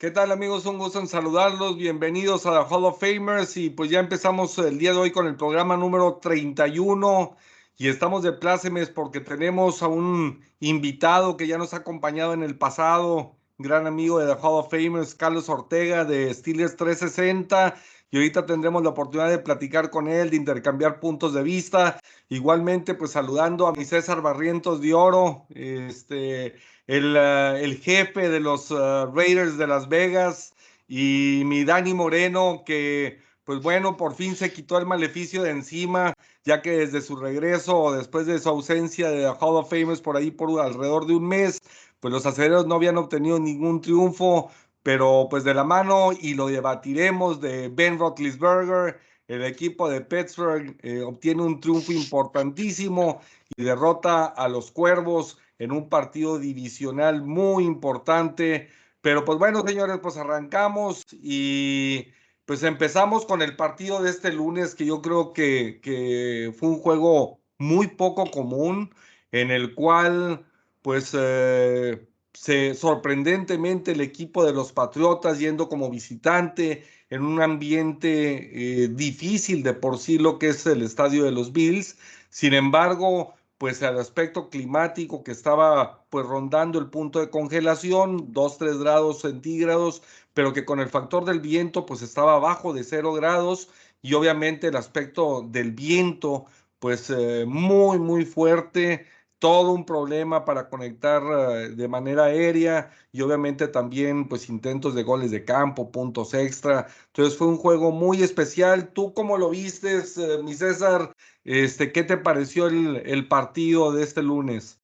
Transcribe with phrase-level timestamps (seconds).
[0.00, 0.64] ¿Qué tal amigos?
[0.64, 1.76] Un gusto en saludarlos.
[1.76, 5.26] Bienvenidos a la Hall of Famers y pues ya empezamos el día de hoy con
[5.26, 7.36] el programa número 31
[7.76, 12.42] y estamos de plácemes porque tenemos a un invitado que ya nos ha acompañado en
[12.42, 17.74] el pasado, gran amigo de la Hall of Famers, Carlos Ortega de Steelers 360
[18.10, 22.00] y ahorita tendremos la oportunidad de platicar con él, de intercambiar puntos de vista.
[22.30, 26.54] Igualmente, pues saludando a mi César Barrientos de Oro, este,
[26.90, 28.74] el, eh, el jefe de los eh,
[29.14, 30.54] Raiders de Las Vegas,
[30.88, 36.14] y mi Dani Moreno, que pues bueno, por fin se quitó el maleficio de encima,
[36.44, 40.16] ya que desde su regreso o después de su ausencia de Hall of Fame por
[40.16, 41.60] ahí por alrededor de un mes,
[42.00, 44.50] pues los aceleros no habían obtenido ningún triunfo,
[44.82, 48.98] pero pues de la mano y lo debatiremos de Ben Roethlisberger,
[49.28, 53.20] el equipo de Pittsburgh eh, obtiene un triunfo importantísimo
[53.56, 58.68] y derrota a los Cuervos en un partido divisional muy importante.
[59.02, 62.06] Pero pues bueno, señores, pues arrancamos y
[62.46, 67.40] pues empezamos con el partido de este lunes que yo creo que, fue un juego
[67.58, 68.92] muy poco común
[69.32, 70.46] en el cual
[70.82, 78.84] pues eh, se, sorprendentemente el equipo de los Patriotas yendo como visitante en un ambiente
[78.84, 81.98] eh, difícil de por sí lo que es el estadio de los Bills.
[82.30, 88.56] Sin embargo, pues el aspecto climático que estaba pues rondando el punto de congelación, 2,
[88.56, 90.02] 3 grados centígrados,
[90.32, 93.68] pero que con el factor del viento pues estaba abajo de 0 grados
[94.00, 96.46] y obviamente el aspecto del viento
[96.78, 99.06] pues eh, muy, muy fuerte
[99.38, 105.02] todo un problema para conectar eh, de manera aérea y obviamente también pues intentos de
[105.02, 106.86] goles de campo, puntos extra.
[107.08, 108.92] Entonces fue un juego muy especial.
[108.92, 111.12] ¿Tú cómo lo viste, eh, mi César?
[111.44, 114.78] Este, ¿Qué te pareció el, partido de este lunes?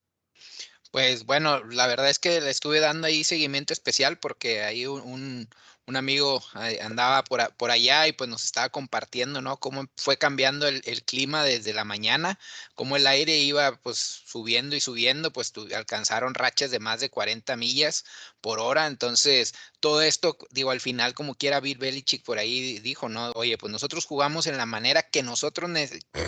[0.91, 5.49] Pues bueno, la verdad es que le estuve dando ahí seguimiento especial porque hay un
[5.95, 9.59] amigo eh, andaba por, por, allá y pues nos estaba compartiendo, ¿no?
[9.59, 12.41] Cómo fue cambiando el, clima desde la mañana,
[12.75, 17.57] cómo el aire iba pues subiendo y subiendo, pues alcanzaron rachas de más de 40
[17.57, 18.05] millas
[18.41, 23.09] por hora, entonces todo esto, digo, al final como quiera Bill Belichick por ahí dijo,
[23.09, 23.31] ¿no?
[23.37, 25.71] Oye, pues nosotros jugamos en la manera que nosotros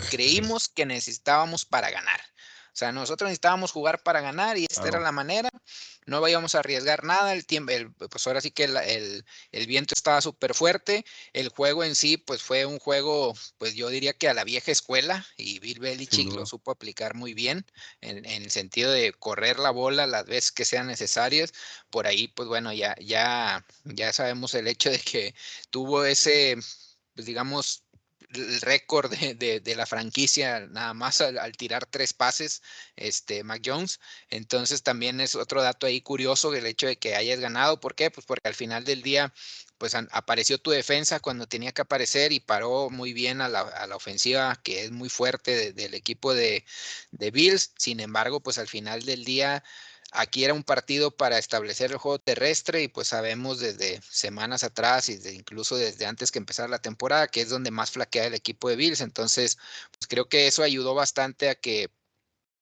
[0.09, 2.21] creímos que necesitábamos para ganar.
[2.79, 5.49] O sea, nosotros necesitábamos jugar para ganar y esta era la manera.
[6.05, 7.33] No íbamos a arriesgar nada.
[7.33, 7.73] El tiempo,
[8.09, 11.03] pues ahora sí que el, el, viento estaba súper fuerte.
[11.33, 14.71] El juego en sí, pues fue un juego, pues yo diría que a la vieja
[14.71, 17.65] escuela y Bill Belichick lo supo aplicar muy bien
[17.99, 21.51] en, en, el sentido de correr la bola las veces que sean necesarias.
[21.89, 25.35] Por ahí, pues bueno, ya, ya, ya sabemos el hecho de que
[25.69, 26.55] tuvo ese,
[27.13, 27.83] pues digamos,
[28.33, 32.61] el récord de, de, la franquicia nada más al, tirar tres pases,
[32.95, 33.99] este Mac Jones.
[34.29, 37.79] Entonces también es otro dato ahí curioso el hecho de que hayas ganado.
[37.79, 38.11] ¿Por qué?
[38.11, 39.33] Pues porque al final del día
[39.77, 43.87] pues apareció tu defensa cuando tenía que aparecer y paró muy bien a la, a
[43.87, 46.65] la ofensiva que es muy fuerte del equipo de,
[47.11, 47.71] de Bills.
[47.77, 49.63] Sin embargo, pues al final del día
[50.11, 55.07] Aquí era un partido para establecer el juego terrestre y pues sabemos desde semanas atrás
[55.09, 58.69] y incluso desde antes que empezara la temporada que es donde más flaquea el equipo
[58.69, 59.01] de Bills.
[59.01, 59.57] Entonces,
[59.91, 61.91] pues creo que eso ayudó bastante a que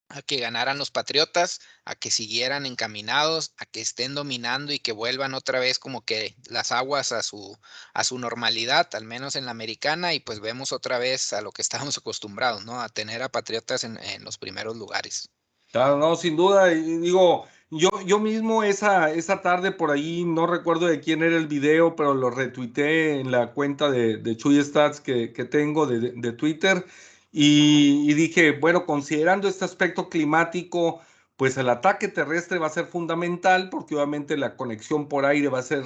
[0.09, 4.91] a que ganaran los Patriotas, a que siguieran encaminados, a que estén dominando y que
[4.94, 7.57] vuelvan otra vez como que las aguas a su,
[7.94, 11.52] a su normalidad, al menos en la americana, y pues vemos otra vez a lo
[11.52, 12.81] que estábamos acostumbrados, ¿no?
[12.81, 15.30] A tener a Patriotas en los primeros lugares.
[15.72, 16.67] Claro, no, sin duda.
[16.67, 21.47] Digo, yo, yo mismo esa, esa tarde por ahí, no recuerdo de quién era el
[21.47, 26.12] video, pero lo retuiteé en la cuenta de, de Chuy Stats que, que tengo de,
[26.15, 26.86] de Twitter.
[27.31, 31.01] Y, y, dije, bueno, considerando este aspecto climático,
[31.36, 35.59] pues el ataque terrestre va a ser fundamental porque obviamente la conexión por aire va
[35.59, 35.83] a ser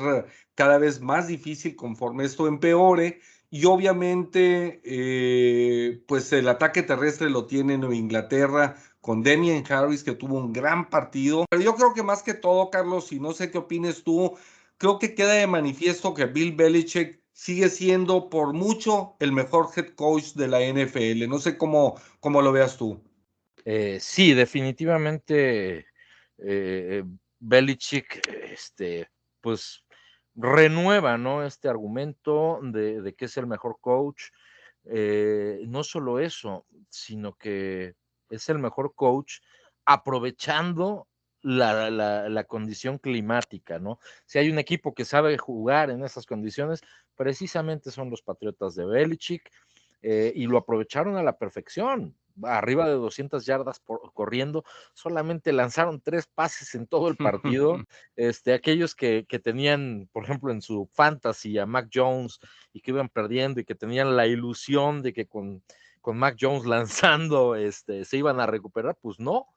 [0.56, 3.20] cada vez más difícil conforme esto empeore.
[3.54, 10.14] Y obviamente, eh, pues el ataque terrestre lo tiene Nueva Inglaterra con Demian Harris, que
[10.14, 11.44] tuvo un gran partido.
[11.50, 14.38] Pero yo creo que más que todo, Carlos, y no sé qué opines tú,
[14.78, 19.96] creo que queda de manifiesto que Bill Belichick sigue siendo por mucho el mejor head
[19.96, 21.28] coach de la NFL.
[21.28, 23.04] No sé cómo, cómo lo veas tú.
[23.66, 25.88] Eh, sí, definitivamente
[26.38, 27.04] eh,
[27.40, 29.10] Belichick, este,
[29.42, 29.84] pues
[30.36, 31.46] renueva, ¿no?
[31.46, 34.26] Este argumento de, que es el mejor coach.
[34.86, 37.96] Eh, no solo eso, sino que
[38.30, 39.40] es el mejor coach
[39.86, 41.08] aprovechando
[41.42, 44.00] la, la, condición climática, ¿no?
[44.26, 46.82] Si hay un equipo que sabe jugar en esas condiciones,
[47.16, 49.52] precisamente son los Patriotas de Belichick.
[50.02, 54.64] Eh, y lo aprovecharon a la perfección arriba de 200 yardas por, corriendo,
[54.94, 57.78] solamente lanzaron tres pases en todo el partido.
[58.16, 62.40] este, aquellos que, que, tenían, por ejemplo, en su fantasy a Mac Jones
[62.74, 65.64] y que iban perdiendo y que tenían la ilusión de que con,
[66.02, 69.48] con Mac Jones lanzando este, se iban a recuperar, pues no,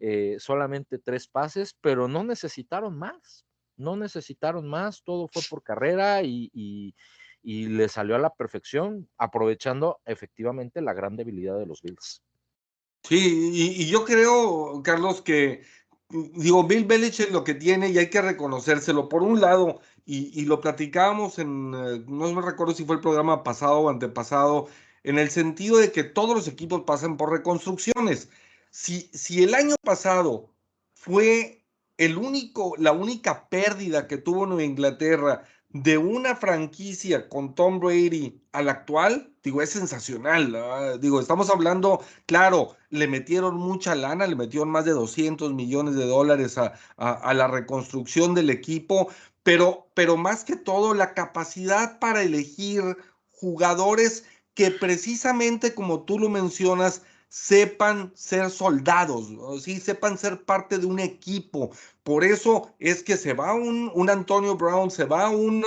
[0.00, 6.22] eh, solamente tres pases, pero no necesitaron más, no necesitaron más, todo fue por carrera
[6.22, 6.94] y, y
[7.44, 12.22] y le salió a la perfección, aprovechando efectivamente la gran debilidad de los Bills.
[13.06, 15.62] Sí, y, yo creo, Carlos, que
[16.08, 19.10] digo, Bill Belichick lo que tiene y hay que reconocérselo.
[19.10, 23.42] Por un lado, y, lo platicábamos en, eh, no me recuerdo si fue el programa
[23.42, 24.68] pasado o antepasado,
[25.02, 28.30] en el sentido de que todos los equipos pasan por reconstrucciones.
[28.70, 30.48] Si, si el año pasado
[30.94, 31.62] fue
[31.98, 35.44] el único, la única pérdida que tuvo Nueva Inglaterra
[35.74, 40.56] de una franquicia con Tom Brady al actual, digo, es sensacional.
[41.00, 46.06] Digo, estamos hablando, claro, le metieron mucha lana, le metieron más de 200 millones de
[46.06, 49.08] dólares a, a, la reconstrucción del equipo,
[49.42, 52.96] pero, pero más que todo la capacidad para elegir
[53.30, 54.24] jugadores
[54.54, 57.02] que precisamente como tú lo mencionas,
[57.34, 59.26] sepan ser soldados,
[59.60, 59.80] ¿sí?
[59.80, 61.72] sepan ser parte de un equipo.
[62.04, 65.64] Por eso es que se va un, un Antonio Brown, se va un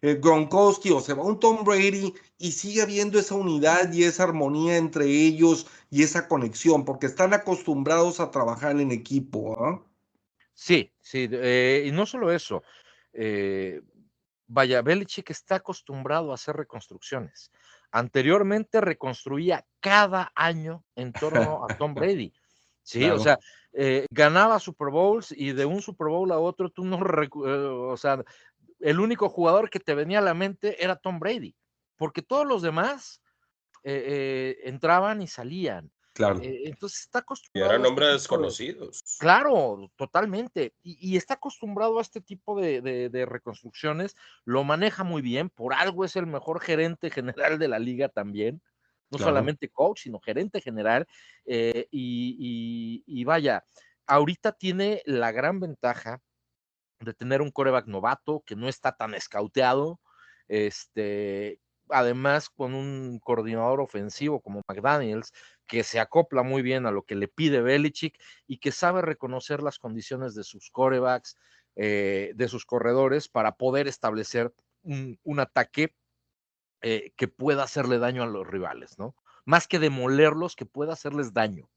[0.00, 4.22] eh, Gronkowski o se va un Tom Brady y sigue habiendo esa unidad y esa
[4.22, 9.62] armonía entre ellos y esa conexión, porque están acostumbrados a trabajar en equipo.
[9.62, 9.84] ¿ah?
[10.54, 12.62] Sí, sí, eh, y no solo eso.
[13.12, 13.82] Eh,
[14.46, 17.50] vaya, Belichick está acostumbrado a hacer reconstrucciones.
[17.92, 21.12] Anteriormente reconstruía cada año en
[21.58, 22.32] torno a Tom Brady.
[22.82, 23.38] Sí, o sea,
[23.72, 27.96] eh, ganaba Super Bowls y de un Super Bowl a otro tú no, eh, o
[27.96, 28.24] sea,
[28.80, 31.54] el único jugador que te venía a la mente era Tom Brady,
[31.96, 33.20] porque todos los demás
[33.84, 35.92] eh, entraban y salían.
[36.20, 36.40] Claro.
[36.42, 37.66] Eh, entonces está acostumbrado.
[37.66, 39.02] Y eran nombres desconocidos.
[39.18, 40.74] Claro, totalmente.
[40.82, 44.16] Y, está acostumbrado a este tipo de, reconstrucciones.
[44.44, 45.48] Lo maneja muy bien.
[45.48, 48.60] Por algo es el mejor gerente general de la liga también.
[49.10, 51.08] No solamente coach, sino gerente general.
[51.46, 53.64] Eh, y, y, vaya,
[54.06, 56.20] ahorita tiene la gran ventaja
[57.00, 60.00] de tener un coreback novato que no está tan escauteado.
[60.48, 61.60] Este,
[61.92, 65.32] además con un coordinador ofensivo como McDaniels,
[65.66, 69.62] que se acopla muy bien a lo que le pide Belichick y que sabe reconocer
[69.62, 71.36] las condiciones de sus corebacks,
[71.76, 74.52] eh, de sus corredores, para poder establecer
[74.82, 75.94] un, ataque
[76.80, 79.14] eh, que pueda hacerle daño a los rivales, ¿no?
[79.44, 81.68] Más que demolerlos, que pueda hacerles daño.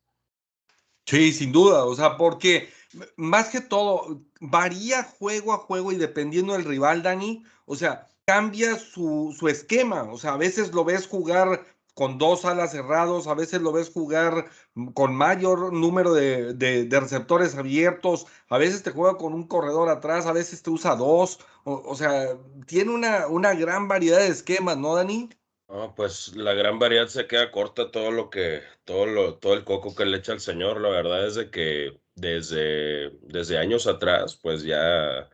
[1.05, 2.69] Sí, sin duda, o sea, porque
[3.17, 8.77] más que todo varía juego a juego y dependiendo del rival, Dani, o sea, cambia
[8.77, 10.03] su, su, esquema.
[10.11, 13.91] O sea, a veces lo ves jugar con dos alas cerrados, a veces lo ves
[13.91, 14.49] jugar
[14.93, 20.25] con mayor número de, de, receptores abiertos, a veces te juega con un corredor atrás,
[20.25, 21.39] a veces te usa dos.
[21.65, 22.37] O, sea,
[22.67, 25.29] tiene una, una gran variedad de esquemas, ¿no, Dani?
[25.69, 29.63] No, pues la gran variedad se queda corta todo lo que, todo lo, todo el
[29.63, 30.81] coco que le echa el señor.
[30.81, 35.29] La verdad es de que desde, desde años atrás, pues ya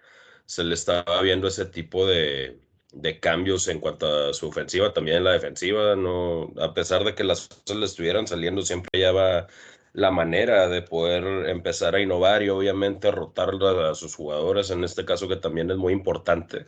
[0.45, 2.59] se le estaba viendo ese tipo de,
[2.91, 7.15] de cambios en cuanto a su ofensiva, también en la defensiva, no, a pesar de
[7.15, 9.47] que las cosas le estuvieran saliendo, siempre ya va
[9.93, 15.05] la manera de poder empezar a innovar y obviamente rotar a sus jugadores, en este
[15.05, 16.67] caso que también es muy importante.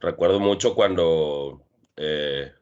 [0.00, 1.64] Recuerdo mucho cuando
[1.96, 2.52] eh,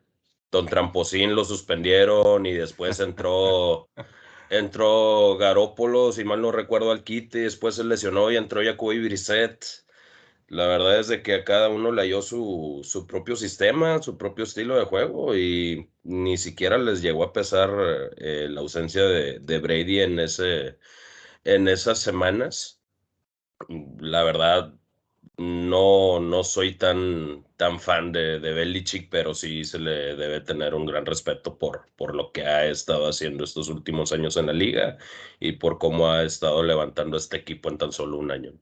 [0.50, 3.88] Don Tramposín lo suspendieron y después entró,
[4.50, 9.00] entró Garópolo, si mal no recuerdo, al kit y después se lesionó y entró Jacoby
[9.04, 9.64] Brissett
[10.50, 14.18] la verdad es de que a cada uno le halló su, su, propio sistema, su
[14.18, 17.70] propio estilo de juego y ni siquiera les llegó a pesar
[18.16, 20.78] eh, la ausencia de, de, Brady en, ese,
[21.44, 22.80] en esas semanas.
[24.00, 24.74] La verdad,
[25.38, 30.74] no, no soy tan, tan fan de, de Belichick, pero sí se le debe tener
[30.74, 34.52] un gran respeto por, por lo que ha estado haciendo estos últimos años en la
[34.52, 34.98] liga
[35.40, 38.52] y por cómo ha estado levantando este equipo en tan solo un año.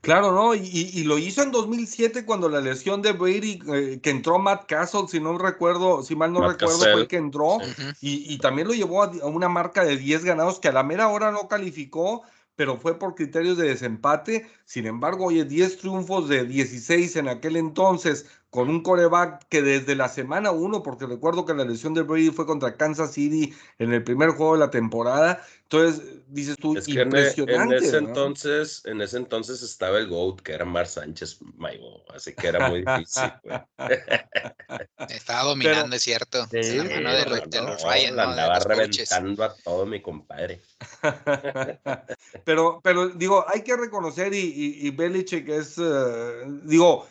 [0.00, 0.54] Claro, ¿no?
[0.54, 5.08] Y, lo hizo en 2007 cuando la lesión de Brady, eh, que entró Matt Castle,
[5.08, 7.58] si no recuerdo, si mal no recuerdo, fue el que entró,
[8.00, 11.30] y, también lo llevó a, una marca de 10 ganados que a la mera hora
[11.30, 12.22] no calificó,
[12.56, 14.46] pero fue por criterios de desempate.
[14.64, 19.96] Sin embargo, oye, 10 triunfos de 16 en aquel entonces, con un coreback que desde
[19.96, 23.92] la semana 1, porque recuerdo que la lesión de Brady fue contra Kansas City en
[23.92, 27.78] el primer juego de la temporada, Entonces, dices tú, es que impresionante.
[27.78, 32.32] En, ese entonces, en ese entonces estaba el GOAT, que era Mar Sánchez Maigo, así
[32.32, 33.32] que era muy difícil.
[35.08, 36.46] estaba dominando, es cierto.
[36.48, 40.62] Sí, la mano de, los Ryan, andaba reventando a todo mi compadre.
[42.44, 47.08] pero, pero digo, hay que reconocer, y, y, y Belichick es, uh, digo,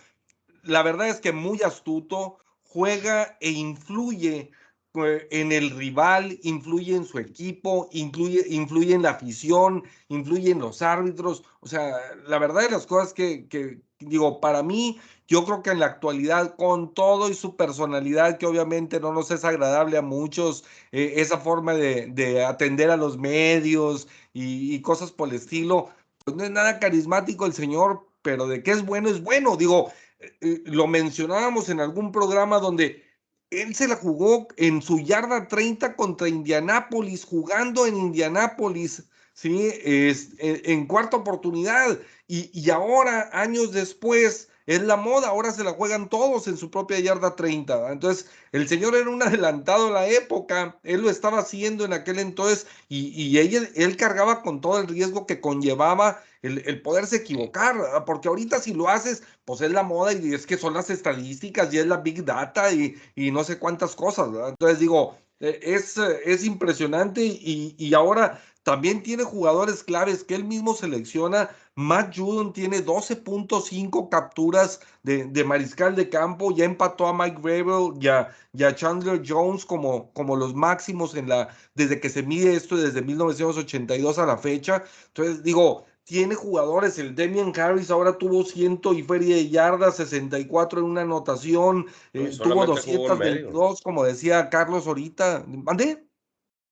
[0.63, 4.51] la verdad es que muy astuto, juega e influye
[4.91, 10.59] pues, en el rival, influye en su equipo, influye, influye en la afición, influye en
[10.59, 11.43] los árbitros.
[11.61, 11.93] O sea,
[12.27, 15.87] la verdad de las cosas que, que, digo, para mí, yo creo que en la
[15.87, 21.13] actualidad, con todo y su personalidad, que obviamente no nos es agradable a muchos, eh,
[21.17, 25.89] esa forma de, de, atender a los medios y, cosas por el estilo,
[26.23, 29.57] pues no es nada carismático el señor, pero de qué es bueno, es bueno.
[29.57, 30.02] Digo, eh, eh,
[30.41, 33.03] lo mencionábamos en algún programa donde
[33.49, 39.03] él se la jugó en su yarda 30 contra Indianápolis, jugando en Indianápolis,
[39.33, 39.71] ¿sí?
[39.83, 41.99] Es, en, cuarta oportunidad.
[42.27, 46.71] Y, y, ahora, años después, es la moda, ahora se la juegan todos en su
[46.71, 47.91] propia yarda 30.
[47.91, 52.19] Entonces, el señor era un adelantado a la época, él lo estaba haciendo en aquel
[52.19, 57.75] entonces y, y él, cargaba con todo el riesgo que conllevaba el, el, poderse equivocar,
[58.05, 61.73] porque ahorita si lo haces, pues es la moda y es que son las estadísticas
[61.73, 64.29] y es la big data y, y no sé cuántas cosas.
[64.49, 70.45] Entonces digo, e, es, es impresionante y, y ahora también tiene jugadores claves que él
[70.45, 71.49] mismo selecciona.
[71.75, 76.55] Matt Judon tiene 12.5 capturas de, de, mariscal de campo.
[76.55, 81.49] Ya empató a Mike Gravel y a, Chandler Jones como, como los máximos en la,
[81.75, 84.83] desde que se mide esto, desde 1982 a la fecha.
[85.07, 86.97] Entonces, digo, tiene jugadores.
[86.99, 91.87] El Demian Harris ahora tuvo ciento y feria de yardas, 64 en una anotación.
[92.13, 95.43] Eh, tuvo 222, como decía Carlos ahorita.
[95.47, 96.05] ¿Mandé?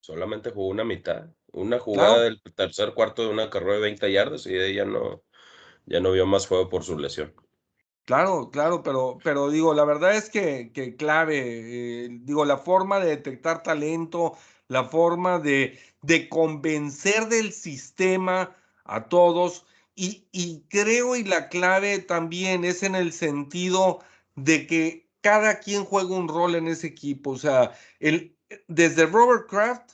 [0.02, 1.28] Solamente jugó una mitad.
[1.54, 5.24] Una jugada del tercer cuarto de una carrera de 20 yardas y ella no,
[5.86, 7.34] ya no vio más juego por su lesión.
[8.06, 13.00] Claro, claro, pero, pero digo, la verdad es que, que clave, eh, digo, la forma
[13.00, 18.56] de detectar talento, la forma de, de convencer del sistema
[18.86, 19.66] a todos,
[19.96, 24.00] y, y creo y la clave también es en el sentido
[24.36, 28.36] de que cada quien juega un rol en ese equipo, o sea, el,
[28.68, 29.92] desde Robert Kraft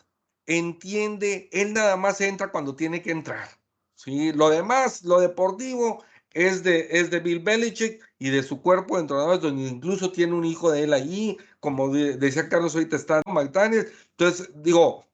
[0.47, 3.47] entiende, él nada más entra cuando tiene que entrar.
[3.95, 4.31] ¿sí?
[4.33, 9.01] Lo demás, lo deportivo, es de, es de Bill Belichick y de su cuerpo de
[9.01, 13.87] entrenadores, donde incluso tiene un hijo de él allí, como decía Carlos, ahorita está McDaniel.
[14.11, 15.05] Entonces, digo,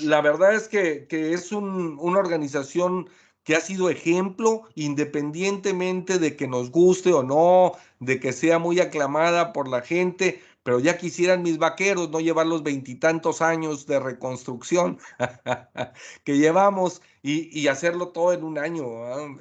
[0.00, 3.08] la verdad es que, que es un, una organización
[3.44, 8.80] que ha sido ejemplo independientemente de que nos guste o no, de que sea muy
[8.80, 14.00] aclamada por la gente, pero ya quisieran mis vaqueros no llevar los veintitantos años de
[14.00, 14.98] reconstrucción
[16.24, 18.84] que llevamos y, hacerlo todo en un año.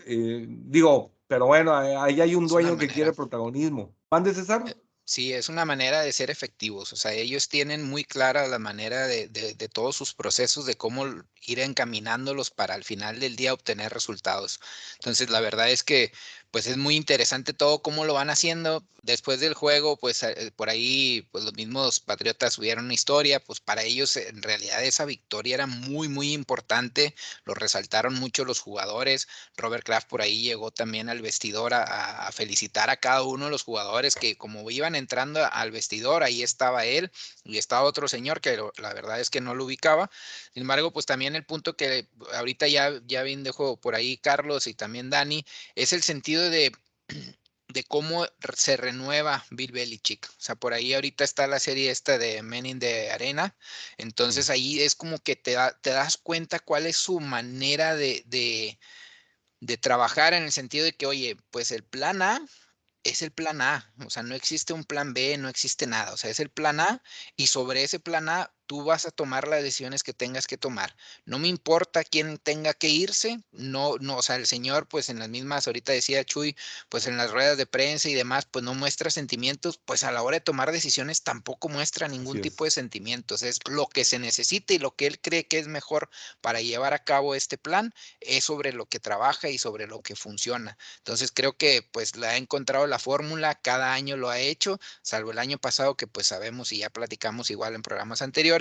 [0.06, 3.96] Eh, digo, pero bueno, ahí hay un dueño que quiere protagonismo.
[4.10, 4.64] ¿Mande, César?
[4.68, 4.76] Eh,
[5.12, 6.94] Sí, es una manera de ser efectivos.
[6.94, 11.06] O sea, ellos tienen muy clara la manera de, de, todos sus procesos, de cómo
[11.42, 14.62] ir encaminándolos para al final del día obtener resultados.
[15.00, 16.14] Entonces, la verdad es que
[16.52, 18.84] pues es muy interesante todo cómo lo van haciendo.
[19.04, 23.60] Después del juego, pues eh, por ahí, pues los mismos Patriotas subieron una historia, pues
[23.60, 27.16] para ellos en realidad esa victoria era muy, muy importante,
[27.46, 29.28] lo resaltaron mucho los jugadores.
[29.58, 33.64] Robert Kraft por ahí llegó también al vestidor a, felicitar a cada uno de los
[33.64, 37.12] jugadores que como iban entrando al vestidor, ahí estaba él
[37.44, 40.12] y estaba otro señor que la verdad es que no lo ubicaba.
[40.54, 44.74] Sin embargo, pues también el punto que ahorita ya, ya dejó por ahí Carlos y
[44.74, 45.44] también Dani,
[45.76, 46.72] es el sentido de,
[47.68, 50.28] de cómo se renueva Bill Belichick.
[50.30, 53.56] O sea, por ahí ahorita está la serie esta de Men in the Arena.
[53.98, 58.80] Entonces ahí es como que te, te das cuenta cuál es su manera de, de,
[59.60, 62.42] de trabajar en el sentido de que, oye, pues el plan A
[63.04, 66.18] es el plan A, o sea, no existe un plan B, no existe nada, o
[66.18, 67.02] sea, es el plan A
[67.36, 70.96] y sobre ese plan A tú vas a tomar las decisiones que tengas que tomar.
[71.26, 75.20] No me importa quién tenga que irse, no, no, o sea, el señor, pues en
[75.20, 76.56] las mismas, ahorita decía Chuy,
[76.88, 80.24] pues en las ruedas de prensa y demás, pues no muestra sentimientos, pues a la
[80.24, 83.44] hora de tomar decisiones tampoco muestra ningún tipo de sentimientos.
[83.44, 86.10] Es lo que se necesita y lo que él cree que es mejor
[86.40, 90.16] para llevar a cabo este plan, es sobre lo que trabaja y sobre lo que
[90.16, 90.78] funciona.
[91.00, 95.32] Entonces creo que pues le ha encontrado la fórmula, cada año lo ha hecho, salvo
[95.32, 98.61] el año pasado que pues sabemos y ya platicamos igual en programas anteriores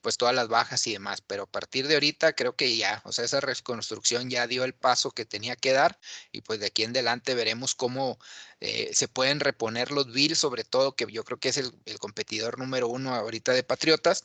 [0.00, 3.12] pues todas las bajas y demás, pero a partir de ahorita creo que ya, o
[3.12, 5.98] sea, esa reconstrucción ya dio el paso que tenía que dar
[6.32, 8.18] y pues de aquí en adelante veremos cómo
[8.60, 11.98] eh, se pueden reponer los Bills, sobre todo que yo creo que es el, el
[11.98, 14.24] competidor número uno ahorita de Patriotas.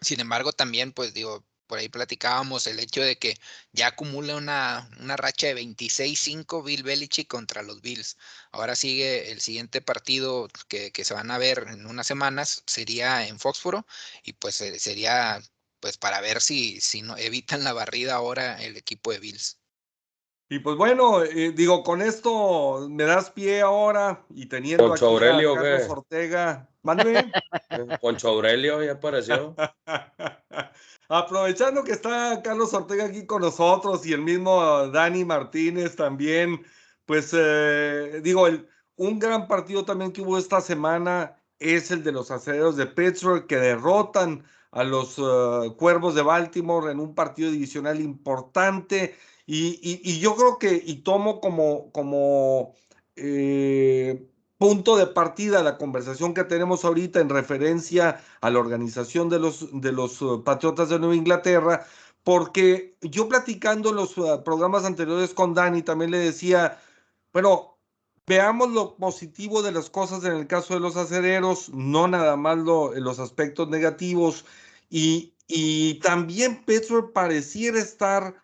[0.00, 3.36] Sin embargo, también, pues digo, por ahí platicábamos el hecho de que
[3.72, 8.16] ya acumula una, una racha de 26-5 Bill Belichick contra los Bills.
[8.52, 13.38] Ahora sigue el siguiente partido que, se van a ver en unas semanas, sería en
[13.38, 13.86] Foxboro,
[14.24, 15.40] y pues eh, sería
[15.80, 19.60] pues para ver si, si no evitan la barrida ahora el equipo de Bills.
[20.48, 25.54] Y pues bueno, eh, digo, con esto me das pie ahora y teniendo Poncho Aurelio,
[25.54, 26.70] Carlos Ortega.
[26.82, 27.32] Mándeme.
[28.00, 29.56] Poncho Aurelio ya apareció.
[31.08, 36.64] Aprovechando que está Carlos Ortega aquí con nosotros y el mismo Dani Martínez también,
[37.04, 38.46] pues eh, digo,
[38.96, 43.46] un gran partido también que hubo esta semana es el de los aceleros de Pittsburgh
[43.46, 49.16] que derrotan a los eh, Cuervos de Baltimore en un partido divisional importante.
[49.46, 52.74] Y, yo creo que, y tomo como, como
[53.14, 59.38] eh, punto de partida la conversación que tenemos ahorita en referencia a la organización de
[59.38, 61.86] los, de los uh, Patriotas de Nueva Inglaterra,
[62.24, 66.80] porque yo platicando en los uh, programas anteriores con Dani también le decía,
[67.32, 67.78] bueno,
[68.26, 72.58] veamos lo positivo de las cosas en el caso de los acereros, no nada más
[72.58, 74.44] los aspectos negativos,
[74.90, 78.42] y, y también Petro pareciera estar,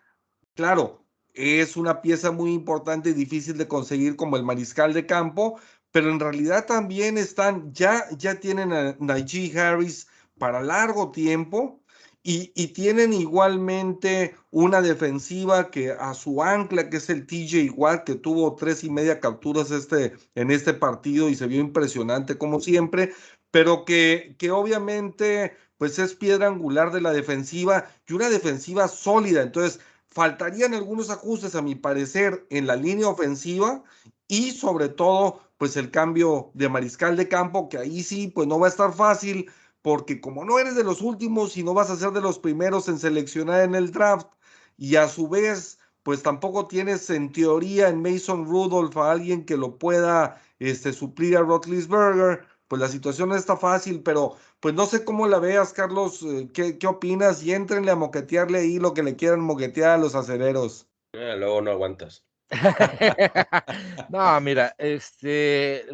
[0.53, 1.03] claro,
[1.33, 5.59] es una pieza muy importante y difícil de conseguir como el mariscal de campo,
[5.93, 10.07] pero en realidad también están, ya, ya tienen a Najee Harris
[10.39, 11.79] para largo tiempo
[12.23, 18.15] y, tienen igualmente una defensiva que a su ancla, que es el TJ Watt, que
[18.15, 23.13] tuvo tres y media capturas este, en este partido y se vio impresionante como siempre,
[23.51, 29.43] pero que, que obviamente pues es piedra angular de la defensiva y una defensiva sólida.
[29.43, 33.83] Entonces, faltarían algunos ajustes, a mi parecer, en la línea ofensiva
[34.27, 38.59] y sobre todo pues el cambio de mariscal de campo, que ahí sí, pues no
[38.59, 39.49] va a estar fácil,
[39.81, 42.89] porque como no eres de los últimos y no vas a ser de los primeros
[42.89, 44.27] en seleccionar en el draft,
[44.75, 49.55] y a su vez, pues tampoco tienes en teoría en Mason Rudolph a alguien que
[49.55, 54.85] lo pueda este, suplir a Rotlisberger, pues la situación no está fácil, pero pues no
[54.85, 57.41] sé cómo la veas, Carlos, eh, ¿qué, opinas?
[57.41, 60.89] Y entrenle a moquetearle ahí lo que le quieran moquetear a los acereros.
[61.13, 62.25] Eh, luego no aguantas.
[64.09, 65.85] no, mira, este,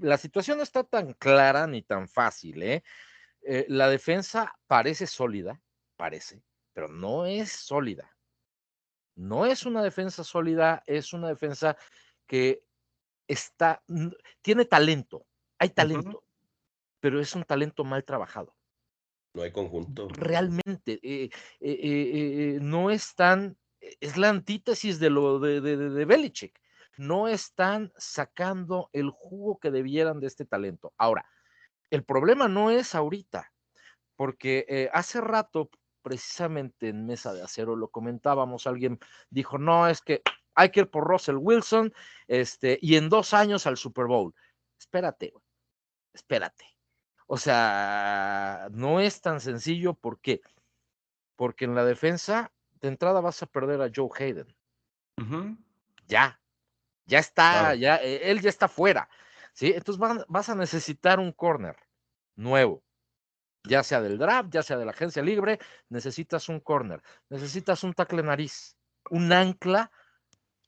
[0.00, 2.82] la situación no está tan clara ni tan fácil, ¿eh?
[3.42, 3.66] ¿eh?
[3.68, 5.60] La defensa parece sólida,
[5.96, 8.16] parece, pero no es sólida.
[9.16, 11.76] No es una defensa sólida, es una defensa
[12.26, 12.62] que
[13.28, 13.82] está,
[14.40, 15.26] tiene talento,
[15.58, 16.24] hay talento,
[17.00, 18.56] pero es un talento mal trabajado.
[19.34, 20.08] No hay conjunto.
[20.08, 26.60] Realmente, eh, eh, no están es la antítesis de lo de, de, Belichick.
[26.96, 30.92] No están sacando el jugo que debieran de este talento.
[30.98, 31.26] Ahora,
[31.90, 33.52] el problema no es ahorita,
[34.16, 35.70] porque eh, hace rato,
[36.02, 38.98] precisamente en Mesa de Acero, lo comentábamos, alguien
[39.30, 40.22] dijo, no, es que
[40.54, 41.92] hay que ir por Russell Wilson
[42.26, 44.34] este, y en dos años al Super Bowl.
[44.78, 45.32] Espérate,
[46.12, 46.64] espérate.
[47.26, 50.40] O sea, no es tan sencillo, ¿por qué?
[51.36, 54.54] Porque en la defensa de entrada vas a perder a Joe Hayden.
[56.06, 56.40] Ya,
[57.06, 59.08] ya está, ya, e, él ya está fuera.
[59.52, 59.72] ¿sí?
[59.74, 61.76] Entonces vas a necesitar un corner
[62.36, 62.82] nuevo,
[63.64, 67.92] ya sea del draft, ya sea de la agencia libre, necesitas un corner, necesitas un
[67.92, 68.76] tackle nariz,
[69.10, 69.92] un ancla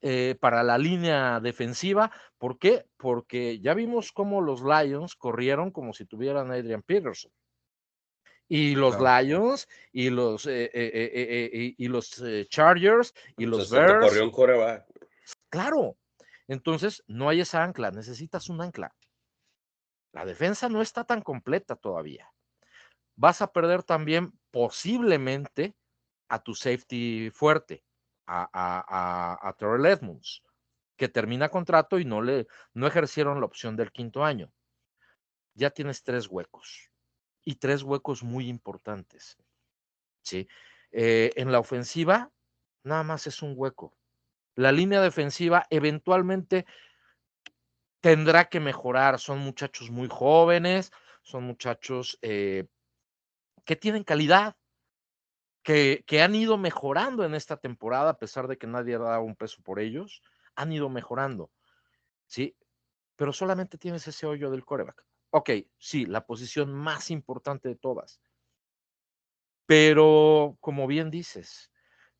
[0.02, 2.10] eh, para la línea defensiva.
[2.36, 2.86] ¿Por qué?
[2.98, 7.32] Porque ya vimos cómo los Lions corrieron como si tuvieran a Adrian Peterson
[8.54, 14.04] y los Lions y los eh, eh, eh, y los Chargers y los Bears.
[14.04, 14.30] corrió un
[15.48, 15.96] Claro.
[16.48, 18.94] Entonces, no hay esa ancla, necesitas un ancla.
[20.12, 22.30] La defensa no está tan completa todavía.
[23.16, 25.74] Vas a perder también posiblemente
[26.28, 27.82] a tu safety fuerte,
[28.26, 30.42] a, a, a, Terrell Edmonds,
[30.98, 34.52] que termina contrato y no le no ejercieron la opción del quinto año.
[35.54, 36.91] Ya tienes tres huecos
[37.44, 39.38] y tres huecos muy importantes.
[40.22, 40.48] ¿sí?
[40.90, 42.30] Eh, en la ofensiva,
[42.84, 43.96] nada más es un hueco.
[44.54, 46.66] La línea defensiva eventualmente
[48.00, 49.18] tendrá que mejorar.
[49.18, 52.66] Son muchachos muy jóvenes, son muchachos eh,
[53.64, 54.56] que tienen calidad,
[55.62, 59.22] que, que, han ido mejorando en esta temporada, a pesar de que nadie ha dado
[59.22, 60.22] un peso por ellos,
[60.56, 61.50] han ido mejorando.
[62.26, 62.56] ¿sí?
[63.16, 65.04] Pero solamente tienes ese hoyo del coreback.
[65.34, 68.20] Ok, sí, la posición más importante de todas.
[69.64, 71.72] Pero, como bien dices,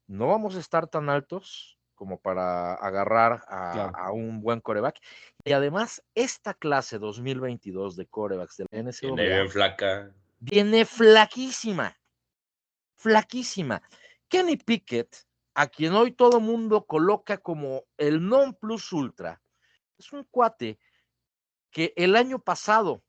[0.07, 4.99] no vamos a estar tan altos como para agarrar a, un buen coreback.
[5.45, 10.15] Y además, esta clase 2022 de corebacks del NCAA viene flaca.
[10.41, 11.95] Viene flaquísima.
[12.97, 13.83] flaquísima.
[14.27, 15.15] Kenny Pickett,
[15.55, 19.43] a quien hoy todo mundo coloca como el non plus ultra,
[19.99, 20.79] es un cuate
[21.73, 23.03] que el año pasado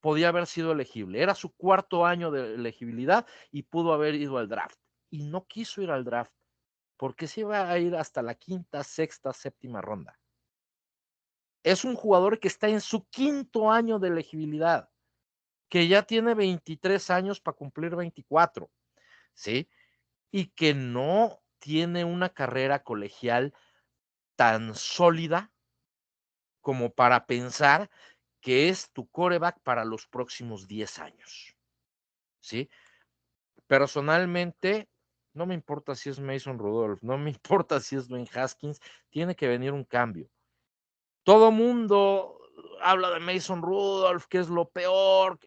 [0.00, 1.22] podía haber sido elegible.
[1.22, 4.78] Era su cuarto año de elegibilidad y pudo haber ido al draft.
[5.10, 6.32] Y no quiso ir al draft
[6.96, 10.18] porque se iba a ir hasta la quinta, sexta, séptima ronda.
[11.62, 14.90] Es un jugador que está en su quinto año de elegibilidad,
[15.68, 18.70] que ya tiene 23 años para cumplir 24,
[19.32, 19.68] ¿sí?
[20.30, 23.54] Y que no tiene una carrera colegial
[24.36, 25.53] tan sólida
[26.64, 27.90] como para pensar
[28.40, 31.54] que es tu coreback para los próximos 10 años.
[32.40, 32.70] ¿Sí?
[33.66, 34.88] Personalmente,
[35.34, 39.36] no me importa si es Mason Rudolph, no me importa si es Dwayne Haskins, tiene
[39.36, 40.30] que venir un cambio.
[41.22, 42.40] Todo mundo
[42.80, 45.38] habla de Mason Rudolph, que es lo peor.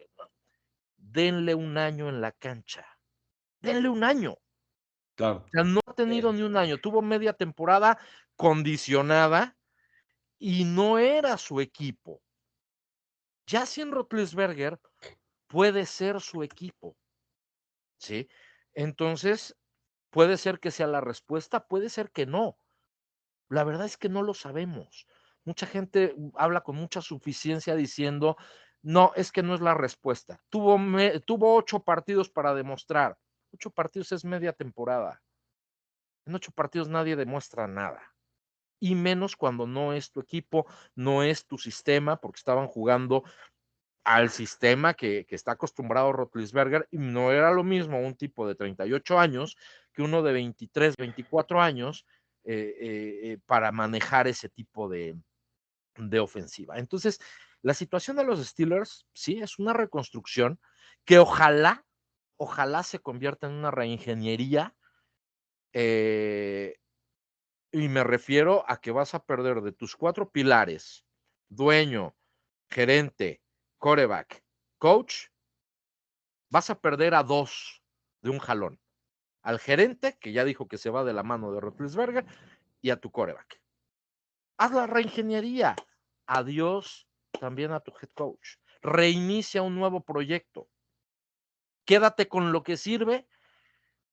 [0.96, 2.86] Denle un año en la cancha.
[3.60, 4.36] Denle un año.
[5.16, 5.44] Claro.
[5.46, 6.78] O sea, no ha tenido ni un año.
[6.78, 7.98] Tuvo media temporada
[8.36, 9.57] condicionada
[10.38, 12.22] y no era su equipo.
[13.46, 14.80] Ya sin Rotlisberger
[15.48, 16.96] puede ser su equipo.
[17.98, 18.28] ¿Sí?
[18.74, 19.56] Entonces,
[20.10, 22.58] puede ser que sea la respuesta, puede ser que no.
[23.48, 25.06] La verdad es que no lo sabemos.
[25.44, 28.36] Mucha gente habla con mucha suficiencia diciendo,
[28.82, 30.44] no, es que no es la respuesta.
[30.50, 30.78] Tuvo,
[31.24, 33.18] tuvo ocho partidos para demostrar.
[33.52, 35.22] Ocho partidos es media temporada.
[36.26, 38.17] En ocho partidos nadie demuestra nada
[38.80, 43.24] y menos cuando no es tu equipo, no es tu sistema, porque estaban jugando
[44.04, 49.18] al sistema que, está acostumbrado Rotlisberger y no era lo mismo un tipo de 38
[49.18, 49.56] años
[49.92, 52.06] que uno de 23, 24 años
[52.44, 55.14] eh, eh, eh, para manejar ese tipo de,
[55.96, 56.78] de ofensiva.
[56.78, 57.20] Entonces,
[57.60, 60.58] la situación de los Steelers, sí, es una reconstrucción
[61.04, 61.84] que ojalá,
[62.38, 64.74] ojalá se convierta en una reingeniería
[67.72, 71.04] y me refiero a que vas a perder de tus cuatro pilares,
[71.48, 72.16] dueño,
[72.70, 73.42] gerente,
[73.78, 74.42] coreback,
[74.78, 75.26] coach,
[76.48, 77.82] vas a perder a dos
[78.22, 78.80] de un jalón.
[79.42, 82.26] Al gerente, que ya dijo que se va de la mano de Rotlisberger,
[82.80, 83.60] y a tu coreback.
[84.56, 85.76] Haz la reingeniería.
[86.26, 87.08] Adiós
[87.40, 88.56] también a tu head coach.
[88.82, 90.68] Reinicia un nuevo proyecto.
[91.84, 93.26] Quédate con lo que sirve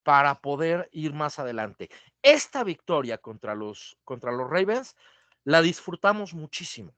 [0.06, 1.90] para poder ir más adelante.
[2.22, 4.96] Esta victoria contra los, contra los Ravens
[5.44, 6.96] la disfrutamos muchísimo,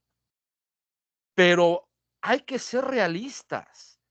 [1.34, 1.88] pero
[2.22, 4.02] hay que ser realistas.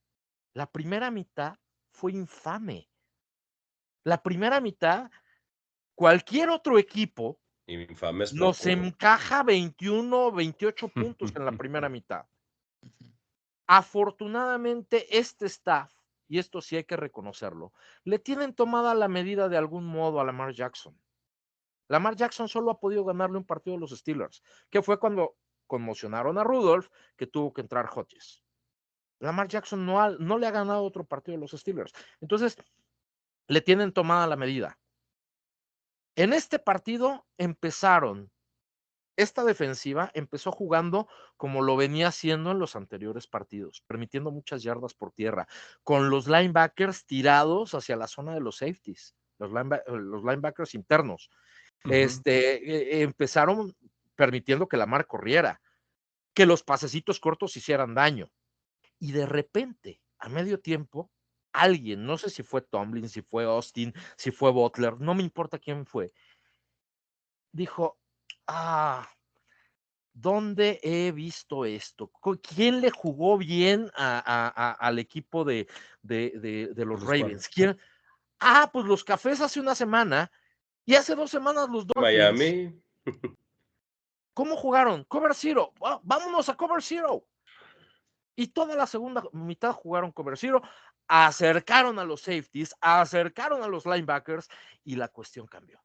[0.55, 1.59] La primera mitad
[1.91, 2.89] fue infame.
[4.03, 5.11] La primera mitad,
[5.95, 7.39] cualquier otro equipo
[8.33, 12.25] nos encaja 21, 28 puntos en la primera mitad.
[13.67, 15.96] Afortunadamente, este staff
[16.29, 17.73] y esto sí hay que reconocerlo,
[18.05, 20.99] le tienen tomada la medida de algún modo a Lamar Jackson.
[21.89, 25.37] Lamar Jackson solo ha podido ganarle un partido a los Steelers, que fue cuando
[25.67, 28.43] conmocionaron a Rudolph, que tuvo que entrar Hodges.
[29.21, 31.93] Lamar Jackson no, no le ha ganado otro partido a los Steelers.
[32.21, 32.57] Entonces,
[33.49, 34.79] le tienen tomada la medida.
[36.17, 38.31] En este partido empezaron
[39.17, 44.95] esta defensiva empezó jugando como lo venía haciendo en los anteriores partidos, permitiendo muchas yardas
[44.95, 45.49] por tierra,
[45.83, 51.31] con los linebackers tirados hacia la zona de los safeties, los, linebackers internos.
[51.85, 53.75] este, e, empezaron
[54.15, 55.61] permitiendo que la mar corriera,
[56.35, 58.31] que los pasecitos cortos hicieran daño.
[58.99, 61.11] Y de repente, a medio tiempo,
[61.53, 65.59] alguien, no sé si fue Tomlin, si fue Austin, si fue Butler, no me importa
[65.59, 66.13] quién fue,
[67.53, 67.99] dijo,
[68.47, 69.09] ah,
[70.13, 72.11] ¿dónde he visto esto?
[72.43, 75.67] ¿Quién le jugó bien al equipo de,
[76.03, 77.49] los Ravens?
[77.49, 77.79] ¿Quién?
[78.41, 80.31] Ah, pues los cafés hace una semana
[80.85, 81.97] y hace dos semanas los dos.
[81.97, 82.81] Miami.
[84.35, 85.05] ¿Cómo jugaron?
[85.05, 85.73] Cover Zero.
[86.03, 87.25] Vámonos a Cover Zero.
[88.37, 90.61] Y toda la segunda mitad jugaron Cover Zero,
[91.09, 94.49] acercaron a los safeties, acercaron a los linebackers
[94.85, 95.83] y la cuestión cambió.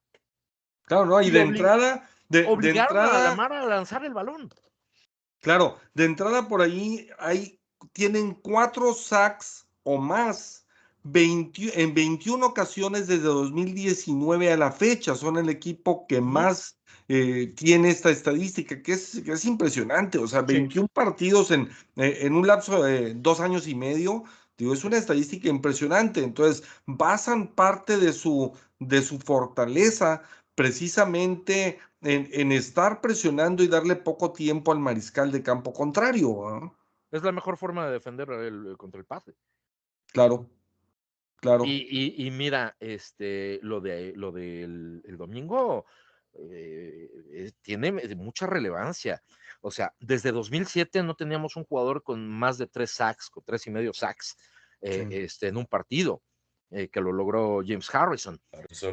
[0.92, 1.22] Claro, ¿no?
[1.22, 2.08] Y, de entrada.
[2.28, 4.52] De, obligaron a Lamar a lanzar el balón.
[5.40, 7.58] Claro, de entrada por ahí hay,
[7.92, 10.66] tienen cuatro sacks o más
[11.04, 15.14] en 21 ocasiones desde 2019 a la fecha.
[15.14, 16.78] Son el equipo que más
[17.08, 20.18] eh, tiene esta estadística, que es, que es impresionante.
[20.18, 24.24] O sea, 21 partidos en, eh, en un lapso de dos años y medio.
[24.56, 26.22] Digo, es una estadística impresionante.
[26.22, 30.22] Entonces, basan parte de su, de su fortaleza
[30.62, 36.76] precisamente en, estar presionando y darle poco tiempo al mariscal de campo contrario.
[37.10, 39.34] Es la mejor forma de defender el, contra el pase.
[40.12, 40.48] Claro,
[41.36, 41.64] claro.
[41.66, 45.84] Y, mira, este, lo de lo del el domingo
[46.34, 49.22] eh, tiene mucha relevancia.
[49.60, 53.66] O sea, desde 2007 no teníamos un jugador con más de tres sacks, con tres
[53.66, 54.36] y medio sacks
[54.80, 56.22] eh, este, en un partido.
[56.74, 58.40] Eh, que lo logró James Harrison.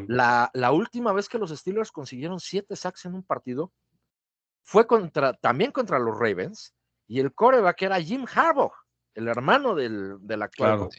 [0.08, 3.72] La, la, última vez que los Steelers consiguieron siete sacks en un partido
[4.64, 6.76] fue contra, también contra los Ravens,
[7.08, 8.74] y el coreback era Jim Harbaugh,
[9.14, 10.90] el hermano del, del actual.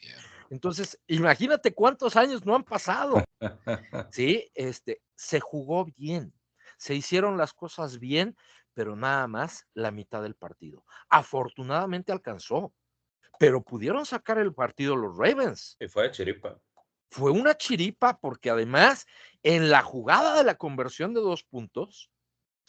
[0.49, 3.23] Entonces, imagínate cuántos años no han pasado.
[4.13, 6.33] Sí, este, se jugó bien,
[6.79, 8.37] se hicieron las cosas bien,
[8.73, 10.85] pero nada más la mitad del partido.
[11.11, 12.73] Afortunadamente alcanzó,
[13.39, 15.77] pero pudieron sacar el partido los Ravens.
[15.79, 16.59] Y fue de chiripa.
[17.11, 19.07] Fue una chiripa porque además
[19.43, 22.11] en la jugada de la conversión de dos puntos,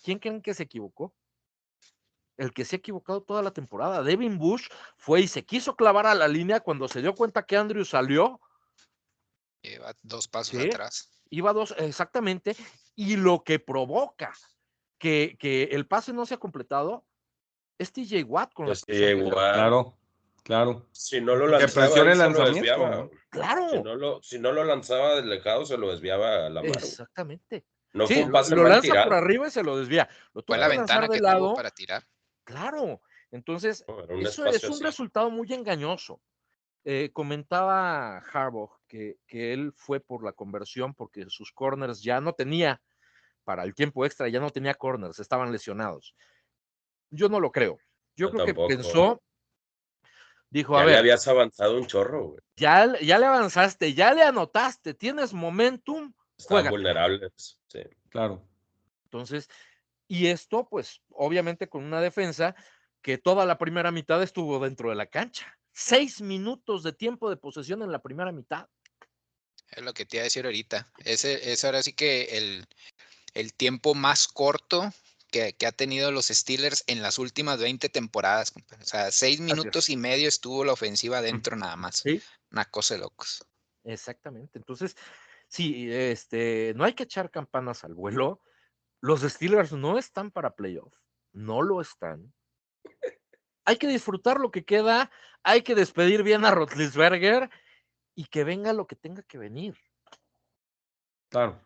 [0.04, 1.14] ¿quién creen que se equivocó?
[2.38, 4.02] El que se ha equivocado toda la temporada.
[4.02, 7.58] Devin Bush fue y se quiso clavar a la línea cuando se dio cuenta que
[7.58, 8.42] Andrew salió.
[9.62, 11.10] Iba dos pasos atrás.
[11.30, 12.56] Iba dos, exactamente.
[12.96, 14.34] Y lo que provoca
[14.98, 17.06] que, que el pase no se ha completado
[17.78, 19.34] es TJ Watt con TJ Watt.
[19.34, 20.01] Claro.
[20.44, 20.88] Claro.
[20.92, 23.70] Si no lo lanzaba, el lanzamiento, Claro.
[23.70, 26.74] Si no, lo, si no lo lanzaba del lejado, se lo desviaba a la mano.
[26.74, 27.66] Exactamente.
[27.94, 30.10] No fue un pase lo, lanza por arriba y se lo desvía.
[30.34, 32.04] Lo fue la ventana que lado, para tirar.
[32.44, 33.02] Claro.
[33.32, 33.86] Entonces,
[34.20, 36.22] eso es un resultado muy engañoso.
[36.84, 42.34] Eh, comentaba Harbaugh que, que él fue por la conversión porque sus corners ya no
[42.34, 42.82] tenía,
[43.44, 46.16] para el tiempo extra, ya no tenía corners, estaban lesionados.
[47.12, 47.78] Yo no lo creo.
[48.16, 49.22] Yo, creo que pensó
[50.52, 50.94] Dijo, ya a ver.
[50.94, 52.42] le habías avanzado un chorro, güey.
[52.58, 56.14] Ya, ya le avanzaste, ya le anotaste, tienes momentum.
[56.38, 57.80] Están vulnerables, sí.
[58.10, 58.46] Claro.
[59.06, 59.50] Entonces,
[60.08, 62.54] y esto, pues, obviamente con una defensa
[63.02, 65.58] que toda la primera mitad estuvo dentro de la cancha.
[65.72, 68.68] Seis minutos de tiempo de posesión en la primera mitad.
[69.70, 70.92] Es lo que te iba a decir ahorita.
[71.06, 72.68] Ese es ahora sí que el,
[73.34, 74.92] el tiempo más corto
[75.32, 78.54] que, ha tenido los Steelers en las últimas 20 temporadas.
[78.80, 81.98] O sea, seis minutos y medio estuvo la ofensiva dentro nada más.
[81.98, 82.22] ¿Sí?
[82.52, 83.46] Una cosa de locos.
[83.84, 84.60] Exactamente.
[84.60, 84.96] Entonces,
[85.48, 88.42] sí, este, no hay que echar campanas al vuelo.
[89.00, 90.94] Los Steelers no están para playoff.
[91.32, 92.34] No lo están.
[93.66, 95.10] Hay que disfrutar lo que queda.
[95.44, 97.50] Hay que despedir bien a Rotlisberger
[98.16, 99.76] y que venga lo que tenga que venir.
[101.30, 101.60] Claro.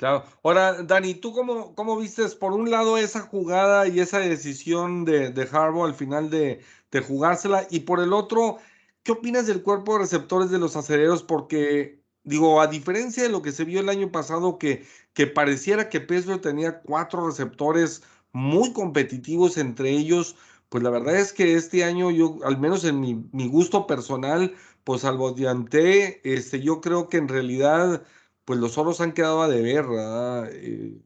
[0.00, 0.24] Claro.
[0.42, 5.30] Ahora, Dani, ¿tú cómo, cómo vistes por un lado esa jugada y esa decisión de,
[5.30, 7.66] de al final de, de, jugársela?
[7.70, 8.56] Y por el otro,
[9.02, 11.22] ¿qué opinas del cuerpo de receptores de los acereros?
[11.22, 15.90] Porque, digo, a diferencia de lo que se vio el año pasado, que, que pareciera
[15.90, 20.34] que Pittsburgh tenía cuatro receptores muy competitivos entre ellos,
[20.70, 24.54] pues la verdad es que este año yo, al menos en mi, mi gusto personal,
[24.84, 28.02] pues salvo Diante, este, yo creo que en realidad
[28.50, 30.50] pues los oros han quedado a deber, ¿verdad?
[30.52, 31.00] Eh,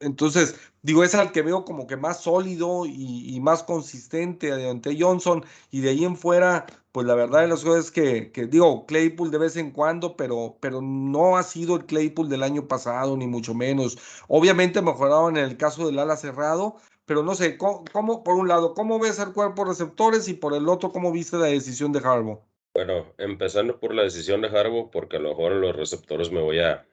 [0.00, 5.46] entonces, digo, es al que veo como que más sólido y, más consistente ante Johnson,
[5.70, 9.30] y de ahí en fuera, pues la verdad de las cosas es que, digo, Claypool
[9.30, 13.26] de vez en cuando, pero, pero no ha sido el Claypool del año pasado, ni
[13.26, 13.96] mucho menos.
[14.28, 18.74] Obviamente mejorado en el caso del ala cerrado, pero no sé, ¿cómo, por un lado,
[18.74, 22.42] cómo ves al cuerpo receptores y por el otro, cómo viste la decisión de Harbaugh?
[22.74, 26.40] Bueno, empezando por la decisión de Harbo, porque a lo mejor en los receptores me
[26.40, 26.86] voy a,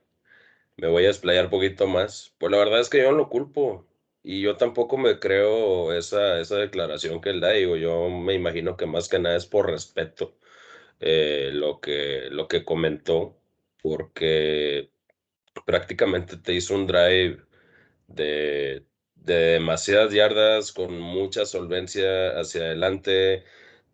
[0.77, 2.35] me voy a explayar poquito más.
[2.39, 3.87] Pues la verdad es que yo no lo culpo.
[4.23, 7.51] Y yo tampoco me creo esa, esa declaración que él da.
[7.51, 10.37] Digo, yo me imagino que más que nada es por respeto
[11.01, 13.37] eh, lo, que, lo que comentó,
[13.81, 14.91] porque
[15.65, 17.39] prácticamente te hizo un drive
[18.07, 23.43] de, de demasiadas yardas con mucha solvencia hacia adelante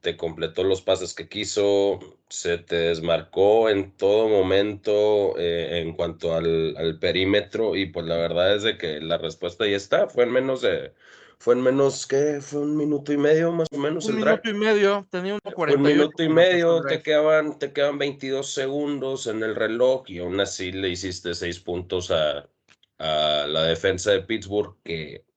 [0.01, 6.35] te completó los pases que quiso, se te desmarcó en todo momento eh, en cuanto
[6.35, 10.31] al, perímetro y pues la verdad es de que la respuesta ya está, fue en
[10.31, 10.93] menos de,
[11.39, 12.39] fue en menos, ¿qué?
[12.41, 14.05] Fue un minuto y medio más o menos.
[14.07, 15.77] Un minuto y medio, tenía un 48.
[15.77, 20.39] Un minuto y medio, te quedaban, te quedan 22 segundos en el reloj y aún
[20.39, 22.47] así le hiciste seis puntos a,
[22.97, 25.27] a la defensa de Pittsburgh que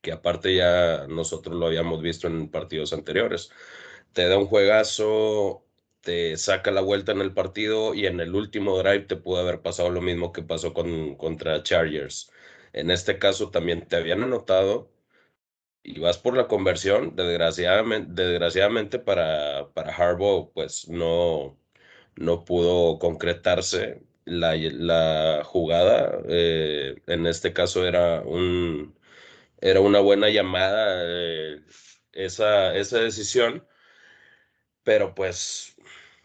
[0.00, 3.50] que aparte ya nosotros lo habíamos visto en partidos anteriores.
[4.12, 5.64] Te da un juegazo,
[6.00, 9.62] te saca la vuelta en el partido y en el último drive te pudo haber
[9.62, 12.30] pasado lo mismo que pasó con, contra Chargers.
[12.72, 14.90] En este caso también te habían anotado
[15.82, 17.16] y vas por la conversión.
[17.16, 21.58] Desgraciadamente, para, para Harbaugh, pues no,
[22.16, 26.20] no pudo concretarse la, la jugada.
[26.28, 28.96] Eh, en este caso era un
[29.60, 31.60] era una buena llamada eh,
[32.12, 33.64] esa, esa decisión,
[34.84, 35.76] pero pues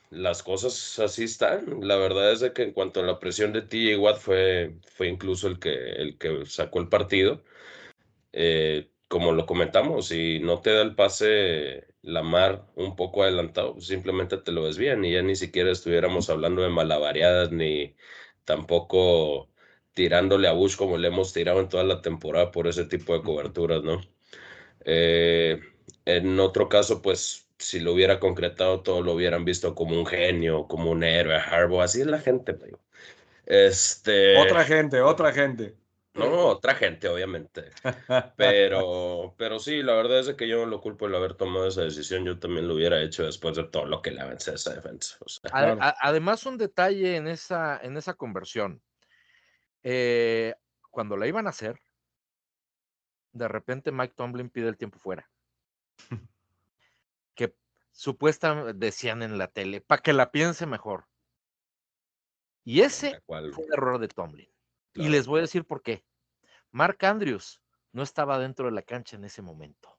[0.09, 1.81] las cosas así están.
[1.87, 5.07] La verdad es de que en cuanto a la presión de TJ Watt fue, fue
[5.07, 7.43] incluso el que, el que sacó el partido.
[8.33, 14.37] Eh, como lo comentamos, si no te da el pase Lamar un poco adelantado, simplemente
[14.37, 17.95] te lo bien y ya ni siquiera estuviéramos hablando de malavariadas ni
[18.45, 19.49] tampoco
[19.93, 23.23] tirándole a Bush como le hemos tirado en toda la temporada por ese tipo de
[23.23, 24.01] coberturas, ¿no?
[24.85, 25.61] Eh,
[26.05, 30.67] en otro caso, pues si lo hubiera concretado todo lo hubieran visto como un genio,
[30.67, 32.57] como un héroe, Harbaugh, así es la gente,
[33.45, 34.37] Este...
[34.37, 35.75] Otra gente, otra gente.
[36.15, 37.71] No, otra gente, obviamente.
[38.37, 41.81] Pero, pero sí, la verdad es que yo no lo culpo el haber tomado esa
[41.81, 42.23] decisión.
[42.23, 45.17] Yo también lo hubiera hecho después de todo lo que le avancé a esa defensa.
[45.51, 48.81] Además, un detalle en esa, en esa conversión.
[49.83, 50.55] Eh,
[50.89, 51.77] cuando la iban a hacer,
[53.33, 55.29] de repente Mike Tomlin pide el tiempo fuera.
[57.35, 57.55] que
[57.91, 61.07] supuestamente decían en la tele, para que la piense mejor.
[62.63, 64.49] Y ese fue el error de Tomlin.
[64.93, 66.03] Y les voy a decir por qué.
[66.71, 69.97] Mark Andrews no estaba dentro de la cancha en ese momento.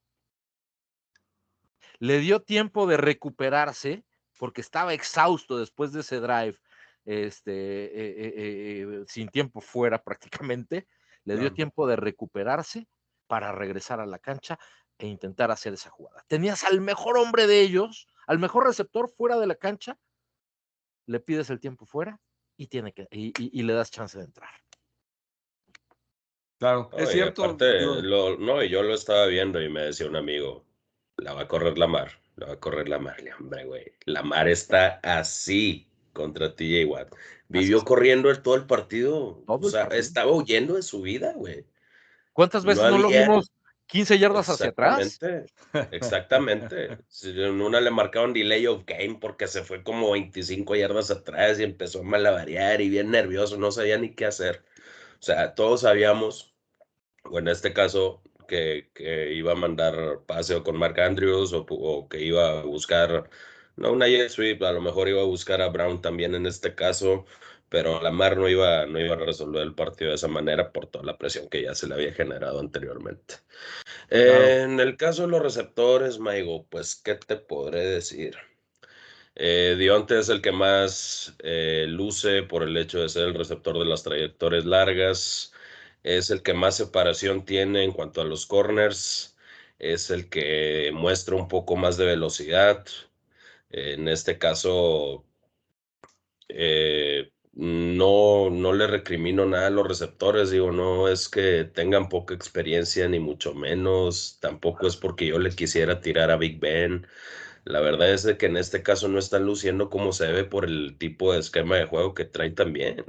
[1.99, 4.05] Le dio tiempo de recuperarse
[4.39, 6.59] porque estaba exhausto después de ese drive,
[7.05, 10.87] este, eh, eh, eh, sin tiempo fuera prácticamente.
[11.25, 12.87] Le dio tiempo de recuperarse
[13.27, 14.59] para regresar a la cancha
[14.99, 16.25] e intentar hacer esa jugada.
[16.29, 19.99] Tenías al mejor hombre de ellos, al mejor receptor fuera de la cancha,
[21.07, 22.21] le pides el tiempo fuera
[22.57, 24.51] y, tiene que, y le das chance de entrar.
[26.59, 27.57] Claro, es cierto.
[28.39, 30.65] no, y yo lo estaba viendo y me decía un amigo,
[31.19, 33.17] la va a correr la mar, la va a correr la mar.
[33.39, 37.15] Hombre, güey, la mar está así contra TJ Watt.
[37.49, 39.43] Vivió corriendo el, todo el partido.
[39.47, 41.67] o sea, estaba huyendo de su vida, güey.
[42.33, 43.53] ¿Cuántas veces no, lo vimos
[43.87, 45.19] 15 yardas hacia atrás?
[45.93, 46.99] Exactamente.
[47.23, 51.65] en una le marcaron delay of game porque se fue como 25 yardas atrás y
[51.65, 54.65] empezó a malavariar y bien nervioso, no sabía ni qué hacer.
[55.21, 56.55] O sea, todos sabíamos,
[57.25, 58.91] o en este caso, que,
[59.33, 63.29] iba a mandar paseo con Mark Andrews o, que iba a buscar,
[63.77, 66.75] no una jet sweep, a lo mejor iba a buscar a Brown también en este
[66.75, 67.27] caso,
[67.69, 71.05] pero Lamar no iba, no iba a resolver el partido de esa manera por toda
[71.05, 73.37] la presión que ya se le había generado anteriormente.
[74.11, 78.37] En el caso de los receptores, Maigo, pues, ¿qué te podré decir?
[79.37, 83.79] Eh, Dionte es el que más eh, luce por el hecho de ser el receptor
[83.79, 85.53] de las trayectorias largas.
[86.03, 89.37] Es el que más separación tiene en cuanto a los corners.
[89.79, 92.87] Es el que muestra un poco más de velocidad.
[93.71, 95.25] En este caso,
[96.49, 97.06] eh,
[98.51, 100.51] no, le recrimino nada a los receptores.
[100.51, 104.39] Digo, no es que tengan poca experiencia, ni mucho menos.
[104.41, 107.07] Tampoco es porque yo le quisiera tirar a Big Ben.
[107.65, 110.65] La verdad es de que en este caso no están luciendo como se debe por
[110.67, 113.05] el tipo de esquema de juego que traen también.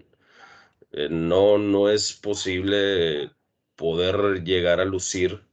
[0.92, 3.32] Eh, no, no es posible
[3.76, 5.47] poder llegar a lucir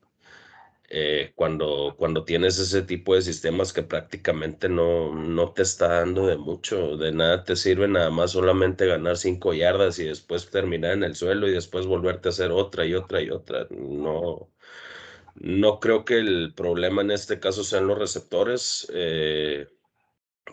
[0.89, 6.27] eh, cuando, cuando tienes ese tipo de sistemas que prácticamente no, no te está dando
[6.27, 6.97] de mucho.
[6.97, 11.17] De nada te sirve nada más solamente ganar cinco yardas y después terminar en el
[11.17, 13.67] suelo y después volverte a hacer otra y otra y otra.
[13.71, 14.51] No,
[15.37, 18.87] no creo que el problema en este caso sean los receptores.
[18.95, 19.69] Eh,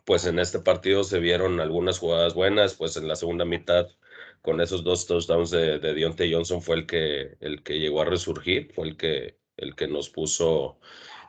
[0.06, 3.88] pues en este partido se vieron algunas jugadas buenas, pues en la segunda mitad
[4.41, 8.06] con esos dos touchdowns de, de Deontay Johnson fue el que, el que llegó a
[8.06, 10.78] resurgir, fue el que, el que nos puso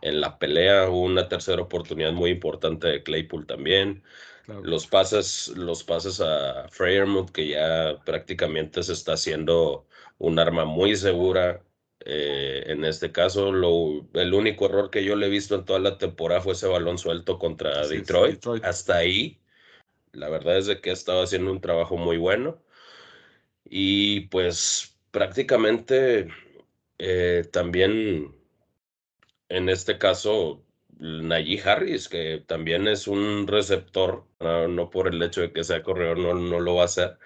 [0.01, 0.89] en la pelea.
[0.89, 4.03] Una tercera oportunidad muy importante de Claypool también.
[4.63, 9.87] Los pases, los pases a Freyermuth, que ya prácticamente se está haciendo
[10.19, 11.63] un arma muy segura
[12.05, 15.79] eh, en este caso, lo, el único error que yo le he visto en toda
[15.79, 18.45] la temporada fue ese balón suelto contra Detroit.
[18.65, 19.41] Hasta ahí,
[20.13, 22.61] la verdad es de que ha estado haciendo un trabajo muy bueno.
[23.65, 26.29] Y pues prácticamente
[27.03, 28.35] eh, también
[29.49, 30.65] en este caso,
[30.99, 36.19] Najee Harris, que también es un receptor, no, por el hecho de que sea corredor,
[36.19, 37.19] no, no lo va a hacer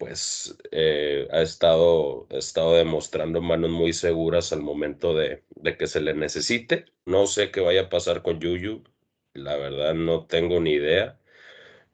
[0.00, 5.44] pues eh, ha, estado, ha estado demostrando manos muy seguras al momento de,
[5.78, 6.86] que se le necesite.
[7.04, 8.82] No sé qué vaya a pasar con Yuyu,
[9.34, 11.18] la verdad no tengo ni idea.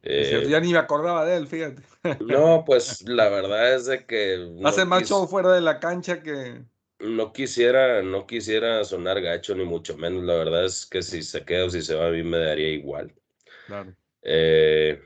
[0.04, 1.82] Eh, ya ni me acordaba de él, fíjate.
[2.20, 4.54] No, pues la verdad es de que...
[4.64, 6.62] Hace más show fuera de la cancha que...
[6.98, 10.24] No quisiera, no quisiera sonar gacho ni mucho menos.
[10.24, 12.70] La verdad es que si se queda o si se va a mí me daría
[12.70, 13.14] igual.
[13.66, 13.94] Claro.
[14.22, 15.00] Eh,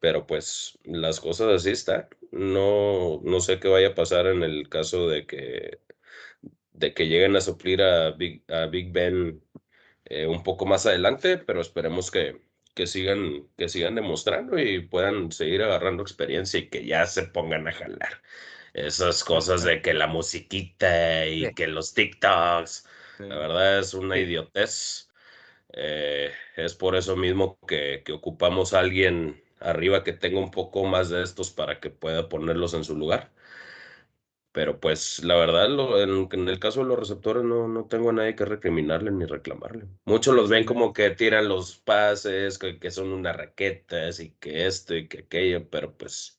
[0.00, 2.08] pero pues las cosas así están.
[2.30, 5.80] No, no sé qué vaya a pasar en el caso de que,
[6.72, 9.42] de que lleguen a suplir a Big, a Big Ben
[10.04, 12.42] eh, un poco más adelante, pero esperemos que,
[12.74, 17.68] que sigan, que sigan demostrando y puedan seguir agarrando experiencia y que ya se pongan
[17.68, 18.22] a jalar.
[18.74, 22.86] Esas cosas de que la musiquita y que los TikToks,
[23.20, 25.08] la verdad es una idiotez.
[25.72, 30.84] Eh, es por eso mismo que, que ocupamos a alguien arriba que tenga un poco
[30.84, 33.30] más de estos para que pueda ponerlos en su lugar.
[34.50, 35.66] Pero pues la verdad,
[36.00, 39.86] en, el caso de los receptores no, no tengo a nadie que recriminarle ni reclamarle.
[40.04, 44.66] Muchos los ven como que tiran los pases, que, que son unas raquetas y que
[44.66, 46.38] esto y que aquello, pero pues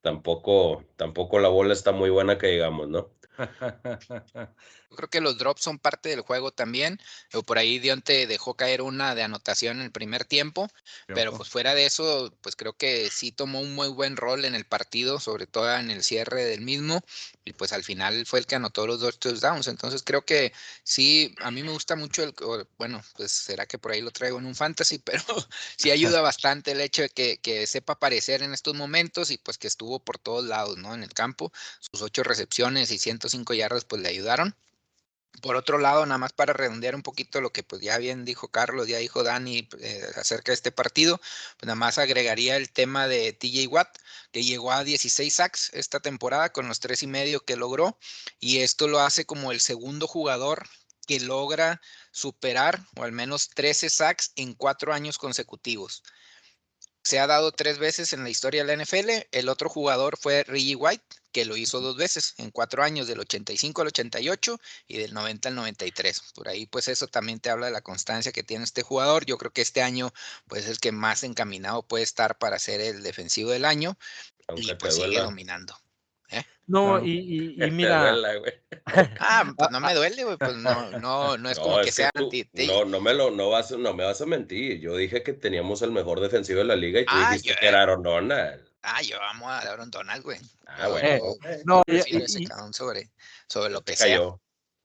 [0.00, 3.14] tampoco, tampoco la bola está muy buena que digamos, ¿no?
[4.96, 6.98] Creo que los drops son parte del juego también.
[7.34, 10.68] O por ahí Dionte dejó caer una de anotación en el primer tiempo,
[11.06, 14.54] pero pues fuera de eso, pues creo que sí tomó un muy buen rol en
[14.54, 17.02] el partido, sobre todo en el cierre del mismo,
[17.44, 19.68] y pues al final fue el que anotó los dos touchdowns.
[19.68, 22.34] Entonces creo que sí, a mí me gusta mucho el,
[22.78, 25.22] bueno, pues será que por ahí lo traigo en un fantasy, pero
[25.76, 29.58] sí ayuda bastante el hecho de que, que sepa aparecer en estos momentos y pues
[29.58, 30.94] que estuvo por todos lados, ¿no?
[30.94, 34.56] En el campo, sus ocho recepciones y 105 yardas pues le ayudaron.
[35.42, 38.48] Por otro lado, nada más para redondear un poquito lo que pues ya bien dijo
[38.48, 43.06] Carlos, ya dijo Dani eh, acerca de este partido, pues nada más agregaría el tema
[43.06, 43.98] de TJ Watt,
[44.32, 47.98] que llegó a 16 sacks esta temporada con los tres y medio que logró,
[48.40, 50.68] y esto lo hace como el segundo jugador
[51.06, 56.02] que logra superar o al menos 13 sacks en cuatro años consecutivos
[57.08, 59.28] se ha dado tres veces en la historia de la NFL.
[59.32, 63.20] El otro jugador fue Reggie White, que lo hizo dos veces en cuatro años, del
[63.20, 66.32] 85 al 88 y del 90 al 93.
[66.34, 69.26] Por ahí, pues eso también te habla de la constancia que tiene este jugador.
[69.26, 70.12] Yo creo que este año,
[70.46, 73.96] pues es el que más encaminado puede estar para ser el defensivo del año
[74.56, 75.74] y pues sigue dominando.
[76.30, 76.44] ¿eh?
[76.66, 78.14] No, y, mira.
[79.20, 80.36] ah, pues no me duele, güey.
[80.36, 82.48] Pues no, no, no es como que sea anti.
[82.66, 84.80] No, no me lo, no vas, no me vas a mentir.
[84.80, 87.66] Yo dije que teníamos el mejor defensivo de la liga y tú ah, dijiste que
[87.66, 88.67] era Aaron Donald.
[88.82, 90.38] Ah, yo amo a Aaron Donald, güey.
[90.66, 91.34] Ah, bueno.
[91.64, 92.00] no, y,
[92.72, 93.10] sobre,
[93.48, 94.38] sobre lo que sea.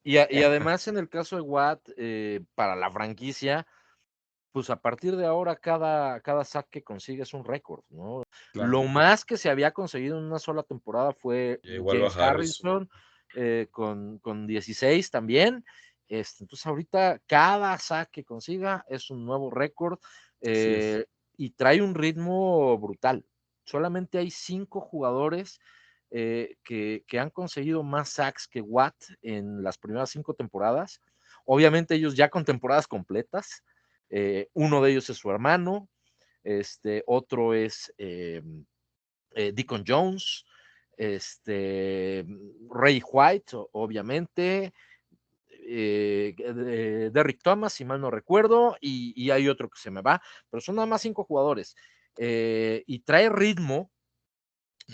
[0.04, 3.68] Y, y, además, en el caso de Watt, eh, para la franquicia,
[4.52, 8.24] pues a partir de ahora cada, cada sack que consigue es un récord, ¿no?
[8.54, 12.90] Lo más que se había conseguido en una sola temporada fue James Harrison
[13.36, 15.66] eh, con, con 16 también.
[16.08, 19.98] Este, entonces ahorita cada sack que consiga es un nuevo récord
[20.42, 23.26] eh, y trae un ritmo brutal.
[23.66, 25.60] Solamente hay cinco jugadores
[26.16, 28.94] eh, que, han conseguido más sacks que Watt
[29.24, 31.02] en las primeras cinco temporadas.
[31.44, 33.64] Obviamente ellos ya con temporadas completas.
[34.12, 35.90] Eh, uno de ellos es su hermano,
[36.44, 38.44] este, otro es eh,
[39.34, 40.46] Deacon Jones,
[40.98, 42.28] este,
[42.70, 44.72] Ray White, obviamente,
[45.50, 50.76] Derrick Thomas, si mal no recuerdo, y, hay otro que se me va, pero son
[50.76, 51.76] nada más cinco jugadores.
[52.18, 53.92] Y trae ritmo,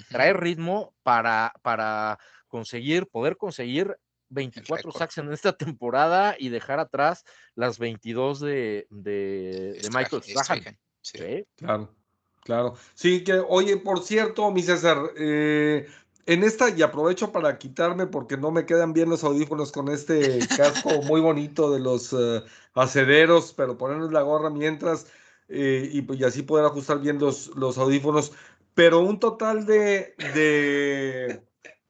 [0.09, 3.97] trae ritmo para, para conseguir, poder conseguir
[4.29, 7.23] 24 sacks en esta temporada y dejar atrás
[7.55, 10.77] las 22 de, de, Michael Strahan.
[11.01, 11.45] Sí.
[11.55, 11.95] Claro,
[12.43, 12.75] claro.
[12.93, 15.87] Sí, que, oye, por cierto, mi César, eh,
[16.25, 20.39] en esta, y aprovecho para quitarme porque no me quedan bien los audífonos con este
[20.55, 22.43] casco muy bonito de los uh,
[22.75, 25.07] acederos, pero ponernos la gorra mientras
[25.49, 28.31] eh, y, y, así poder ajustar bien los, los audífonos.
[28.73, 31.43] Pero un total de, de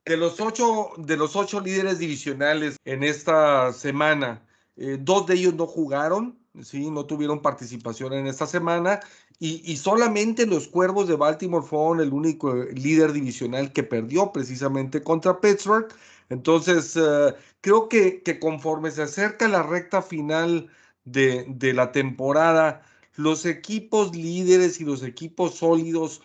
[0.10, 4.44] de los ocho, de los ocho líderes divisionales en esta semana,
[4.76, 6.90] eh, dos de ellos no jugaron, ¿sí?
[6.90, 9.02] no tuvieron participación en esta semana,
[9.42, 15.40] y, solamente los Cuervos de Baltimore fueron el único líder divisional que perdió precisamente contra
[15.40, 15.88] Pittsburgh.
[16.28, 20.70] Entonces, eh, creo que, que, conforme se acerca la recta final
[21.06, 22.84] de, de la temporada,
[23.20, 26.22] los equipos líderes y los equipos sólidos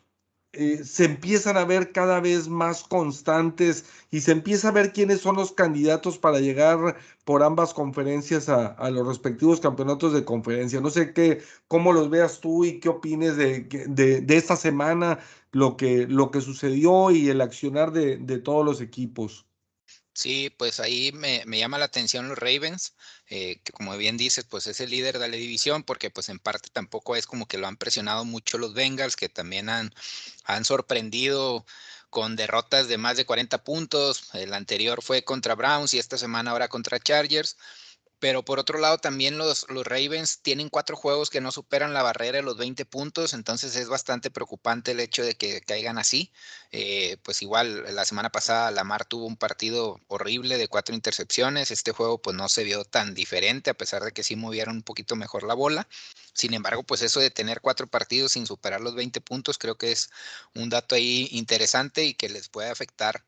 [0.53, 5.21] eh, se empiezan a ver cada vez más constantes y se empieza a ver quiénes
[5.21, 10.81] son los candidatos para llegar por ambas conferencias a, los respectivos campeonatos de conferencia.
[10.81, 15.19] No sé qué, cómo los veas tú y qué opines de, de, esta semana,
[15.51, 19.47] lo que, lo que sucedió y el accionar de, de todos los equipos.
[20.12, 22.95] Sí, pues ahí me, llama la atención los Ravens,
[23.26, 26.39] eh, que como bien dices, pues es el líder de la división, porque pues en
[26.39, 29.93] parte tampoco es como que lo han presionado mucho los Bengals, que también han,
[30.45, 31.66] han sorprendido
[32.11, 34.30] con derrotas de más de 40 puntos.
[34.35, 37.57] El anterior fue contra Browns y esta semana ahora contra Chargers
[38.25, 42.39] Pero por otro lado, también los, Ravens tienen cuatro juegos que no superan la barrera
[42.39, 46.33] de los 20 puntos, entonces es bastante preocupante el hecho de que caigan así.
[46.72, 51.70] Eh, pues igual, la semana pasada Lamar tuvo un partido horrible de cuatro intercepciones.
[51.70, 54.83] Este juego pues no se vio tan diferente, a pesar de que sí movieron un
[54.83, 55.87] poquito mejor la bola.
[56.33, 59.93] Sin embargo, pues eso de tener cuatro partidos sin superar los 20 puntos, creo que
[59.93, 60.09] es
[60.55, 63.22] un dato ahí interesante y que les puede afectar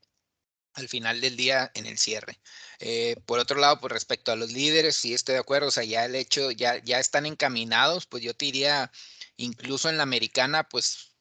[0.76, 2.38] al final del día en el cierre.
[2.78, 5.84] Eh, por otro lado, pues respecto a los líderes, sí estoy de acuerdo, o sea,
[5.84, 8.92] ya el hecho, ya, ya están encaminados, pues yo te diría,
[9.36, 11.12] incluso en la americana, pues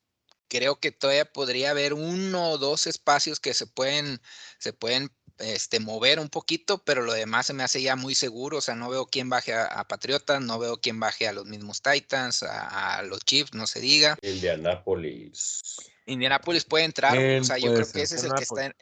[0.49, 4.21] creo que todavía podría haber uno o dos espacios que se pueden,
[4.59, 8.57] se pueden este, mover un poquito, pero lo demás se me hace ya muy seguro,
[8.57, 11.81] o sea, no veo quién baje a, Patriotas, no veo quién baje a los mismos
[11.81, 14.17] Titans, a, los Chiefs, no se diga.
[14.21, 15.77] Indianapolis.
[16.05, 18.75] Indianapolis puede entrar, o sea, yo creo que ese es el que está en,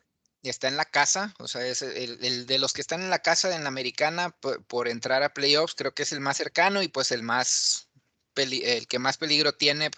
[0.50, 3.56] está en la casa, o sea, es el, de los que están en la casa
[3.56, 7.12] en la americana por, entrar a playoffs, creo que es el más cercano y pues
[7.12, 7.88] el más
[8.36, 9.92] el que más peligro tiene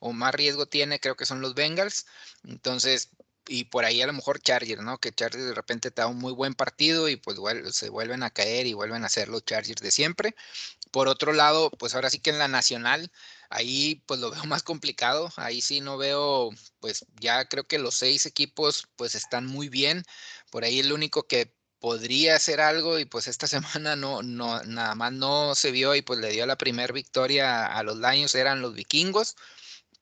[0.00, 2.06] o más riesgo tiene, creo que son los Bengals.
[2.44, 3.10] Entonces,
[3.46, 4.98] y por ahí a lo mejor Chargers, ¿no?
[4.98, 7.38] Que Chargers de repente te da un muy buen partido y pues
[7.74, 10.34] se vuelven a caer y vuelven a ser los Chargers de siempre.
[10.92, 13.10] Por otro lado, pues ahora sí que en la nacional,
[13.50, 15.32] ahí pues lo veo más complicado.
[15.36, 20.04] Ahí sí no veo, pues ya creo que los seis equipos pues están muy bien.
[20.50, 24.94] Por ahí el único que podría hacer algo y pues esta semana no, no, nada
[24.94, 28.62] más no se vio y pues le dio la primera victoria a los Lions eran
[28.62, 29.36] los vikingos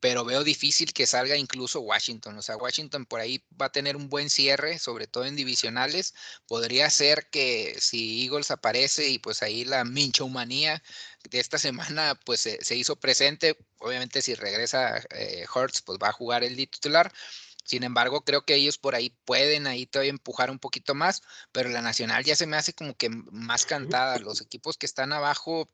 [0.01, 2.37] pero veo difícil que salga incluso Washington.
[2.39, 6.15] O sea, Washington por ahí va a tener un buen cierre, sobre todo en divisionales.
[6.47, 10.83] Podría ser que si Eagles aparece y pues ahí la minchomanía
[11.31, 13.59] de esta semana pues se, hizo presente.
[13.79, 17.13] Obviamente si regresa eh, Hurts pues va a jugar el titular.
[17.65, 21.23] Sin embargo, creo que ellos por ahí pueden ahí todavía empujar un poquito más,
[21.53, 24.19] pero la nacional ya se me hace como que más cantada.
[24.19, 25.69] Los equipos que están abajo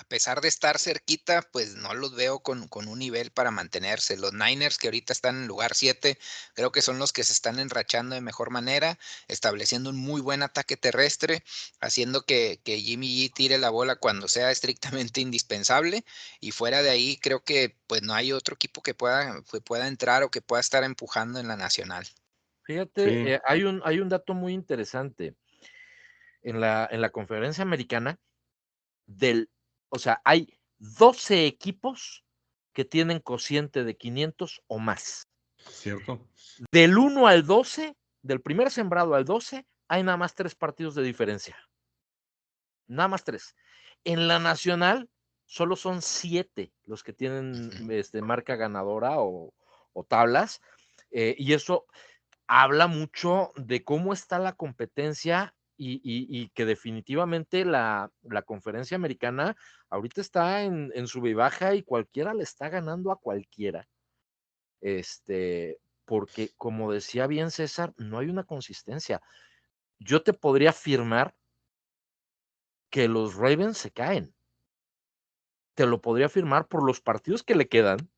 [0.00, 4.16] a pesar de estar cerquita, pues no los veo con, un nivel para mantenerse.
[4.16, 6.18] Los Niners, que ahorita están en lugar 7,
[6.54, 8.98] creo que son los que se están enrachando de mejor manera,
[9.28, 11.42] estableciendo un muy buen ataque terrestre,
[11.80, 16.04] haciendo que, Jimmy G tire la bola cuando sea estrictamente indispensable.
[16.40, 20.22] Y fuera de ahí, creo que pues no hay otro equipo que pueda, pueda entrar
[20.22, 22.06] o que pueda estar empujando en la nacional.
[22.62, 25.34] Fíjate, eh, hay, un, hay un dato muy interesante.
[26.42, 28.18] En la, en la conferencia americana,
[29.06, 29.50] del
[29.90, 32.24] o sea, hay 12 equipos
[32.72, 35.28] que tienen cociente de 500 o más.
[35.56, 36.26] Cierto.
[36.72, 41.02] Del 1 al 12, del primer sembrado al 12, hay nada más tres partidos de
[41.02, 41.56] diferencia.
[42.86, 43.56] Nada más tres.
[44.04, 45.10] En la nacional,
[45.44, 49.52] solo son siete los que tienen este, marca ganadora o,
[50.08, 50.62] tablas.
[51.10, 51.86] Eh, y eso
[52.46, 58.12] habla mucho de cómo está la competencia y, que definitivamente la,
[58.44, 59.56] conferencia americana
[59.88, 63.88] ahorita está en, en y baja y cualquiera le está ganando a cualquiera.
[64.80, 69.22] Este, porque como decía bien César, no hay una consistencia.
[69.98, 71.34] Yo te podría afirmar
[72.90, 74.34] que los Ravens se caen.
[75.74, 78.10] Te lo podría afirmar por los partidos que le quedan,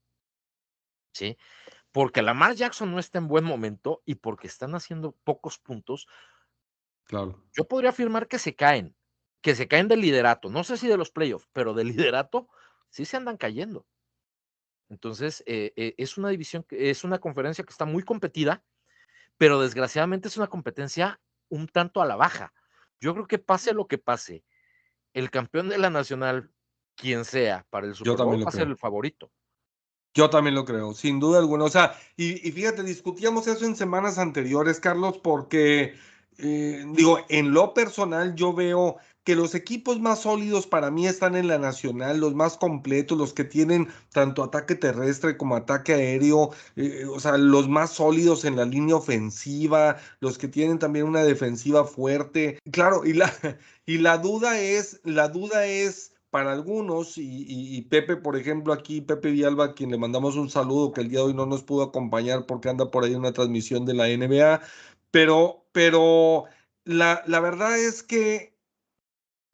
[1.12, 1.36] ¿sí?
[1.92, 6.06] Porque Lamar Jackson no está en buen momento y porque están haciendo pocos puntos,
[7.52, 8.96] yo podría afirmar que se caen,
[9.40, 10.48] que se caen del liderato.
[10.50, 12.48] No sé si de los playoffs, pero del liderato
[12.90, 13.86] sí se andan cayendo.
[14.88, 18.62] Entonces, eh, eh, es una división, es una conferencia que está muy competida,
[19.38, 22.52] pero desgraciadamente es una competencia un tanto a la baja.
[23.00, 24.44] Yo creo que pase lo que pase,
[25.14, 26.50] el campeón de la nacional,
[26.94, 29.32] quien sea, para el Super Bowl va a ser el favorito.
[30.14, 31.64] Yo también lo creo, sin duda alguna.
[31.64, 35.94] O sea, y, y, fíjate, discutíamos eso en semanas anteriores, Carlos, porque
[36.42, 41.36] eh, digo, en lo personal yo veo que los equipos más sólidos para mí están
[41.36, 46.50] en la nacional, los más completos, los que tienen tanto ataque terrestre como ataque aéreo,
[46.76, 51.22] eh, o sea, los más sólidos en la línea ofensiva, los que tienen también una
[51.22, 52.58] defensiva fuerte.
[52.72, 53.32] Claro, y la,
[53.86, 59.02] y la duda es, la duda es para algunos, y, y, Pepe, por ejemplo, aquí,
[59.02, 61.62] Pepe Vialba, a quien le mandamos un saludo, que el día de hoy no nos
[61.62, 64.62] pudo acompañar porque anda por ahí una transmisión de la NBA,
[65.12, 66.46] pero, pero
[66.84, 68.58] la, la verdad es que,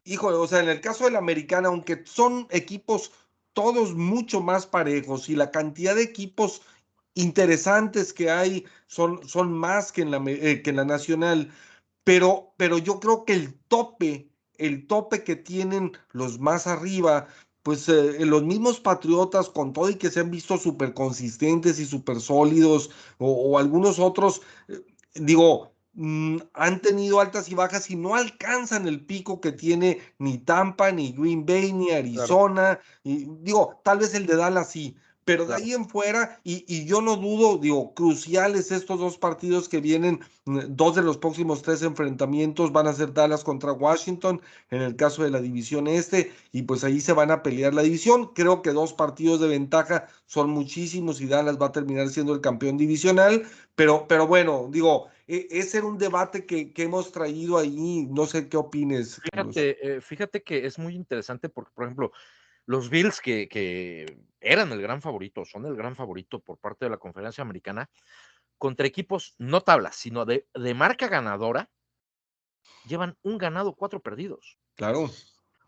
[0.03, 3.11] híjole, o sea, en el caso del americano, aunque son equipos
[3.53, 6.61] todos mucho más parejos y la cantidad de equipos
[7.13, 11.51] interesantes que hay son, son más que en, la, eh, que la nacional,
[12.03, 17.27] pero, pero yo creo que el tope, el tope que tienen los más arriba,
[17.63, 21.85] pues eh, los mismos patriotas con todo y que se han visto súper consistentes y
[21.85, 24.81] súper sólidos, o, o, algunos otros, eh,
[25.19, 30.37] digo, mm, han tenido altas y bajas y no alcanzan el pico que tiene ni
[30.39, 32.79] Tampa, ni Green Bay, ni Arizona.
[33.03, 34.95] Y, digo, tal vez el de Dallas sí,
[35.29, 39.79] pero de ahí en fuera, y, yo no dudo, digo, cruciales estos dos partidos que
[39.79, 44.81] vienen, mm, dos de los próximos tres enfrentamientos van a ser Dallas contra Washington, en
[44.81, 48.31] el caso de la división este, y pues ahí se van a pelear la división.
[48.33, 52.41] Creo que dos partidos de ventaja son muchísimos y Dallas va a terminar siendo el
[52.41, 53.43] campeón divisional,
[53.75, 58.49] pero, pero bueno, digo, e, ese era un debate que, hemos traído ahí, no sé
[58.49, 59.21] qué opines.
[59.31, 62.11] Fíjate, eh, fíjate que es muy interesante porque, por ejemplo,
[62.69, 66.97] los Bills que, eran el gran favorito, son el gran favorito por parte de la
[66.97, 67.89] conferencia americana,
[68.59, 70.45] contra equipos no tablas, sino de,
[70.75, 71.71] marca ganadora,
[72.85, 74.59] llevan un ganado, cuatro perdidos.
[74.75, 75.09] Claro.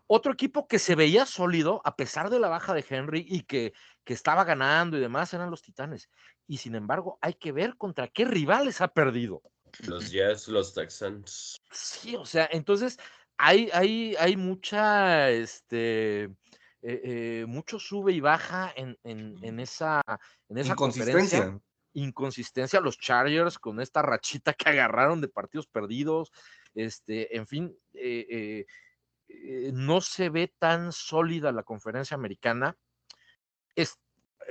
[0.06, 3.72] Otro equipo que se veía sólido, a pesar de la baja de Henry y que,
[4.04, 6.08] que estaba ganando y demás, eran los Titanes.
[6.46, 9.42] Y sin embargo, hay que ver contra qué rivales ha perdido.
[9.88, 11.60] Los Jets, los Texans.
[11.72, 12.96] Sí, o sea, entonces
[13.38, 16.30] hay, hay, hay mucha, este,
[16.84, 20.02] eh, eh, mucho sube y baja en, en, esa,
[20.48, 21.60] en esa inconsistencia.
[21.94, 26.32] Inconsistencia, los Chargers con esta rachita que agarraron de partidos perdidos,
[26.74, 28.66] este, en fin, eh,
[29.72, 32.76] no se ve tan sólida la conferencia americana.
[33.76, 34.00] Es,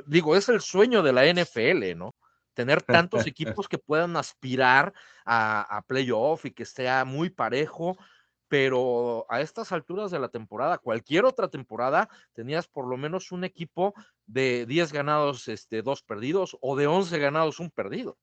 [0.06, 2.16] digo, es el sueño de la NFL, ¿no?
[2.54, 4.94] Tener tantos equipos que puedan aspirar
[5.26, 7.98] a, a playoff y que sea muy parejo
[8.52, 13.46] pero a estas alturas de la temporada, cualquier otra temporada, tenías por lo menos un
[13.46, 13.94] equipo
[14.26, 18.18] de 10 ganados, este, dos perdidos, o de 11 ganados, un perdido.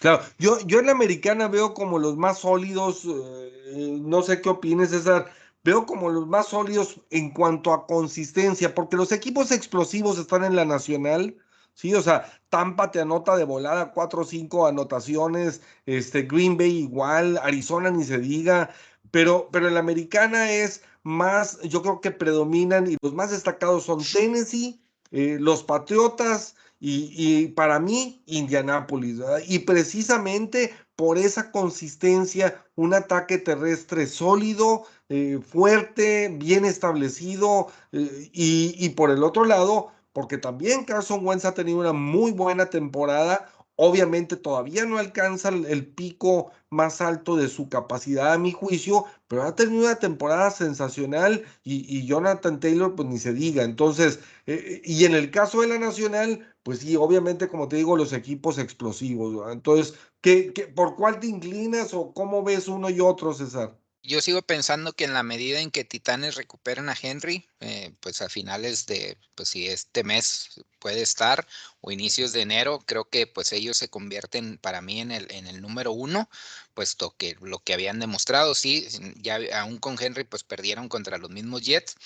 [0.00, 4.48] Claro, yo, yo en la americana veo como los más sólidos, eh, no sé qué
[4.48, 5.26] opines, César,
[5.62, 10.56] veo como los más sólidos en cuanto a consistencia, porque los equipos explosivos están en
[10.56, 11.36] la nacional,
[11.76, 16.70] Sí, o sea, Tampa te anota de volada cuatro o cinco anotaciones, este Green Bay
[16.78, 18.70] igual, Arizona ni se diga,
[19.16, 23.84] pero, pero en la americana es más, yo creo que predominan y los más destacados
[23.84, 24.78] son Tennessee,
[25.10, 29.22] eh, los Patriotas y, para mí Indianápolis.
[29.48, 38.74] Y precisamente por esa consistencia, un ataque terrestre sólido, eh, fuerte, bien establecido eh, y,
[38.78, 43.50] y por el otro lado, porque también Carson Wentz ha tenido una muy buena temporada,
[43.76, 49.42] Obviamente todavía no alcanza el, pico más alto de su capacidad a mi juicio, pero
[49.42, 53.64] ha tenido una temporada sensacional y, Jonathan Taylor pues ni se diga.
[53.64, 57.96] Entonces, eh, y en el caso de la Nacional, pues sí, obviamente como te digo,
[57.96, 59.52] los equipos explosivos.
[59.52, 63.78] Entonces, ¿qué, por cuál te inclinas o cómo ves uno y otro, César?
[64.06, 68.22] Yo sigo pensando que en la medida en que Titanes recuperen a Henry, eh, pues
[68.22, 71.46] a finales de, pues si este mes puede estar
[71.80, 75.46] o inicios de enero, creo que pues ellos se convierten para mí en el, en
[75.46, 76.28] el número uno,
[76.74, 78.86] puesto que lo que habían demostrado, sí,
[79.16, 81.96] ya aún con Henry pues perdieron contra los mismos Jets,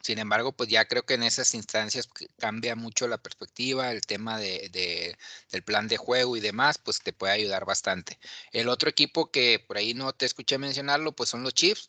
[0.00, 4.38] sin embargo, pues ya creo que en esas instancias cambia mucho la perspectiva, el tema
[4.38, 5.16] de,
[5.50, 8.18] del plan de juego y demás, pues te puede ayudar bastante.
[8.52, 11.88] El otro equipo que por ahí no te escuché mencionarlo, pues son los Chiefs,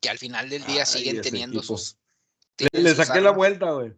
[0.00, 1.96] que al final del día siguen teniendo sus...
[2.72, 3.94] Le, saqué la vuelta, güey.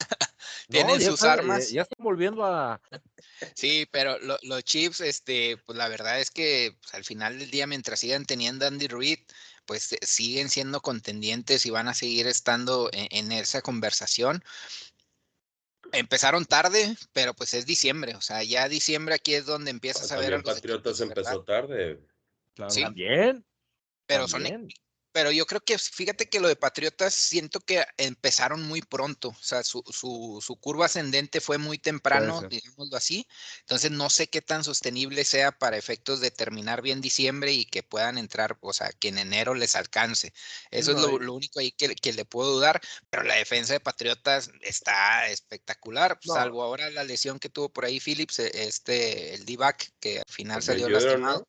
[0.68, 1.70] tienen sus armas.
[1.70, 2.80] Ya, están volviendo a.
[3.54, 7.66] Sí, pero los Chiefs, este, pues la verdad es que pues, al final del día,
[7.66, 9.18] mientras sigan teniendo Andy Reid,
[9.66, 14.42] pues eh, siguen siendo contendientes y van a seguir estando e-, en, esa conversación.
[15.92, 20.18] Empezaron tarde, pero pues es diciembre, o sea, ya diciembre aquí es donde empiezas a
[20.18, 22.00] ver a los Patriotas empezó tarde.
[22.54, 22.74] Claro.
[22.74, 23.44] También.
[24.06, 24.46] Pero son
[25.16, 29.42] pero yo creo que fíjate que lo de Patriotas siento que empezaron muy pronto, o
[29.42, 33.26] sea, su, su, curva ascendente fue muy temprano, digámoslo así,
[33.60, 37.82] entonces no sé qué tan sostenible sea para efectos de terminar bien diciembre y que
[37.82, 40.34] puedan entrar, o sea, que en enero les alcance.
[40.70, 44.50] Eso es lo, único ahí que, que, le puedo dudar, pero la defensa de Patriotas
[44.60, 49.92] está espectacular, salvo ahora la lesión que tuvo por ahí Phillips, e, este, el D-back,
[49.98, 51.48] que al final salió lastimado.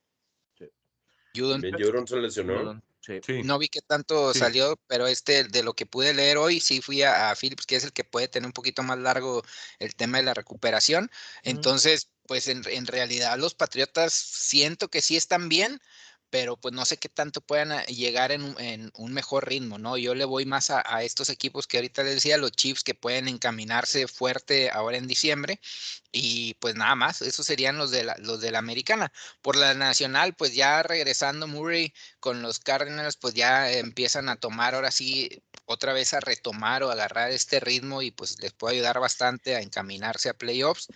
[1.36, 2.82] Judon se lesionó.
[3.44, 7.04] No vi qué tanto salió, pero este, de lo que pude leer hoy, sí fui
[7.04, 9.44] a, Philips, que es el que puede tener un poquito más largo
[9.80, 11.10] el tema de la recuperación.
[11.44, 15.82] Entonces, pues en, en, realidad los Patriotas siento que sí están bien,
[16.30, 19.98] pero pues no sé qué tanto puedan ah, llegar en, un mejor ritmo, ¿no?
[19.98, 23.28] Yo le voy más a, estos equipos que ahorita les decía, los Chiefs que pueden
[23.28, 25.60] encaminarse fuerte ahora en diciembre
[26.12, 29.12] y pues nada más, esos serían los de la, los de la americana.
[29.42, 34.76] Por la nacional, pues ya regresando Murray con los Cardinals, pues ya empiezan a tomar
[34.76, 39.00] ahora sí otra vez a retomar o agarrar este ritmo y pues les puede ayudar
[39.00, 40.88] bastante a encaminarse a playoffs.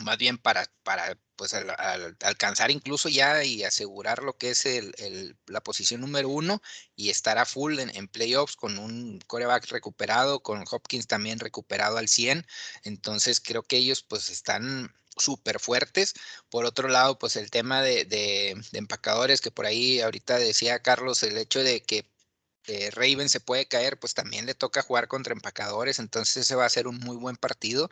[0.00, 5.62] Más bien para, para pues alcanzar incluso ya y asegurar lo que es el, la
[5.62, 6.62] posición número uno
[6.96, 12.08] y estar a full en, playoffs con un coreback recuperado, con Hopkins también recuperado al
[12.08, 12.46] 100.
[12.84, 16.14] Entonces creo que ellos pues están súper fuertes.
[16.48, 21.22] Por otro lado, pues el tema de, de, empacadores, que por ahí ahorita decía Carlos,
[21.22, 22.11] el hecho de que
[22.92, 26.70] Raven se puede caer, pues también le toca jugar contra empacadores, entonces ese va a
[26.70, 27.90] ser un muy buen partido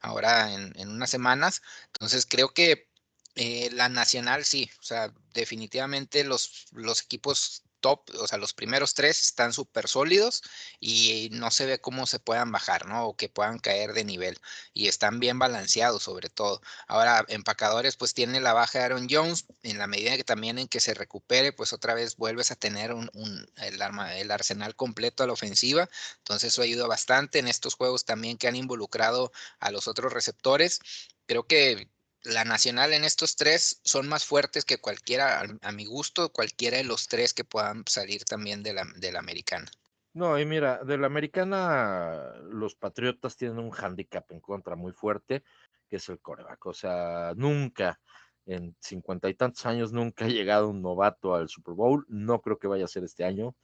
[0.00, 1.62] ahora en, unas semanas.
[1.86, 2.88] Entonces creo que
[3.36, 9.20] eh, la nacional sí, o sea, definitivamente los equipos top, o sea, los primeros tres
[9.20, 10.42] están súper sólidos
[10.80, 13.08] y no se ve cómo se puedan bajar, ¿no?
[13.08, 14.38] O que puedan caer de nivel
[14.72, 16.62] y están bien balanceados sobre todo.
[16.88, 20.68] Ahora, empacadores, pues tiene la baja de Aaron Jones, en la medida que también en
[20.68, 23.10] que se recupere, pues otra vez vuelves a tener un,
[23.56, 28.04] el, arma, el arsenal completo a la ofensiva, entonces eso ayuda bastante en estos juegos
[28.04, 30.80] también que han involucrado a los otros receptores.
[31.26, 31.91] Creo que
[32.24, 36.84] la nacional en estos tres son más fuertes que cualquiera, a, mi gusto, cualquiera de
[36.84, 39.70] los tres que puedan salir también de la, de la americana.
[40.14, 45.42] No, y mira, de la americana, los Patriotas tienen un handicap en contra muy fuerte,
[45.88, 46.66] que es el coreback.
[46.66, 47.98] O sea, nunca,
[48.44, 52.04] en cincuenta y tantos años, nunca ha llegado un novato al Super Bowl.
[52.08, 53.54] No creo que vaya a ser este año.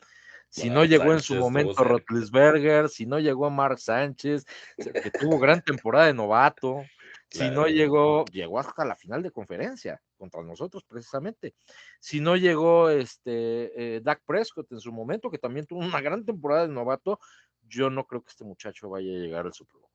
[0.49, 4.47] Si no llegó en su momento Rotlisberger, si no llegó Mark Sánchez,
[4.77, 6.87] que tuvo gran temporada de novato,
[7.31, 11.55] si no llegó, llegó hasta la final de conferencia contra nosotros precisamente.
[12.01, 16.25] Si no llegó este eh, Dak Prescott en su momento, que también tuvo una gran
[16.25, 17.21] temporada de novato,
[17.63, 19.91] yo no creo que este muchacho vaya a llegar al Super Bowl.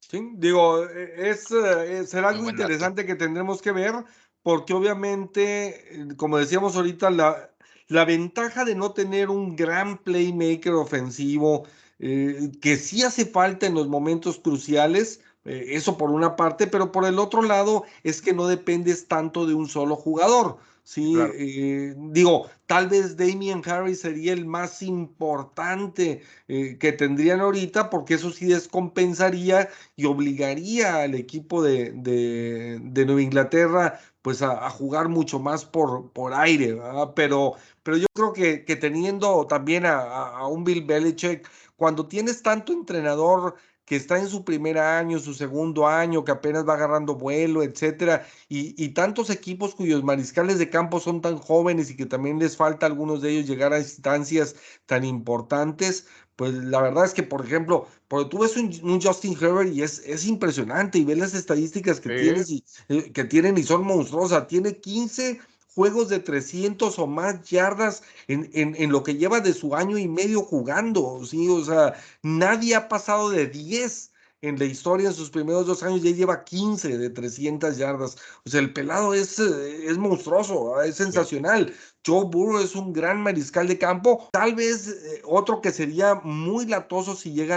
[0.00, 3.94] Sí, digo, e, es, eh, será algo interesante que tendremos que ver,
[4.42, 7.54] porque obviamente, eh, como decíamos ahorita, la,
[7.86, 11.66] la ventaja de no tener un gran playmaker ofensivo,
[11.98, 17.04] que sí hace falta en los momentos cruciales, eh, eso por una parte, pero por
[17.06, 20.58] el otro lado es que no dependes tanto de un solo jugador.
[20.84, 27.88] Sí, eh, digo, tal vez Damien Harris sería el más importante eh, que tendrían ahorita,
[27.88, 35.08] porque eso sí descompensaría y obligaría al equipo de, de, Nueva Inglaterra pues a, jugar
[35.08, 36.76] mucho más por, por aire,
[37.14, 42.42] Pero, pero yo creo que, que teniendo también a, a, un Bill Belichick, cuando tienes
[42.42, 43.54] tanto entrenador
[43.84, 48.26] que está en su primer año, su segundo año, que apenas va agarrando vuelo, etcétera,
[48.48, 52.86] y, tantos equipos cuyos mariscales de campo son tan jóvenes y que también les falta
[52.86, 54.54] a algunos de ellos llegar a instancias
[54.86, 56.06] tan importantes,
[56.36, 60.02] pues la verdad es que, por ejemplo, porque tú ves un, Justin Herbert y es,
[60.06, 64.46] es, impresionante y ves las estadísticas que, tienes y, eh, que tienen y son monstruosas.
[64.46, 65.40] Tiene 15
[65.74, 70.08] juegos de 300 o más yardas en, en, lo que lleva de su año y
[70.08, 71.48] medio jugando, ¿sí?
[71.48, 74.12] O sea, nadie ha pasado de 10
[74.42, 78.16] en la historia en sus primeros dos años, ya lleva 15 de 300 yardas.
[78.44, 81.72] O sea, el pelado es, eh, es monstruoso, es sensacional.
[82.04, 84.28] Joe Burrow es un gran mariscal de campo.
[84.32, 87.56] Tal vez eh, otro que sería muy latoso si llega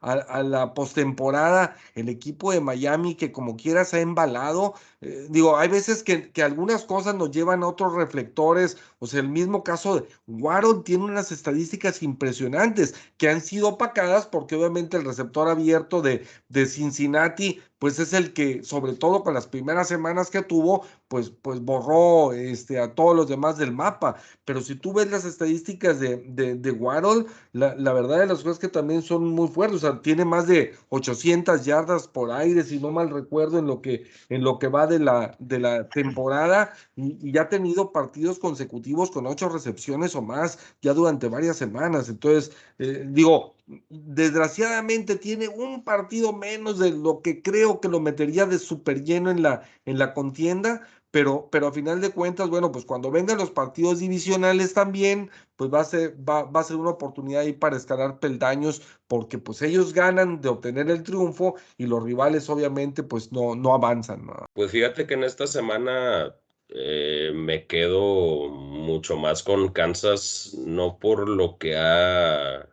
[0.00, 4.74] a la, postemporada, el equipo de Miami, que como quiera se ha embalado.
[5.02, 8.78] Eh, digo, hay veces que, algunas cosas nos llevan a otros reflectores.
[8.98, 14.26] O sea, el mismo caso de Warren tiene unas estadísticas impresionantes que han sido opacadas
[14.26, 19.48] porque obviamente el receptor abierto de Cincinnati pues es el que, sobre todo con las
[19.48, 24.14] primeras semanas que tuvo, pues, pues borró este, a todos los demás del mapa.
[24.44, 28.44] Pero si tú ves las estadísticas de, de, de Waddle, la, la, verdad de las
[28.44, 32.62] cosas que también son muy fuertes, o sea, tiene más de 800 yardas por aire,
[32.62, 35.88] si no mal recuerdo, en lo que, en lo que va de la, de la
[35.88, 41.56] temporada, y, ya ha tenido partidos consecutivos con ocho recepciones o más ya durante varias
[41.56, 42.08] semanas.
[42.08, 43.56] Entonces, eh, digo,
[43.88, 49.30] desgraciadamente tiene un partido menos de lo que creo que lo metería de súper lleno
[49.30, 53.38] en la, en la contienda, pero, pero a final de cuentas, bueno, pues cuando vengan
[53.38, 57.76] los partidos divisionales también, pues va a ser, va a ser una oportunidad ahí para
[57.76, 63.30] escalar peldaños, porque pues ellos ganan de obtener el triunfo y los rivales obviamente pues
[63.30, 64.26] no, no avanzan.
[64.54, 66.34] Pues fíjate que en esta semana
[66.70, 72.71] eh, me quedo mucho más con Kansas, no por lo que ha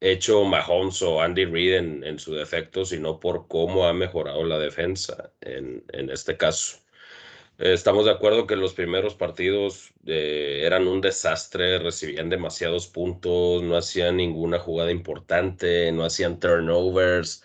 [0.00, 1.74] hecho Mahomes o Andy Reid
[2.04, 6.78] en, su defecto, sino por cómo ha mejorado la defensa en, este caso.
[7.58, 13.76] estamos de acuerdo que los primeros partidos eh, eran un desastre, recibían demasiados puntos, no
[13.76, 17.44] hacían ninguna jugada importante, no hacían turnovers,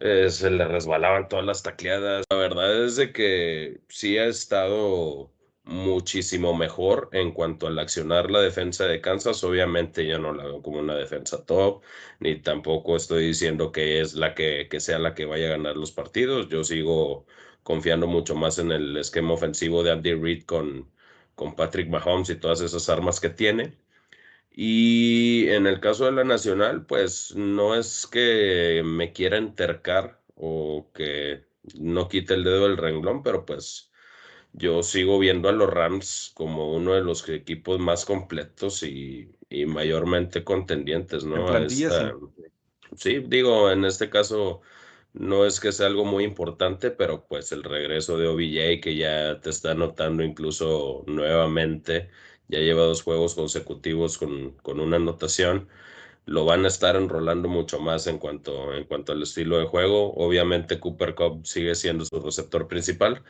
[0.00, 2.24] eh, se le resbalaban todas las tacleadas.
[2.30, 5.30] La verdad es de que sí ha estado
[5.66, 9.42] muchísimo mejor en cuanto al accionar la defensa de Kansas.
[9.44, 11.82] Obviamente yo no la veo como una defensa top,
[12.20, 15.76] ni tampoco estoy diciendo que es la que, que sea la que vaya a ganar
[15.76, 16.48] los partidos.
[16.48, 17.26] Yo sigo
[17.62, 20.90] confiando mucho más en el esquema ofensivo de Andy Reid con,
[21.34, 23.76] con Patrick Mahomes y todas esas armas que tiene.
[24.50, 30.90] Y en el caso de la Nacional, pues no es que me quiera entercar o
[30.94, 31.44] que
[31.78, 33.92] no quite el dedo del renglón, pero pues
[34.56, 39.30] yo sigo viendo a los Rams como uno de los equipos más completos y,
[39.66, 41.46] mayormente contendientes, ¿no?
[42.96, 44.60] sí, digo, en este caso
[45.12, 49.40] no es que sea algo muy importante, pero pues el regreso de OBJ que ya
[49.40, 52.10] te está notando incluso nuevamente,
[52.48, 55.68] ya lleva dos juegos consecutivos con, con una anotación
[56.26, 60.12] lo van a estar enrolando mucho más en cuanto, en cuanto al estilo de juego.
[60.14, 63.22] Obviamente Cooper Cup sigue siendo su receptor principal.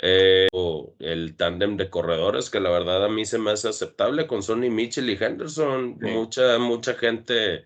[0.00, 0.48] Eh,
[0.98, 4.68] el tándem de corredores, que la verdad a mí se me hace aceptable con Sonny
[4.68, 5.96] Mitchell y Henderson.
[6.00, 7.64] Mucha, mucha gente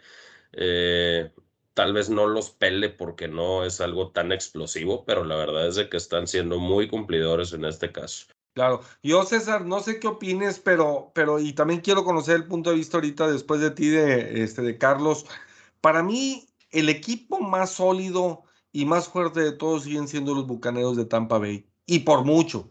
[0.53, 1.31] eh,
[1.73, 5.77] tal vez no los pele porque no es algo tan explosivo, pero la verdad es
[5.77, 8.27] de que están siendo muy cumplidores en este caso.
[8.55, 12.71] Claro, yo César, no sé qué opines, pero, pero y también quiero conocer el punto
[12.71, 15.27] de vista ahorita después de ti, de, este, de Carlos.
[15.81, 20.97] Para mí, el equipo más sólido y más fuerte de todos siguen siendo los Bucaneros
[20.97, 22.71] de Tampa Bay, y por mucho,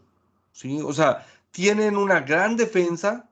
[0.52, 0.80] ¿sí?
[0.80, 3.30] O sea, tienen una gran defensa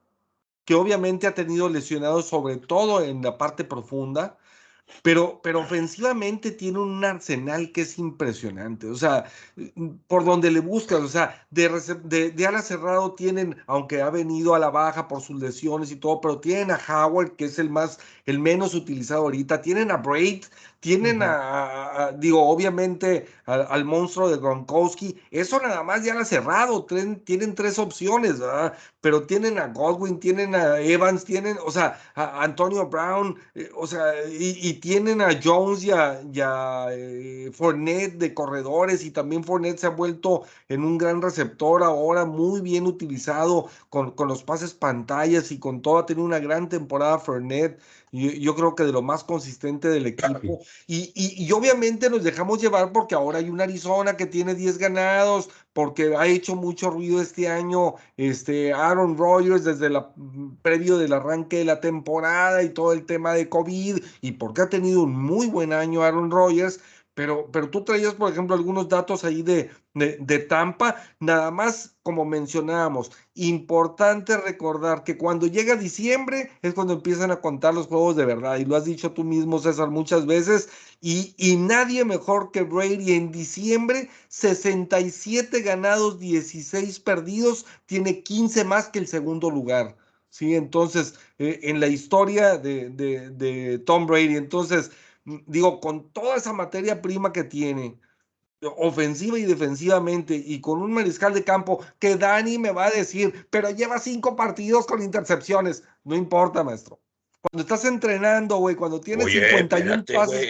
[0.66, 4.38] que obviamente ha tenido lesionados sobre todo en la parte profunda,
[5.03, 8.87] pero, pero ofensivamente tiene un arsenal que es impresionante.
[8.87, 9.24] O sea,
[10.07, 11.68] por donde le buscas, o sea, de,
[12.05, 15.97] de, de, ala cerrado tienen, aunque ha venido a la baja por sus lesiones y
[15.97, 19.97] todo, pero tienen a Howard, que es el más, el menos utilizado ahorita, tienen a
[19.97, 20.45] Braid,
[20.83, 25.16] tienen a, digo, obviamente al monstruo de Gronkowski.
[25.30, 26.85] Eso nada más ya lo ha cerrado.
[26.85, 28.76] Tienen, tres opciones, ¿verdad?
[29.01, 33.87] Pero tienen a Godwin, tienen a Evans, tienen, o sea, a Antonio Brown, eh, o
[33.87, 39.05] sea, y, tienen a Jones y a, eh, Fournette de corredores.
[39.05, 44.11] Y también Fournette se ha vuelto en un gran receptor ahora, muy bien utilizado con,
[44.11, 45.99] con los pases pantallas y con todo.
[45.99, 47.78] Ha tenido una gran temporada Fournette
[48.12, 50.60] yo, creo que de lo más consistente del equipo.
[50.86, 55.48] Y, y, obviamente nos dejamos llevar porque ahora hay un Arizona que tiene 10 ganados,
[55.72, 61.14] porque ha hecho mucho ruido este año este Aaron Rodgers desde la mm, previo del
[61.14, 65.14] arranque de la temporada y todo el tema de COVID, y porque ha tenido un
[65.14, 66.80] muy buen año Aaron Rodgers.
[67.14, 72.24] Pero, pero tú traías, por ejemplo, algunos datos ahí de, de, Tampa, nada más como
[72.24, 78.24] mencionábamos, importante recordar que cuando llega diciembre es cuando empiezan a contar los juegos de
[78.24, 80.70] verdad, y lo has dicho tú mismo, César, muchas veces,
[81.02, 88.88] y, y nadie mejor que Brady en diciembre, 67 ganados, 16 perdidos, tiene 15 más
[88.88, 89.96] que el segundo lugar.
[90.30, 94.90] Sí, entonces, eh, en la historia de, de, de Tom Brady, entonces,
[95.25, 97.99] digo, con toda esa materia prima que tiene,
[98.77, 103.47] ofensiva y defensivamente, y con un mariscal de campo que Dani me va a decir,
[103.51, 105.85] pero lleva cinco partidos con intercepciones.
[106.05, 107.01] No importa, maestro.
[107.43, 110.47] Cuando estás entrenando, güey, cuando tienes 51 pases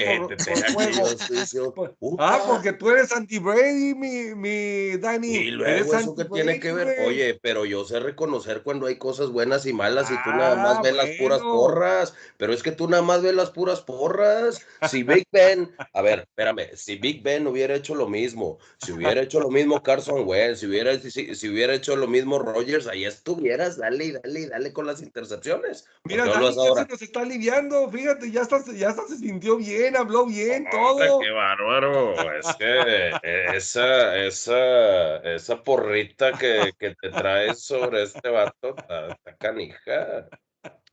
[1.75, 2.17] por, juego.
[2.19, 5.35] ah, porque tú eres anti-Brady, mi, mi Dani.
[5.35, 9.31] Y luego eso que tiene que ver, oye, pero yo sé reconocer cuando hay cosas
[9.31, 12.73] buenas y malas y tú nada más ah, ves las puras porras, pero es que
[12.73, 14.61] tú nada más ves las puras porras.
[14.91, 19.23] Si Big Ben, a ver, espérame, si Big Ben hubiera hecho lo mismo, si hubiera
[19.23, 23.79] hecho lo mismo Carson Wentz, si hubiera, si, hubiera hecho lo mismo Rogers, ahí estuvieras,
[23.79, 25.87] dale y dale y dale con las intercepciones.
[26.05, 30.67] Mira, Dani, se está aliviando, fíjate, ya está, ya está, se sintió bien, habló bien,
[30.71, 31.21] todo.
[31.21, 38.29] Qué bárbaro, es que eh, esa, esa, esa porrita que, que te traes sobre este
[38.29, 40.29] vato está canija.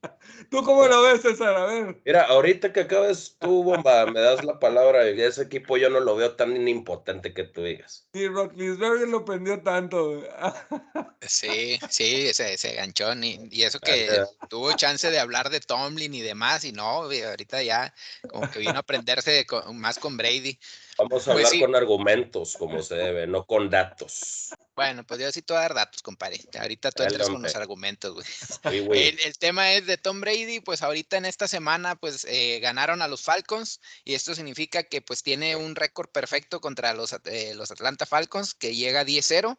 [0.49, 1.55] ¿Tú cómo lo ves, César?
[1.55, 2.01] A ver.
[2.05, 5.99] Mira, ahorita que acabes tú, bomba, me das la palabra y ese equipo yo no
[5.99, 8.07] lo veo tan impotente que tú digas.
[8.13, 10.23] Sí, Rocklisberger lo prendió tanto.
[11.21, 13.13] sí, sí, se, se ganchó.
[13.15, 17.93] Y, eso que tuvo chance de hablar de Tomlin y demás, y no, ahorita ya
[18.29, 20.57] como que vino a aprenderse más con Brady.
[20.99, 24.49] Vamos a pues hablar con argumentos, como se debe, no con datos.
[24.75, 26.41] Bueno, pues yo sí te voy a dar datos, compadre.
[26.59, 29.17] Ahorita tú entras con los argumentos, güey.
[29.23, 33.07] el, tema es de Tom Brady, pues ahorita en esta semana, pues eh, ganaron a
[33.07, 37.71] los Falcons y esto significa que pues tiene un récord perfecto contra los, eh, los
[37.71, 39.57] Atlanta Falcons, que llega a 10-0.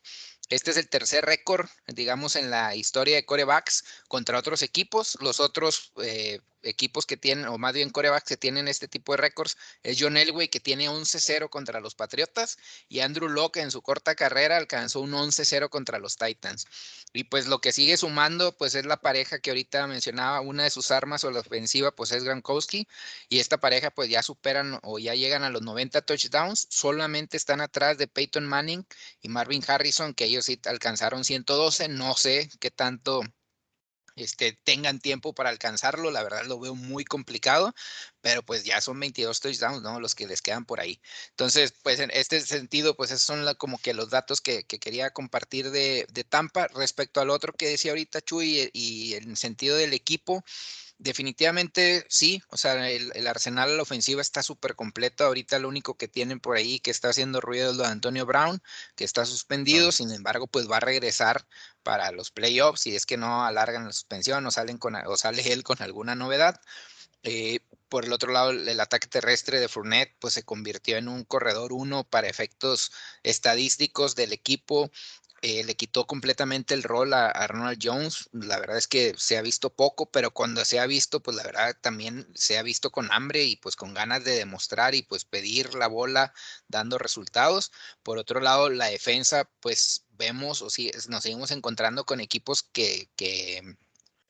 [0.50, 5.16] Este es el tercer récord, digamos, en la historia de corebacks contra otros equipos.
[5.20, 9.18] Los otros, eh, equipos que tienen, o más bien corebacks que tienen este tipo de
[9.18, 12.58] récords, es John Elway, que tiene 11-0 contra los Patriotas,
[12.88, 16.66] y Andrew Locke en su corta carrera alcanzó un 11-0 contra los Titans.
[17.12, 20.70] Y pues lo que sigue sumando, pues es la pareja que ahorita mencionaba, una de
[20.70, 22.86] sus armas o la ofensiva, pues es Gronkowski,
[23.28, 27.60] y esta pareja pues ya superan o ya llegan a los 90 touchdowns, solamente están
[27.60, 28.86] atrás de Peyton Manning
[29.22, 33.22] y Marvin Harrison, que ellos sí alcanzaron 112, no sé qué tanto
[34.20, 36.10] este, tengan tiempo para alcanzarlo.
[36.10, 37.74] La verdad lo veo muy complicado,
[38.20, 40.00] pero pues ya son 22 touchdowns, ¿no?
[40.00, 41.00] Los que les quedan por ahí.
[41.30, 45.70] Entonces, pues en este sentido, pues esos son como que los datos que, quería compartir
[45.70, 50.44] de, Tampa respecto al otro que decía ahorita Chuy y, en el sentido del equipo.
[50.98, 55.24] Definitivamente sí, o sea, el, arsenal a la ofensiva está súper completo.
[55.24, 58.26] Ahorita lo único que tienen por ahí que está haciendo ruido es lo de Antonio
[58.26, 58.62] Brown,
[58.96, 61.46] que está suspendido, sin embargo, pues va a regresar
[61.82, 65.52] para los playoffs si es que no alargan la suspensión o, salen con, o sale
[65.52, 66.60] él con alguna novedad.
[67.22, 71.24] Eh, por el otro lado, el ataque terrestre de Fournette pues se convirtió en un
[71.24, 72.92] corredor uno para efectos
[73.24, 74.90] estadísticos del equipo.
[75.42, 78.28] Eh, le quitó completamente el rol a, Ronald Jones.
[78.32, 81.44] La verdad es que se ha visto poco, pero cuando se ha visto, pues la
[81.44, 85.24] verdad también se ha visto con hambre y pues con ganas de demostrar y pues
[85.24, 86.34] pedir la bola
[86.68, 87.72] dando resultados.
[88.02, 93.08] Por otro lado, la defensa, pues vemos o si nos seguimos encontrando con equipos que,
[93.16, 93.62] que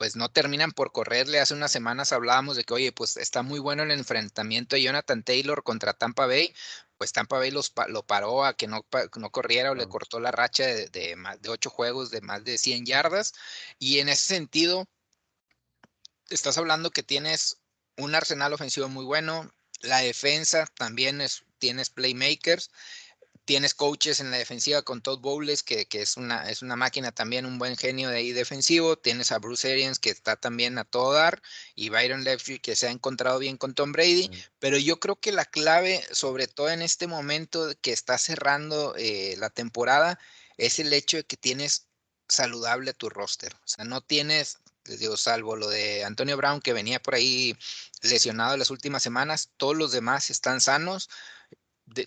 [0.01, 1.41] pues no terminan por correrle.
[1.41, 5.25] Hace unas semanas hablábamos de que, oye, pues está muy bueno el enfrentamiento de Jonathan
[5.25, 6.55] Taylor contra Tampa Bay,
[7.01, 8.85] pues Tampa Bay los, lo paró a que no,
[9.17, 12.59] no corriera o le cortó la racha de, de, de ocho juegos de más de
[12.59, 13.33] 100 yardas.
[13.79, 14.87] Y en ese sentido,
[16.29, 17.63] estás hablando que tienes
[17.97, 22.71] un arsenal ofensivo muy bueno, la defensa también es, tienes playmakers
[23.45, 27.47] Tienes coaches en la defensiva con Todd Bowles, que, es, una, es una máquina también,
[27.47, 28.97] un buen genio de ahí defensivo.
[28.97, 31.43] Tienes a Bruce Arians, que está también a todo dar,
[31.75, 34.31] y Byron Leftwich, que se ha encontrado bien con Tom Brady.
[34.59, 39.35] Pero yo creo que la clave, sobre todo en este momento que está cerrando eh,
[39.39, 40.19] la temporada,
[40.57, 41.89] es el hecho de que tienes
[42.29, 43.55] saludable tu roster.
[43.55, 47.57] O sea, no tienes, les digo, salvo lo de Antonio Brown, que venía por ahí
[48.03, 51.11] lesionado las últimas semanas, todos los demás están sanos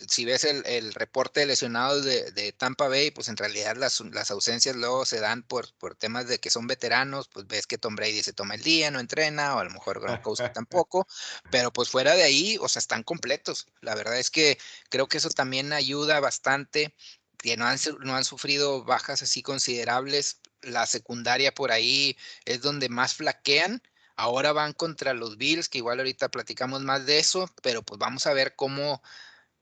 [0.08, 5.06] si ves el, reporte de lesionados de, Tampa Bay, pues en realidad las, ausencias luego
[5.06, 8.34] se dan por, por, temas de que son veteranos, pues ves que Tom Brady se
[8.34, 11.08] toma el día, no entrena, o a lo mejor Gronkowski tampoco,
[11.52, 13.68] pero pues fuera de ahí, o sea, están completos.
[13.82, 14.58] La verdad es que
[14.90, 16.96] creo que eso también ayuda bastante,
[17.38, 20.40] que no han, no han sufrido bajas así considerables.
[20.62, 23.82] La secundaria por ahí es donde más flaquean.
[24.16, 28.28] Ahora van contra los Bills, que igual ahorita platicamos más de eso, pero pues vamos
[28.28, 29.02] a ver cómo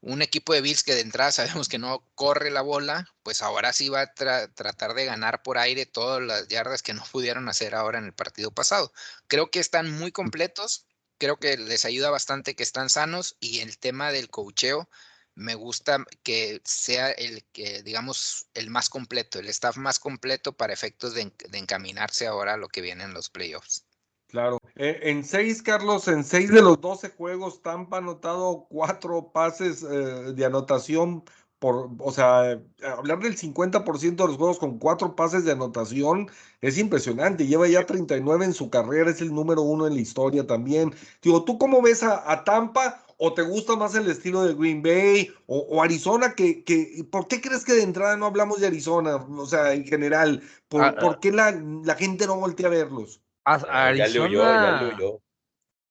[0.02, 3.72] un equipo de Bills que de entrada sabemos que no corre la bola, pues ahora
[3.74, 7.76] sí va a tratar de ganar por aire todas las yardas que no pudieron hacer
[7.76, 8.92] ahora en el partido pasado.
[9.28, 10.88] Creo que están muy completos,
[11.18, 14.90] creo que les ayuda bastante que están sanos y el tema del cocheo
[15.36, 20.74] me gusta que sea el que, digamos, el más completo, el staff más completo para
[20.74, 23.86] efectos de, de encaminarse ahora a lo que viene en los playoffs.
[24.32, 24.60] Claro.
[24.76, 29.84] Eh, en seis, Carlos, en seis de los doce juegos, Tampa ha anotado cuatro pases
[29.84, 31.24] eh, de anotación
[31.60, 36.28] por, o sea, hablar del 50% de los juegos con cuatro pases de anotación
[36.62, 37.46] es impresionante.
[37.46, 40.96] Lleva ya 39 en su carrera, es el número uno en la historia también.
[41.22, 43.06] Digo, ¿tú cómo ves a, Tampa?
[43.18, 46.34] ¿O te gusta más el estilo de Green Bay o, Arizona?
[46.34, 49.18] Que, que, ¿Por qué crees que de entrada no hablamos de Arizona?
[49.18, 51.20] O sea, en general, ¿por, ah, ¿por ah.
[51.22, 53.22] qué la, la gente no voltea a verlos?
[53.44, 54.94] Arizona,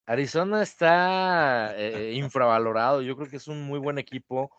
[0.06, 3.02] Arizona está eh, infravalorado.
[3.02, 4.50] Yo creo que es un muy buen equipo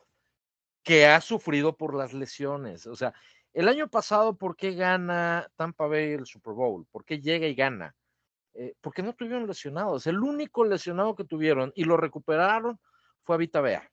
[0.83, 2.87] que ha sufrido por las lesiones.
[2.87, 3.13] O sea,
[3.53, 6.85] el año pasado, ¿por qué gana Tampa Bay el Super Bowl?
[6.91, 7.95] ¿Por qué llega y gana?
[8.53, 10.07] Eh, porque no tuvieron lesionados.
[10.07, 12.79] El único lesionado que tuvieron y lo recuperaron
[13.23, 13.89] fue a Vita Bea.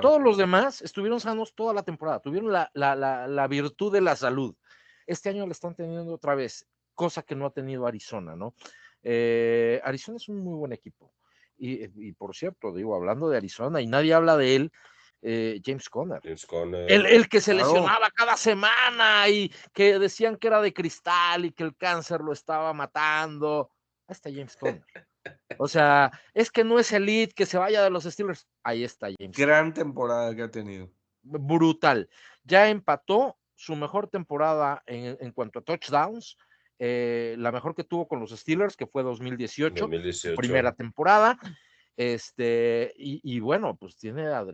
[0.00, 2.96] Todos los demás estuvieron sanos toda la temporada, tuvieron la, la,
[3.28, 4.56] la, virtud de la salud.
[5.06, 8.54] Este año le están teniendo otra vez cosa que no ha tenido Arizona, ¿no?
[9.04, 11.12] Eh, Arizona es un muy buen equipo.
[11.56, 14.72] Y, por cierto, digo, hablando de Arizona, y nadie habla de él,
[15.22, 16.20] eh, James Conner.
[16.22, 16.90] James Conner.
[16.90, 21.62] El, que se lesionaba cada semana y que decían que era de cristal y que
[21.62, 23.70] el cáncer lo estaba matando.
[24.06, 24.82] Ahí está James Conner.
[25.56, 28.46] O sea, es que no es elite, que se vaya de los Steelers.
[28.62, 29.34] Ahí está James.
[29.34, 30.90] Gran temporada que ha tenido.
[31.22, 32.10] Brutal.
[32.42, 36.36] Ya empató su mejor temporada en cuanto a touchdowns
[36.78, 39.88] eh, la mejor que tuvo con los Steelers, que fue 2018,
[40.36, 41.38] primera temporada.
[41.96, 44.44] Este, y, bueno, pues tiene a,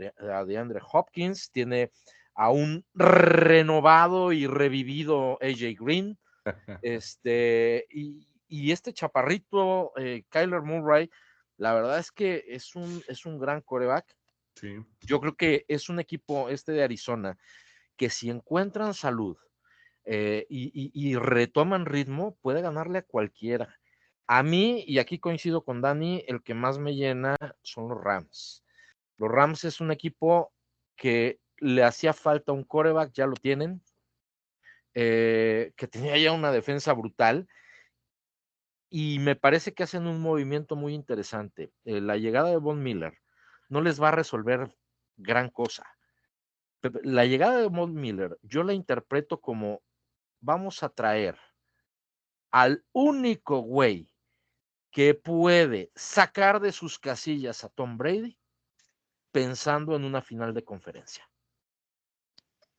[0.44, 1.90] DeAndre Hopkins, tiene
[2.34, 6.18] a un renovado y revivido AJ Green.
[6.82, 11.10] Este, y, y este chaparrito, eh, Kyler Murray,
[11.58, 14.16] la verdad es que es un, es un gran coreback.
[14.54, 14.76] Sí.
[15.02, 17.38] Yo creo que es un equipo este de Arizona
[17.96, 19.36] que si encuentran salud
[20.12, 23.78] eh, y, retoman ritmo, puede ganarle a cualquiera.
[24.26, 28.64] A mí, y aquí coincido con Dani, el que más me llena son los Rams.
[29.18, 30.52] Los Rams es un equipo
[30.96, 33.82] que le hacía falta un coreback, ya lo tienen,
[34.94, 37.46] eh, que tenía ya una defensa brutal.
[38.88, 41.70] Y me parece que hacen un movimiento muy interesante.
[41.84, 43.14] Eh, la llegada de Von Miller
[43.68, 44.74] no les va a resolver
[45.16, 45.86] gran cosa.
[47.04, 49.82] La llegada de Von Miller, yo la interpreto como
[50.40, 51.38] vamos a traer
[52.50, 54.12] al único güey
[54.90, 58.36] que puede sacar de sus casillas a Tom Brady
[59.30, 61.30] pensando en una final de conferencia.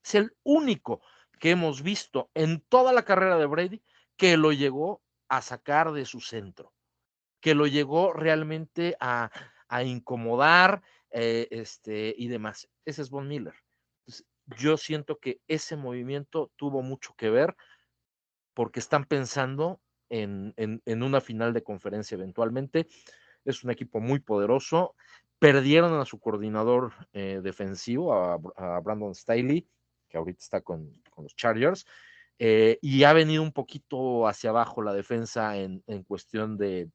[0.03, 1.01] Es el único
[1.39, 3.81] que hemos visto en toda la carrera de Brady
[4.17, 6.73] que lo llegó a sacar de su centro,
[7.39, 9.31] que lo llegó realmente a,
[9.85, 12.67] incomodar eh, este, y demás.
[12.83, 13.55] Ese es Von Miller.
[14.45, 17.55] Yo siento que ese movimiento tuvo mucho que ver
[18.53, 22.87] porque están pensando en, una final de conferencia eventualmente.
[23.45, 24.95] Es un equipo muy poderoso.
[25.39, 29.67] Perdieron a su coordinador eh, defensivo, a, Brandon Staley,
[30.09, 31.85] que ahorita está con, los Chargers,
[32.37, 36.89] eh, y ha venido un poquito hacia abajo la defensa en, cuestión de,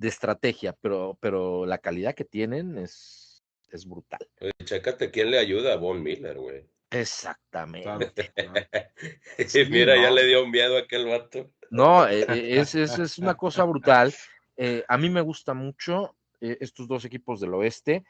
[0.00, 3.27] estrategia, pero, pero la calidad que tienen es,
[3.70, 4.20] es brutal.
[4.64, 6.66] chécate quién le ayuda a Von Miller, güey.
[6.90, 8.32] Exactamente.
[9.70, 11.50] Mira, ya le dio miedo a aquel vato.
[11.70, 14.14] No, e, e, es, es, una cosa brutal.
[14.56, 18.04] Eh, a mí me gusta mucho eh, estos dos equipos del oeste,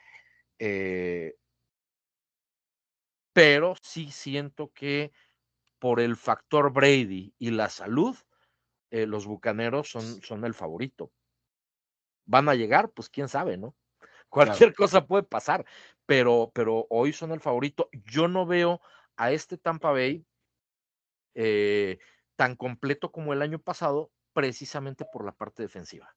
[0.57, 1.35] eh,
[3.33, 5.11] pero sí siento que
[5.77, 8.15] por el factor Brady y la salud,
[8.91, 11.11] los Bucaneros son, son el favorito.
[12.25, 12.89] ¿Van a llegar?
[12.89, 13.75] Pues quién sabe, ¿no?
[14.29, 15.65] Cualquier cosa puede pasar,
[16.05, 17.89] pero, pero hoy son el favorito.
[18.05, 18.81] Yo no veo
[19.17, 20.25] a este Tampa Bay
[21.35, 21.99] eh,
[22.35, 26.15] tan completo como el año pasado, precisamente por la parte defensiva.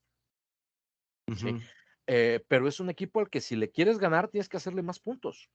[2.06, 4.98] Eh, pero es un equipo al que si le quieres ganar, tienes que hacerle más
[4.98, 5.50] puntos.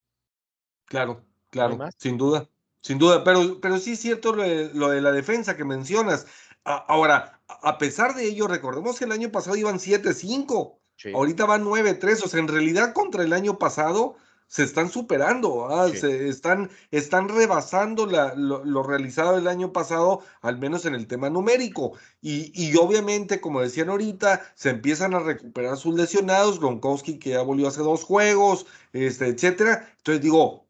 [0.85, 2.49] Claro, claro, sin duda,
[2.81, 3.23] sin duda.
[3.23, 6.25] Pero, pero sí es cierto lo de, la defensa que mencionas.
[6.63, 10.76] ahora, a pesar de ello, recordemos que el año pasado iban 7-5.
[11.13, 14.15] Ahorita van 9-3, o sea, en realidad contra el año pasado
[14.47, 15.89] se están superando, ¿ah?
[15.89, 21.93] se están, están rebasando lo, realizado el año pasado, al menos en el tema numérico.
[22.21, 27.41] Y, y, obviamente, como decían ahorita, se empiezan a recuperar sus lesionados, Gronkowski que ya
[27.41, 29.93] volvió hace dos juegos, este, etcétera.
[29.97, 30.65] Entonces digo,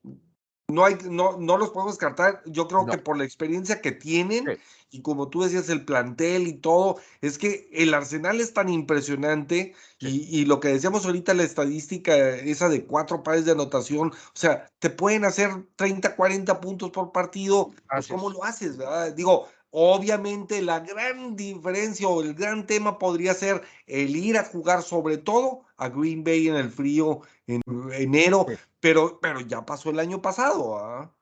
[0.69, 2.41] no, hay, no, no los podemos descartar.
[2.47, 4.57] Yo creo que por la experiencia que tienen
[4.89, 9.75] y como tú decías, el plantel y todo, es que el Arsenal es tan impresionante
[9.99, 14.71] y, lo que decíamos ahorita, la estadística esa de cuatro pares de anotación, o sea,
[14.79, 18.77] te pueden hacer 30, 40 puntos por partido, pues ¿cómo lo haces?
[18.77, 19.13] ¿verdad?
[19.13, 24.81] Digo, Obviamente la gran diferencia o el gran tema podría ser el ir a jugar
[24.81, 27.61] sobre todo a Green Bay en el frío en
[27.91, 28.45] enero,
[28.79, 30.77] pero, pero ya pasó el año pasado.
[30.77, 31.13] ¿ah?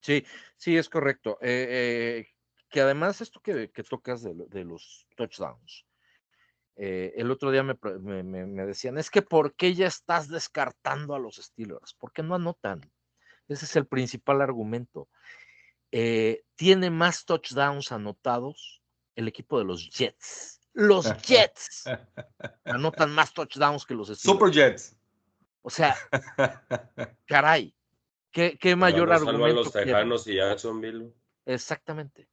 [0.00, 0.24] Sí,
[0.56, 1.38] sí, es correcto.
[1.42, 2.34] Eh, eh,
[2.70, 5.84] que además esto que, tocas de, los touchdowns,
[6.76, 7.76] eh, el otro día me,
[8.66, 11.94] decían, es que ¿por qué ya estás descartando a los Steelers?
[11.94, 12.90] ¿Por qué no anotan?
[13.48, 15.08] Ese es el principal argumento.
[15.90, 18.80] Eh, tiene más touchdowns anotados
[19.16, 20.60] el equipo de los Jets.
[20.72, 21.84] Los Jets
[22.64, 24.22] anotan más touchdowns que los Steelers.
[24.22, 24.96] Super Jets.
[25.62, 25.96] O sea,
[27.26, 27.74] caray,
[28.30, 29.64] ¿qué, mayor argumento?
[29.64, 31.12] los Tejanos y Jacksonville.
[31.44, 32.28] Exactamente.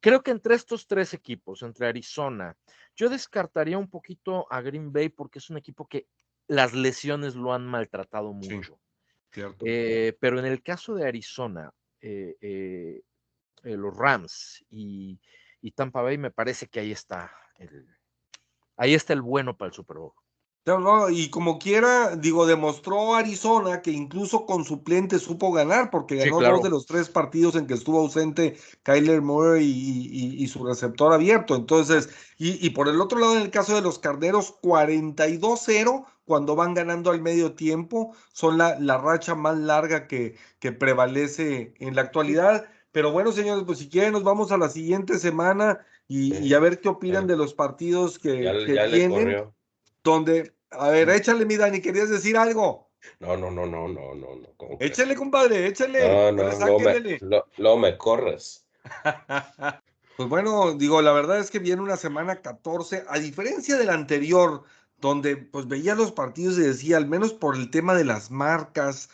[0.00, 2.56] Creo que entre estos tres equipos, entre Arizona,
[2.96, 6.06] yo descartaría un poquito a Green Bay porque es un equipo que
[6.46, 8.80] las lesiones lo han maltratado mucho.
[9.64, 13.02] Eh, pero en el caso de Arizona, eh, eh,
[13.62, 15.20] los Rams y,
[15.60, 17.86] y, Tampa Bay, me parece que ahí está el,
[18.76, 20.14] ahí está el bueno para el Super Bowl
[21.10, 26.62] y como quiera, digo, demostró Arizona que incluso con suplente supo ganar, porque ganó dos
[26.62, 31.56] de los tres partidos en que estuvo ausente Kyler Murray y, su receptor abierto.
[31.56, 36.74] Entonces, y, por el otro lado, en el caso de los carneros, 42-0 cuando van
[36.74, 42.02] ganando al medio tiempo, son la, la racha más larga que, que prevalece en la
[42.02, 42.66] actualidad.
[42.92, 46.80] Pero bueno, señores, pues si quieren, nos vamos a la siguiente semana y, a ver
[46.80, 49.50] qué opinan de los partidos que, que tienen
[50.02, 52.90] donde, a ver, échale, mi Dani, ¿querías decir algo?
[53.18, 54.36] No, no, no, no, no, no.
[54.36, 54.50] no.
[54.78, 56.06] Échale, compadre, échale.
[56.08, 57.18] No, no, no, me,
[57.56, 58.66] lo, me corres.
[60.16, 63.94] Pues bueno, digo, la verdad es que viene una semana 14, a diferencia de la
[63.94, 64.64] anterior,
[65.00, 69.08] donde pues veía los partidos y decía, al menos por el tema de las marcas,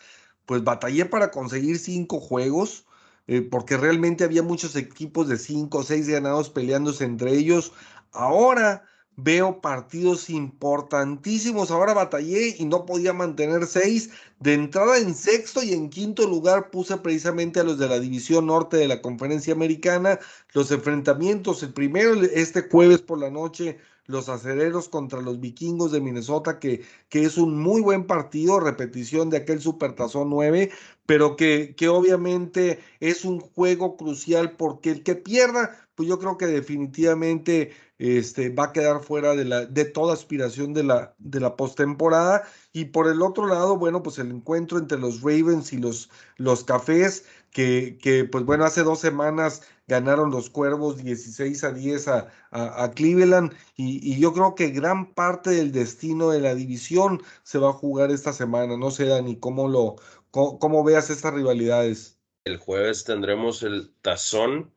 [0.45, 2.85] pues batallé para conseguir cinco juegos,
[3.27, 7.71] eh, porque realmente había muchos equipos de cinco o seis ganados peleándose entre ellos.
[8.11, 8.83] Ahora
[9.17, 11.71] veo partidos importantísimos.
[11.71, 14.11] Ahora batallé y no podía mantener seis.
[14.39, 18.45] De entrada en sexto y en quinto lugar puse precisamente a los de la división
[18.45, 20.19] norte de la conferencia americana.
[20.53, 26.01] Los enfrentamientos, el primero este jueves por la noche, los acereros contra los vikingos de
[26.01, 30.71] Minnesota, que, que es un muy buen partido, repetición de aquel Supertazón 9,
[31.05, 36.37] pero que, que obviamente es un juego crucial porque el que pierda, pues yo creo
[36.37, 41.39] que definitivamente este, va a quedar fuera de, la, de toda aspiración de la, de
[41.39, 42.43] la postemporada.
[42.71, 46.63] Y por el otro lado, bueno, pues el encuentro entre los Ravens y los, los
[46.63, 52.31] Cafés, que, que pues bueno, hace dos semanas ganaron los Cuervos 16 a 10 a,
[52.51, 57.57] a, Cleveland y, y, yo creo que gran parte del destino de la división se
[57.57, 58.77] va a jugar esta semana.
[58.77, 59.95] No sé, Dani, cómo, lo,
[60.31, 62.19] cómo, cómo veas estas rivalidades.
[62.43, 64.73] El jueves tendremos el tazón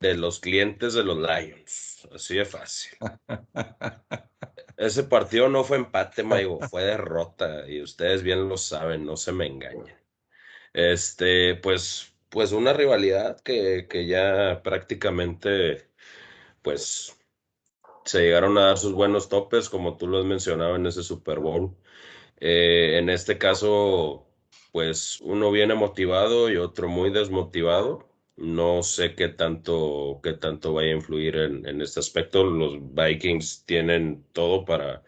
[0.00, 2.08] de los clientes de los Lions.
[2.14, 2.98] Así de fácil.
[4.76, 9.30] Ese partido no fue empate, Maigo, fue derrota y ustedes bien lo saben, no se
[9.30, 9.99] me engañen.
[10.72, 15.88] Este, pues, pues una rivalidad que, que ya prácticamente,
[16.62, 17.16] pues,
[18.04, 21.40] se llegaron a dar sus buenos topes, como tú lo has mencionado en ese Super
[21.40, 21.76] Bowl.
[22.40, 24.28] Eh, en este caso,
[24.72, 28.10] pues uno viene motivado y otro muy desmotivado
[28.40, 32.42] no sé qué tanto, qué tanto vaya a influir en, este aspecto.
[32.44, 35.02] Los Vikings tienen todo para,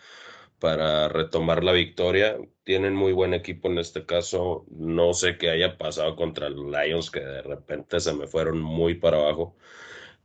[0.62, 2.38] para retomar la victoria.
[2.62, 4.64] Tienen muy buen equipo en este caso.
[4.70, 8.94] No sé qué haya pasado contra los Lions, que de repente se me fueron muy
[8.94, 9.56] para abajo.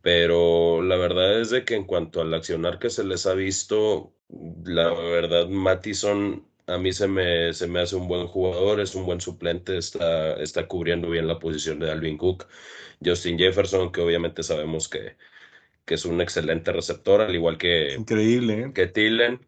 [0.01, 4.13] Pero la verdad es de que en cuanto al accionar que se les ha visto,
[4.63, 9.05] la verdad, Mattison a mí se me, se me hace un buen jugador, es un
[9.05, 12.47] buen suplente, está, está cubriendo bien la posición de Alvin Cook.
[13.03, 15.17] Justin Jefferson, que obviamente sabemos que,
[15.85, 18.71] que es un excelente receptor, al igual que, Increíble, ¿eh?
[18.73, 19.39] que Tillen.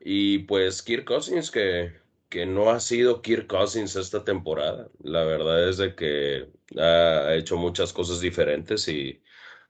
[0.00, 1.92] Y pues Kirk Cousins, que,
[2.28, 4.90] que no ha sido Kirk Cousins esta temporada.
[5.02, 6.48] La verdad es de que
[6.78, 9.22] ha hecho muchas cosas diferentes y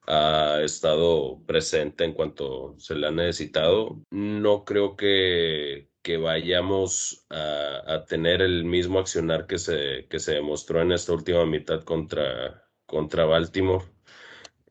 [0.07, 4.01] ha estado presente en cuanto se le ha necesitado.
[4.09, 10.81] No creo que, que vayamos a, tener el mismo accionar que se, que se demostró
[10.81, 13.85] en esta última mitad contra, contra Baltimore.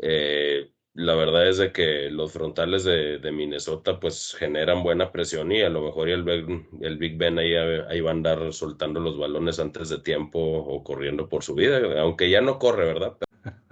[0.01, 5.63] Eh, la verdad es de que los frontales de, Minnesota pues generan buena presión y
[5.63, 9.61] a lo mejor el, el Big Ben ahí, ahí, va a andar soltando los balones
[9.61, 13.17] antes de tiempo o corriendo por su vida, aunque ya no corre, ¿verdad?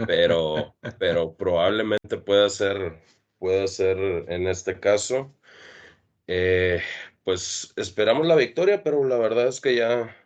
[0.06, 3.02] Pero, pero probablemente pueda ser,
[3.40, 3.98] pueda ser
[4.28, 5.34] en este caso.
[6.28, 6.80] Eh,
[7.24, 10.16] pues esperamos la victoria, pero la verdad es que ya,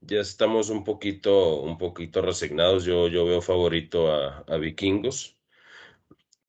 [0.00, 2.86] ya estamos un poquito, un poquito resignados.
[2.86, 5.39] Yo, yo veo favorito a, Vikingos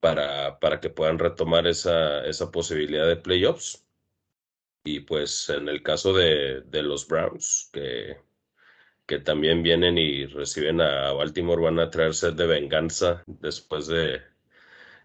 [0.02, 3.86] para, para, que puedan retomar esa, esa posibilidad de playoffs.
[4.84, 8.18] Y pues en el caso de, de los Browns, que,
[9.06, 14.22] que también vienen y reciben a Baltimore, van a traerse de venganza después de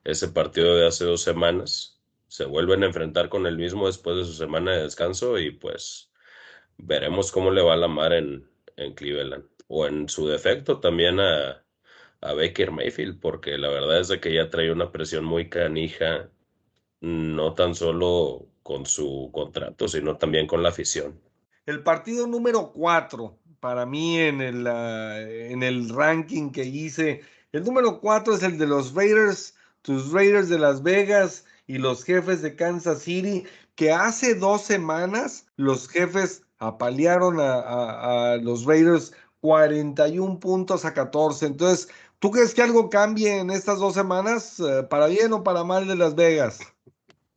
[0.03, 1.97] ese partido de hace dos semanas
[2.27, 6.11] se vuelven a enfrentar con el mismo después de su semana de descanso y pues
[6.77, 9.45] veremos cómo le va la mar en, en Cleveland.
[9.67, 11.65] O en su defecto también a,
[12.21, 16.29] a Baker Mayfield, porque la verdad es de que ya trae una presión muy canija,
[17.01, 21.19] no tan solo con su contrato, sino también con la afición.
[21.65, 27.21] El partido número cuatro, para mí en el, ah, en el ranking que hice,
[27.51, 32.03] el número cuatro es el de los Raiders, tus Raiders de Las Vegas, y los
[32.03, 33.43] jefes de Kansas City,
[33.75, 41.45] que hace dos semanas los jefes apalearon a, los Raiders 41 puntos a 14.
[41.45, 41.89] Entonces,
[42.19, 45.87] ¿tú crees que algo cambie en estas dos semanas, eh, para bien o para mal
[45.87, 46.59] de Las Vegas?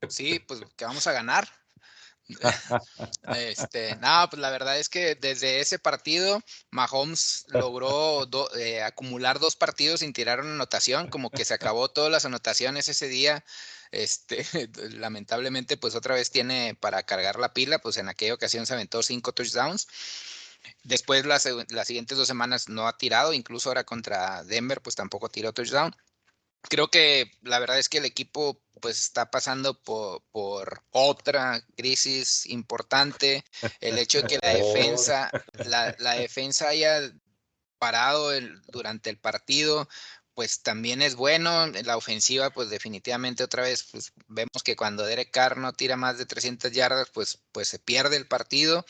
[0.08, 1.48] Sí, pues que vamos a ganar.
[3.36, 6.40] este, no, pues la verdad es que desde ese partido
[6.70, 12.10] Mahomes logró eh, acumular dos partidos sin tirar una anotación, como que se acabó todas
[12.10, 13.44] las anotaciones ese día.
[13.90, 14.44] Este,
[14.96, 19.02] lamentablemente, pues otra vez tiene para cargar la pila, pues en aquella ocasión se aventó
[19.02, 19.88] cinco touchdowns.
[20.82, 25.28] Después las, las siguientes dos semanas no ha tirado, incluso ahora contra Denver, pues tampoco
[25.28, 25.94] tiró touchdown.
[26.68, 32.46] Creo que la verdad es que el equipo pues está pasando por, por otra crisis
[32.46, 33.44] importante.
[33.80, 35.30] El hecho de que la defensa,
[35.64, 37.12] la, la defensa haya
[37.78, 39.88] parado el, durante el partido,
[40.34, 41.66] pues también es bueno.
[41.84, 46.18] La ofensiva, pues definitivamente otra vez, pues vemos que cuando Derek Carr no tira más
[46.18, 48.86] de 300 yardas, pues, pues se pierde el partido.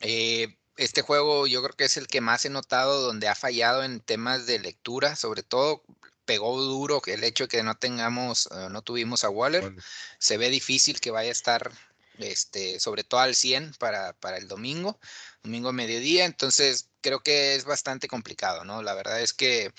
[0.00, 3.82] Eh, este juego yo creo que es el que más he notado donde ha fallado
[3.82, 5.82] en temas de lectura, sobre todo
[6.26, 9.74] pegó duro el hecho de que no tengamos, uh, no tuvimos a Waller.
[10.18, 11.72] Se ve difícil que vaya a estar,
[12.18, 14.98] este, sobre todo al 100 para, para el domingo,
[15.42, 16.24] domingo mediodía.
[16.24, 18.82] Entonces creo que es bastante complicado, ¿no?
[18.82, 19.72] La verdad es que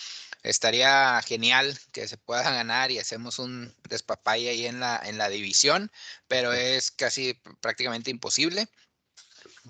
[0.43, 5.29] estaría genial que se pueda ganar y hacemos un despapay ahí en la, en la
[5.29, 5.91] división,
[6.27, 8.69] pero es casi prácticamente imposible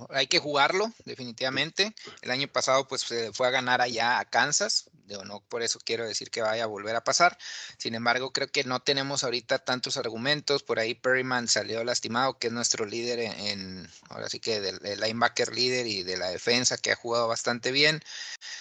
[0.09, 1.95] hay que jugarlo, definitivamente.
[2.21, 4.89] El año pasado, pues se fue a ganar allá a Kansas.
[5.25, 7.37] no por eso quiero decir que vaya a volver a pasar.
[7.77, 10.63] Sin embargo, creo que no tenemos ahorita tantos argumentos.
[10.63, 15.53] Por ahí Perryman salió lastimado, que es nuestro líder en, ahora sí que del, linebacker
[15.53, 18.01] líder y de la defensa, que ha jugado bastante bien.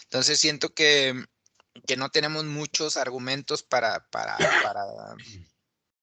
[0.04, 1.24] Entonces siento que,
[1.86, 4.84] que no tenemos muchos argumentos para, para, para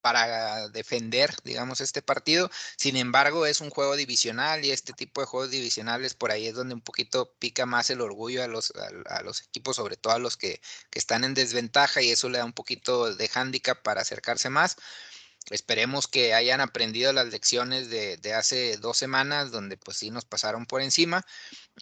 [0.04, 2.52] para defender, digamos, este partido.
[2.76, 6.56] Sin embargo, es un juego divisional y este tipo de juegos divisionales por ahí es
[6.56, 8.74] donde un poquito pica más el orgullo a los,
[9.48, 12.52] equipos, sobre todo a los que, que, están en desventaja y eso le da un
[12.52, 14.76] poquito de hándicap para acercarse más.
[15.50, 20.26] Esperemos que hayan aprendido las lecciones de, de hace dos semanas, donde pues sí nos
[20.26, 21.26] pasaron por encima.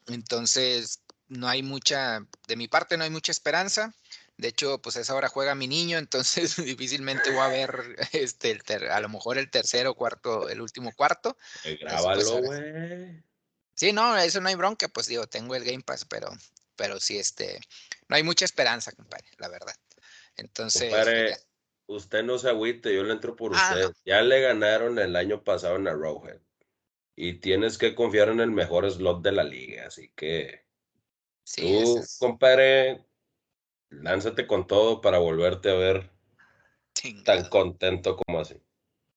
[0.08, 3.96] Entonces, no hay mucha, de mi parte no hay mucha esperanza.
[4.42, 8.60] De hecho, pues a esa hora juega mi niño, entonces difícilmente voy a ver este,
[8.90, 11.38] a lo mejor el tercero, cuarto, el último cuarto.
[11.64, 13.24] Eh, grábalo, güey.
[13.76, 16.32] sí, no, eso no hay bronca, pues digo, tengo el Game Pass, pero,
[16.76, 17.60] pero sí, este,
[18.08, 19.76] no hay mucha esperanza, compadre, la verdad.
[20.36, 20.90] Entonces.
[20.90, 21.38] Compadre,
[21.86, 23.94] usted no se agüite, yo le entro por ah, usted.
[24.06, 26.40] Ya le ganaron el año pasado en Arrowhead.
[27.16, 30.66] Y tienes que confiar en el mejor slot de la liga, así que.
[31.44, 33.06] Sí, tú, compadre,
[33.92, 36.10] lánzate con todo para volverte a ver
[37.24, 38.56] tan contento como así.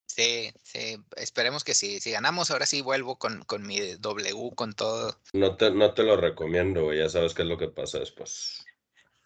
[0.06, 2.01] Sí, sí, esperemos que sí.
[2.01, 5.18] Si ganamos, ahora sí vuelvo con, con mi W, con todo.
[5.32, 6.98] No te, no te lo recomiendo, güey.
[7.01, 8.64] Ya sabes qué es lo que pasa después.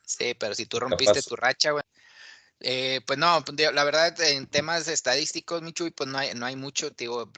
[0.05, 1.85] Sí, pero si tú rompiste tu racha, güey.
[2.61, 6.57] Eh, pues no, pues, la verdad, en temas estadísticos, Michu, pues no hay, no hay
[6.57, 7.31] mucho, digo,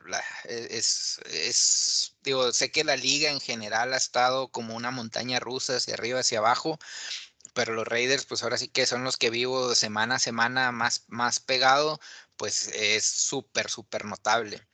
[0.45, 5.39] e, es, es, digo, sé que la liga en general ha estado como una montaña
[5.39, 6.79] rusa hacia arriba, hacia abajo,
[7.51, 11.05] pero los Raiders, pues ahora sí que son los que vivo semana a semana más,
[11.09, 12.01] más pegado,
[12.37, 14.67] pues es súper, súper notable.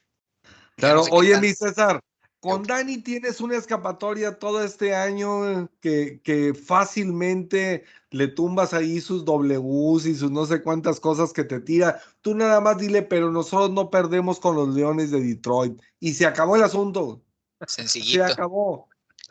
[0.77, 2.01] Claro, oye, mi César,
[2.41, 9.25] con Dani tienes una escapatoria todo este año que, que fácilmente le tumbas ahí sus
[9.25, 12.01] Ws y sus no sé cuántas cosas que te tira.
[12.21, 15.81] Tú nada más dile, pero nosotros no perdemos con los Leones de Detroit.
[15.99, 17.23] Y se acabó el asunto.
[17.67, 18.27] Sencillito.
[18.27, 18.89] Se acabó.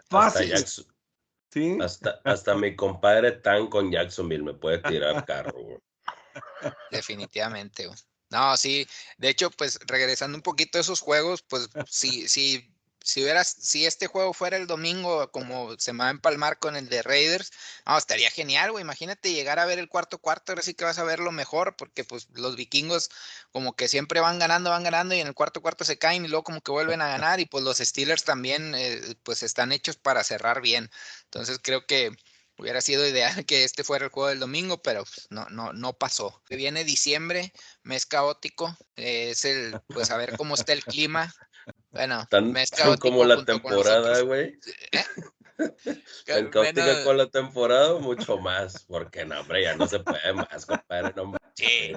[0.10, 0.54] Fácil.
[1.82, 5.82] Hasta, hasta mi compadre Tan con Jacksonville me puede tirar carro.
[6.91, 7.90] Definitivamente.
[8.30, 8.86] No, sí.
[9.18, 12.75] De hecho, pues regresando un poquito a esos juegos, pues sí, sí
[13.06, 16.76] si hubieras, si este juego fuera el domingo, como se me va a empalmar con
[16.76, 17.52] el de Raiders,
[17.86, 18.82] no, estaría genial, güey.
[18.82, 21.76] Imagínate llegar a ver el cuarto cuarto, ahora sí que vas a ver lo mejor,
[21.76, 23.11] porque pues los vikingos
[23.52, 26.30] como que siempre van ganando, van ganando, y en el cuarto cuarto se caen y
[26.30, 29.98] luego como que vuelven a ganar, y pues los Steelers también, eh, pues están hechos
[29.98, 30.90] para cerrar bien.
[31.26, 32.11] Entonces creo que
[32.57, 35.94] hubiera sido ideal que este fuera el juego del domingo, pero pues, no, no, no
[35.94, 36.41] pasó.
[36.49, 37.53] Viene diciembre,
[37.84, 41.32] mes caótico, es el, pues a ver cómo está el clima,
[41.96, 42.54] bueno, tan,
[43.00, 44.60] como la temporada, güey.
[46.26, 48.84] Tan caótica con la temporada, mucho más.
[48.86, 51.14] Porque no, hombre, ya no se puede más, compadre.
[51.16, 51.94] No sí.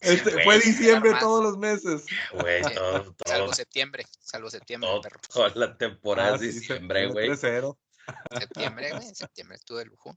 [0.00, 2.04] Este, fue diciembre todos los meses.
[2.32, 4.88] Güey, todo, todo, Salvo septiembre, salvo septiembre.
[4.88, 5.02] Todo,
[5.32, 7.36] toda la temporada ah, es diciembre, güey.
[7.36, 10.16] Septiembre, güey, septiembre estuvo de lujo.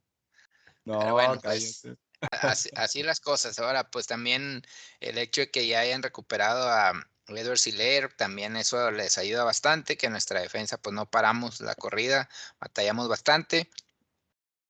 [0.85, 1.87] No, Pero bueno, pues,
[2.31, 3.57] así, así, las cosas.
[3.57, 4.61] Ahora, pues también
[4.99, 6.93] el hecho de que ya hayan recuperado a,
[7.37, 12.29] Edward Siler, también eso les ayuda bastante, que nuestra defensa pues no paramos la corrida,
[12.59, 13.69] batallamos bastante.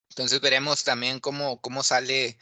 [0.09, 2.37] Entonces veremos también cómo, cómo sale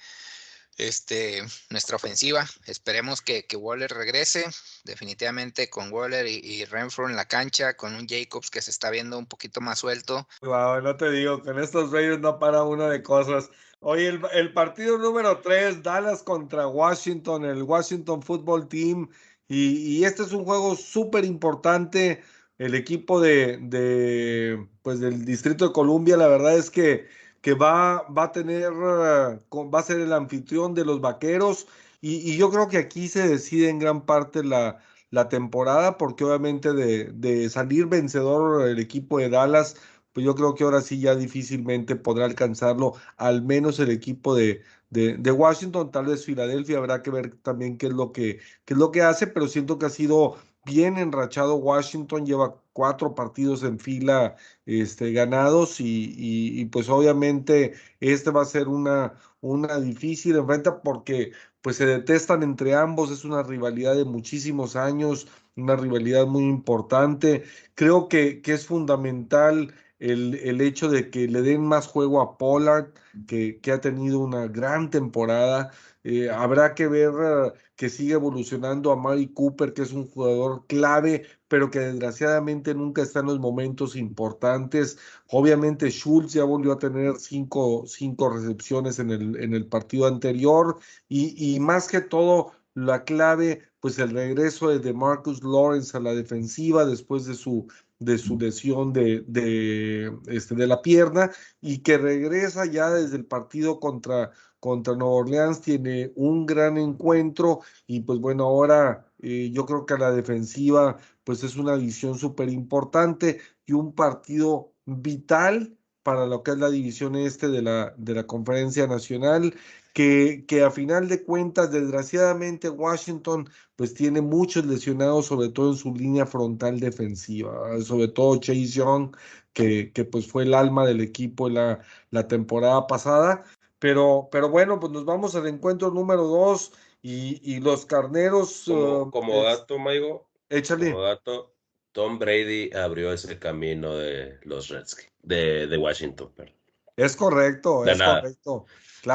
[0.78, 2.46] este, nuestra ofensiva.
[2.66, 4.46] Esperemos que, que Waller regrese.
[4.84, 9.18] Definitivamente con Waller y, Renfro en la cancha, con un Jacobs que se está viendo
[9.18, 10.28] un poquito más suelto.
[10.42, 13.50] Wow, no te digo, con estos Raiders no para uno de cosas.
[13.80, 19.10] Oye, el, el partido número 3, Dallas contra Washington, el Washington Football Team
[19.50, 22.22] y, este es un juego súper importante.
[22.58, 27.08] El equipo de, pues del Distrito de Columbia, la verdad es que,
[27.42, 31.68] que va, va a tener, va a ser el anfitrión de los vaqueros.
[32.02, 34.80] Y, yo creo que aquí se decide en gran parte la,
[35.12, 39.76] la temporada, porque obviamente de, de, salir vencedor el equipo de Dallas,
[40.14, 44.62] pues yo creo que ahora sí ya difícilmente podrá alcanzarlo, al menos el equipo de,
[44.90, 48.78] de, Washington, tal vez Filadelfia, habrá que ver también qué es lo que, qué es
[48.78, 53.80] lo que hace, pero siento que ha sido bien enrachado Washington, lleva cuatro partidos en
[53.80, 54.36] fila
[54.66, 61.32] este, ganados y, y, pues obviamente este va a ser una, una difícil enfrenta porque
[61.62, 67.44] pues se detestan entre ambos, es una rivalidad de muchísimos años, una rivalidad muy importante.
[67.76, 72.38] Creo que, que es fundamental el, el, hecho de que le den más juego a
[72.38, 72.94] Pollard,
[73.28, 75.72] que, que ha tenido una gran temporada.
[76.04, 80.66] Eh, habrá que ver eh, que sigue evolucionando a Mari Cooper, que es un jugador
[80.68, 84.98] clave, pero que desgraciadamente nunca está en los momentos importantes.
[85.30, 90.78] Obviamente Schultz ya volvió a tener cinco, cinco recepciones en el, en el partido anterior
[91.10, 96.14] y, y más que todo la clave, pues el regreso de Marcus Lawrence a la
[96.14, 97.68] defensiva después de su
[98.00, 103.26] de su lesión de, de, este, de la pierna y que regresa ya desde el
[103.26, 109.66] partido contra, contra Nueva Orleans, tiene un gran encuentro y pues bueno, ahora eh, yo
[109.66, 115.78] creo que a la defensiva pues es una visión súper importante y un partido vital
[116.04, 119.54] para lo que es la división este de la, de la conferencia nacional
[119.98, 125.92] que, a final de cuentas, desgraciadamente, Washington pues tiene muchos lesionados, sobre todo en su
[125.92, 129.16] línea frontal defensiva, sobre todo Chase Young,
[129.54, 131.80] que, que pues fue el alma del equipo la,
[132.12, 133.44] la temporada pasada.
[133.80, 138.66] Pero, pero bueno, pues nos vamos al encuentro número dos y, los carneros.
[138.66, 140.28] Como, uh, dato, Maigo.
[140.48, 140.92] Échale.
[140.92, 141.56] Como dato,
[141.92, 146.54] Tom Brady abrió ese camino de los Redskins, de, de Washington, perdón.
[146.96, 148.66] Es correcto, es correcto.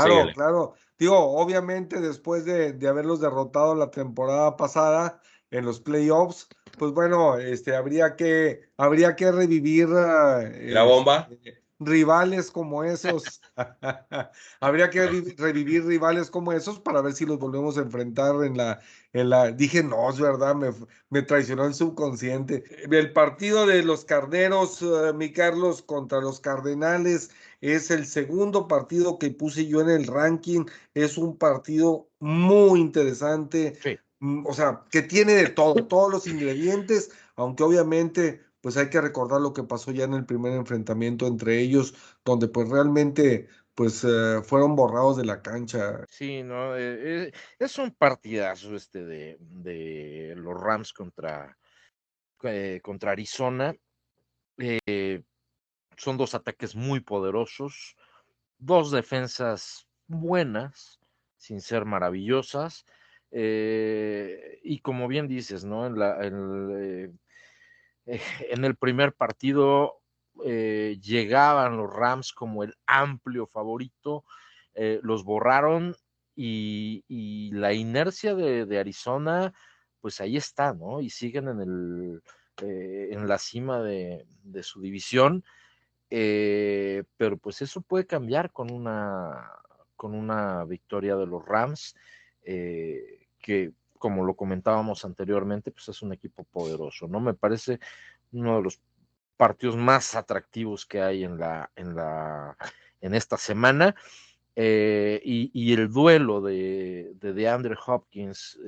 [0.00, 0.74] Claro, claro.
[0.98, 5.20] Digo, obviamente después de, de, haberlos derrotado la temporada pasada
[5.50, 6.48] en los playoffs,
[6.78, 11.28] pues bueno, este habría que habría que revivir la bomba.
[11.30, 13.40] Este, rivales como esos.
[14.60, 15.06] Habría que
[15.38, 18.80] revivir rivales como esos para ver si los volvemos a enfrentar en la,
[19.12, 19.50] en la.
[19.50, 20.72] Dije, no, es verdad, me,
[21.10, 22.64] me traicionó el subconsciente.
[22.90, 27.30] El partido de los carneros, eh, mi Carlos, contra los cardenales,
[27.62, 30.66] es el segundo partido que puse yo en el ranking.
[30.92, 33.78] Es un partido muy interesante.
[34.18, 39.00] Mm, o sea, que tiene de todo, todos los ingredientes, aunque obviamente pues hay que
[39.00, 41.94] recordar lo que pasó ya en el primer enfrentamiento entre ellos,
[42.24, 46.04] donde pues realmente pues eh, fueron borrados de la cancha.
[46.08, 51.56] Sí, no, eh, eh, es un partidazo este de, de los Rams contra,
[52.82, 53.74] contra Arizona.
[56.02, 57.96] Son dos ataques muy poderosos,
[58.58, 61.00] dos defensas buenas,
[61.36, 62.84] sin ser maravillosas.
[63.30, 65.86] y como bien dices, ¿no?
[65.86, 67.18] En la, en,
[68.06, 68.20] eh,
[68.50, 70.00] el primer partido
[70.44, 74.24] eh, llegaban los Rams como el amplio favorito,
[74.74, 75.94] eh, los borraron
[76.34, 79.52] y, la inercia de, Arizona,
[80.00, 81.00] pues ahí está, ¿no?
[81.00, 82.22] Y siguen en, el,
[82.62, 84.24] en la cima de,
[84.62, 85.44] su división,
[87.16, 89.50] pero pues eso puede cambiar con una,
[89.96, 91.96] con una victoria de los Rams,
[92.44, 97.20] que como lo comentábamos anteriormente, pues es un equipo poderoso, ¿no?
[97.20, 97.78] Me parece
[98.32, 98.80] uno de los
[99.36, 102.56] partidos más atractivos que hay en la, en la,
[103.00, 103.94] en esta semana.
[104.54, 108.58] Eh, y, el duelo de, de, Hopkins,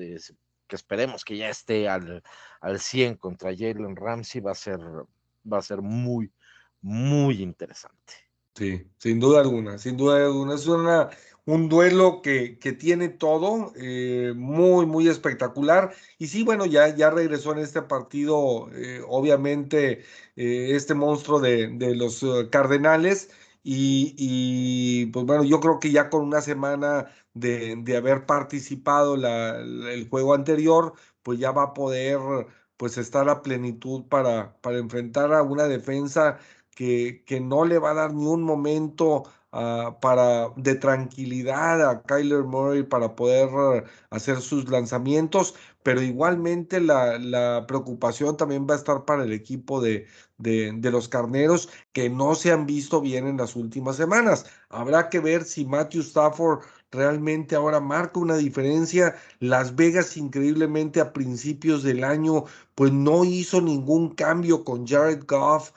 [0.66, 2.22] que esperemos que ya esté al,
[2.60, 6.30] al 100 contra Jalen Ramsey, va a ser, va a ser muy,
[6.84, 8.14] muy interesante.
[8.56, 10.54] Sí, sin duda alguna, sin duda alguna.
[10.54, 11.10] Es una,
[11.44, 15.92] un duelo que, que tiene todo, eh, muy, muy espectacular.
[16.18, 20.04] Y sí, bueno, ya, ya regresó en este partido, eh, obviamente,
[20.36, 23.30] eh, este monstruo de, de los Cardenales.
[23.64, 29.16] Y, y, pues bueno, yo creo que ya con una semana de, de haber participado
[29.16, 30.92] la, el juego anterior,
[31.22, 32.18] pues ya va a poder
[32.76, 36.38] pues estar a plenitud para, para enfrentar a una defensa
[36.74, 39.24] que, no le va a dar ni un momento
[39.56, 46.80] Ah, para, de tranquilidad a Kyler Murray para poder ah, hacer sus lanzamientos, pero igualmente
[46.80, 51.68] la, la, preocupación también va a estar para el equipo de, de, de, los carneros
[51.92, 54.44] que no se han visto bien en las últimas semanas.
[54.70, 59.14] Habrá que ver si Matthew Stafford realmente ahora marca una diferencia.
[59.38, 62.44] Las Vegas increíblemente a principios del año
[62.74, 65.70] pues no hizo ningún cambio con Jared Goff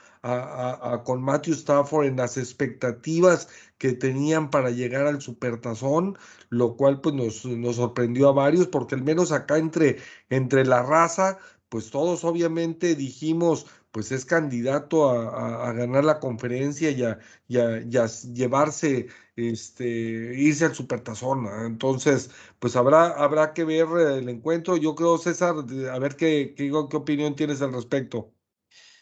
[1.04, 6.18] con Matthew Stafford en las expectativas que tenían para llegar al supertazón,
[6.50, 9.98] lo cual pues nos, nos, sorprendió a varios, porque al menos acá entre,
[10.30, 11.38] entre la raza,
[11.70, 17.20] pues todos obviamente dijimos, pues es candidato a, ganar la conferencia y a,
[18.34, 21.48] llevarse, este, irse al supertazón.
[21.66, 22.30] Entonces,
[22.60, 23.88] pues habrá, habrá que ver
[24.18, 24.78] el encuentro.
[24.78, 25.56] Yo creo, César,
[25.92, 28.32] a ver qué, qué, qué opinión tienes al respecto.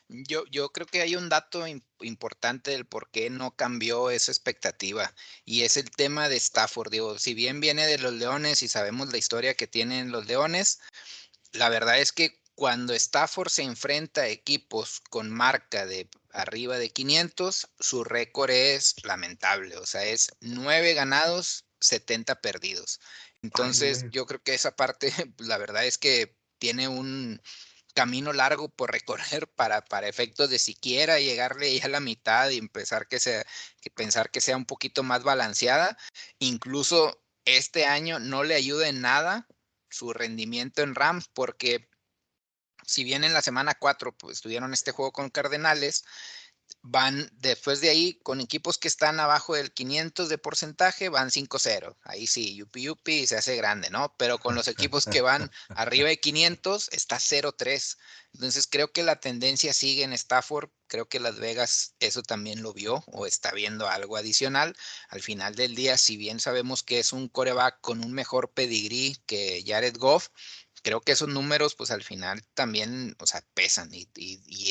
[0.08, 1.66] Yo, yo creo que hay un dato
[2.02, 5.14] importante del por qué no cambió esa expectativa
[5.46, 6.92] y es el tema de Stafford.
[6.92, 10.80] Digo, si bien viene de los Leones y sabemos la historia que tienen los Leones,
[11.54, 16.90] la verdad es que cuando Stafford se enfrenta a equipos con marca de arriba de
[16.90, 23.00] 500, su récord es lamentable, o sea, es 9 ganados, 70 perdidos.
[23.42, 27.42] Entonces, yo creo que esa parte, la verdad es que tiene un,
[27.96, 33.08] camino largo por recorrer para, para efectos de siquiera llegarle a la mitad y empezar
[33.08, 33.44] que sea,
[33.82, 35.98] que pensar que sea un poquito más balanceada.
[36.38, 39.48] Incluso este año no le ayuda en nada
[39.90, 41.90] su rendimiento en Rams porque
[42.86, 46.06] si bien en la semana 4 pues, tuvieron este juego con Cardenales,
[46.88, 51.98] van después de ahí con equipos que están abajo del 500 de porcentaje, van 5-0.
[52.04, 54.14] Ahí sí, yupi yupi se hace grande, ¿no?
[54.18, 57.98] Pero con los equipos que van arriba de 500 está 0-3.
[58.36, 60.70] Entonces creo que la tendencia sigue en Stafford.
[60.88, 64.76] Creo que Las Vegas eso también lo vio o está viendo algo adicional.
[65.10, 69.18] Al final del día, si bien sabemos que es un coreback con un mejor pedigrí
[69.26, 70.28] que Jared Goff,
[70.86, 74.08] creo que esos números, pues al final también, o sea, pesan y,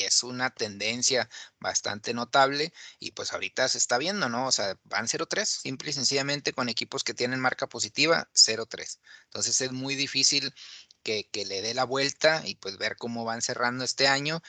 [0.02, 1.28] es una tendencia
[1.58, 4.46] bastante notable y pues ahorita se está viendo, ¿no?
[4.46, 9.00] O sea, van 0-3, simple y sencillamente con equipos que tienen marca positiva, 0-3.
[9.24, 10.54] Entonces es muy difícil
[11.02, 14.40] que, que, le dé la vuelta y pues ver cómo van cerrando este año.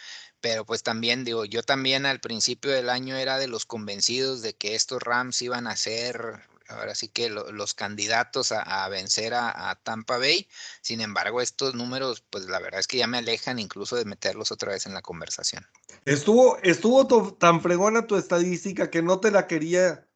[0.41, 4.55] Pero pues también digo, yo también al principio del año era de los convencidos de
[4.55, 10.17] que estos Rams iban a ser ahora sí que los candidatos a, vencer a, Tampa
[10.17, 10.47] Bay.
[10.81, 14.51] Sin embargo, estos números, pues la verdad es que ya me alejan incluso de meterlos
[14.51, 15.65] otra vez en la conversación.
[16.05, 20.07] Estuvo, estuvo tan fregona tu estadística que no te la quería,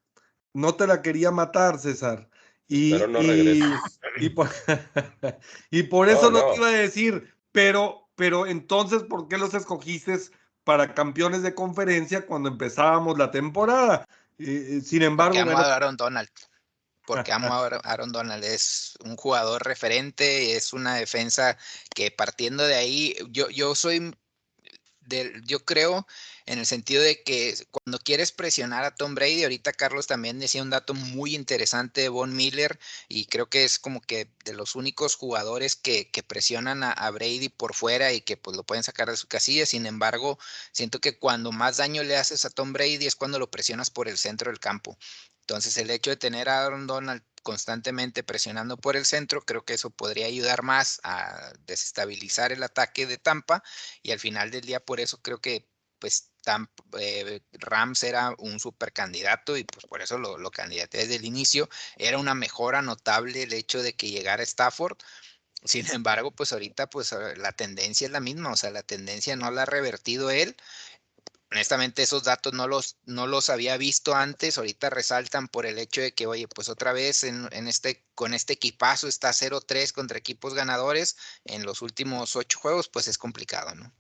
[0.53, 2.29] no te la quería matar, César.
[2.67, 3.63] Y, pero no y,
[4.19, 10.15] y, por, eso no, te iba a decir, pero, pero entonces, ¿por qué los escogiste
[10.63, 14.07] para campeones de conferencia cuando empezábamos la temporada?
[14.39, 15.35] Sin embargo.
[15.35, 16.29] Porque amo a Aaron Donald.
[17.05, 18.43] Porque amo a Aaron Donald.
[18.43, 21.57] Es un jugador referente, es una defensa
[21.93, 24.15] que partiendo de ahí, yo, yo soy.
[25.09, 26.07] Del, yo creo
[26.45, 30.61] en el sentido de que cuando quieres presionar a Tom Brady, ahorita Carlos también decía
[30.61, 34.75] un dato muy interesante de Von Miller y creo que es como que de los
[34.75, 39.17] únicos jugadores que, presionan a, Brady por fuera y que pues lo pueden sacar de
[39.17, 40.37] su casilla, sin embargo,
[40.71, 44.07] siento que cuando más daño le haces a Tom Brady es cuando lo presionas por
[44.07, 44.97] el centro del campo.
[45.41, 49.73] Entonces el hecho de tener a Aaron Donald constantemente presionando por el centro, creo que
[49.75, 53.63] eso podría ayudar más a desestabilizar el ataque de Tampa
[54.01, 55.67] y al final del día por eso creo que
[55.99, 56.31] pues
[56.99, 61.25] eh, Rams era un super candidato y pues por eso lo, lo candidaté desde el
[61.25, 61.69] inicio.
[61.97, 64.97] Era una mejora notable el hecho de que llegara Stafford.
[65.63, 69.51] Sin embargo, pues ahorita pues la tendencia es la misma, o sea, la tendencia no
[69.51, 70.55] la ha revertido él.
[71.51, 75.99] Honestamente, esos datos no los, no los había visto antes, ahorita resaltan por el hecho
[75.99, 80.53] de que, oye, pues otra vez en, este, con este equipazo está 0-3 contra equipos
[80.53, 83.91] ganadores en los últimos ocho juegos, pues es complicado, ¿no?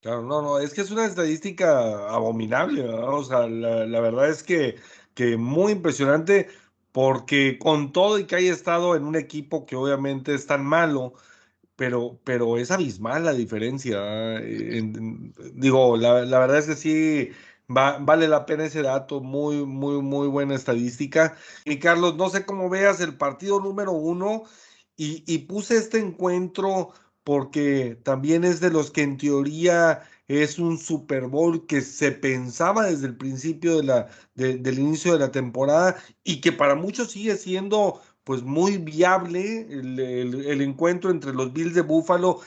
[0.00, 4.76] Claro, no, no, es que es una estadística abominable, o sea, la, verdad es que,
[5.14, 6.48] que muy impresionante
[6.92, 11.14] porque con todo y que haya estado en un equipo que obviamente es tan malo,
[11.80, 13.98] pero, pero es abismal la diferencia.
[14.38, 14.82] ¿eh?
[15.54, 17.30] digo, la, la, verdad es que sí
[17.68, 21.38] vale la pena ese dato, muy, muy, muy buena estadística.
[21.64, 24.42] Y Carlos, no sé cómo veas el partido número uno
[24.94, 26.90] y, y puse este encuentro
[27.24, 32.86] porque también es de los que en teoría es un Super Bowl que se pensaba
[32.86, 37.36] desde el principio de la, del inicio de la temporada y que para muchos sigue
[37.36, 42.38] siendo pues muy viable el, encuentro entre los Bills de Buffalo,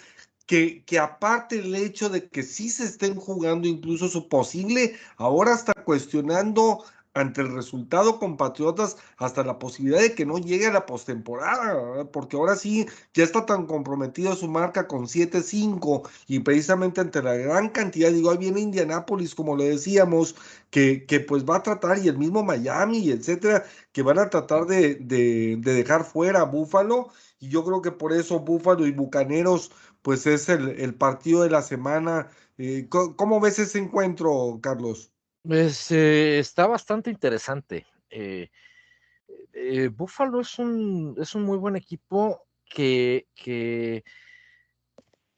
[0.45, 5.53] que, que, aparte el hecho de que sí se estén jugando incluso su posible, ahora
[5.53, 10.85] está cuestionando ante el resultado compatriotas hasta la posibilidad de que no llegue a la
[10.85, 17.21] postemporada, porque ahora sí ya está tan comprometido su marca con 7-5 y precisamente ante
[17.21, 20.35] la gran cantidad, digo, ahí viene Indianápolis, como lo decíamos,
[20.69, 24.65] que, que pues va a tratar, y el mismo Miami, etcétera, que van a tratar
[24.65, 27.09] de, de, dejar fuera a Búfalo,
[27.39, 29.71] y yo creo que por eso Búfalo y Bucaneros,
[30.01, 32.29] pues es el, el partido de la semana.
[32.57, 35.12] Eh, ¿Cómo ves ese encuentro, Carlos?
[35.45, 37.85] Pues, eh, está bastante interesante.
[38.09, 38.49] Eh,
[39.51, 44.05] eh, Buffalo es un, es un muy buen equipo que, que,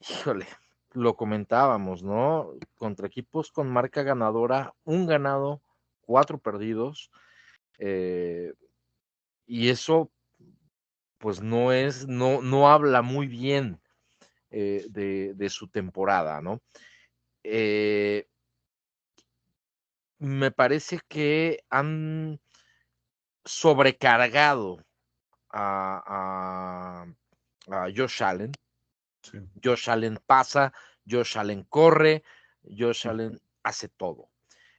[0.07, 0.45] híjole,
[0.93, 2.51] lo comentábamos, ¿no?
[2.75, 5.63] Contra equipos con marca ganadora, un ganado,
[6.01, 7.09] cuatro perdidos.
[7.79, 8.53] Eh,
[9.47, 10.11] y eso,
[11.17, 13.81] pues no es, no, no habla muy bien
[14.51, 16.61] eh, de, su temporada, ¿no?
[20.25, 22.39] Me parece que han
[23.43, 24.83] sobrecargado
[25.51, 27.05] a,
[27.67, 28.51] a, Josh Allen.
[29.63, 30.73] Josh Allen pasa,
[31.07, 32.23] Josh Allen corre,
[32.63, 34.29] Josh Allen hace todo.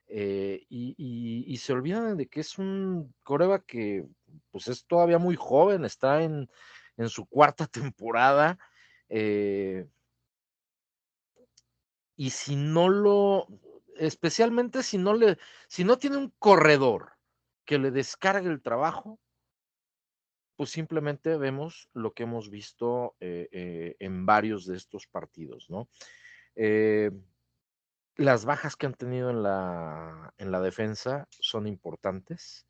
[0.09, 4.05] Eh, y, se olvidan de que es un coreba que
[4.51, 6.51] pues es todavía muy joven, está en,
[6.97, 8.59] en su cuarta temporada.
[9.09, 9.87] Eh,
[12.17, 13.47] y si no lo,
[13.99, 17.13] especialmente si no le, si no tiene un corredor
[17.65, 19.19] que le descargue el trabajo,
[20.57, 25.89] pues simplemente vemos lo que hemos visto eh, en varios de estos partidos, ¿no?
[28.17, 32.67] las bajas que han tenido en la, en la defensa son importantes,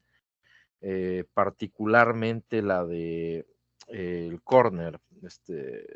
[0.81, 3.47] eh, particularmente la de
[3.89, 5.87] eh, el corner, este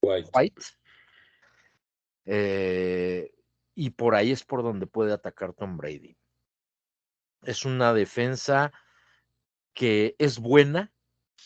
[0.00, 0.62] White.
[2.24, 3.32] Eh,
[3.76, 6.16] y por ahí es por donde puede atacar Tom Brady.
[7.42, 8.72] Es una defensa
[9.74, 10.92] que es buena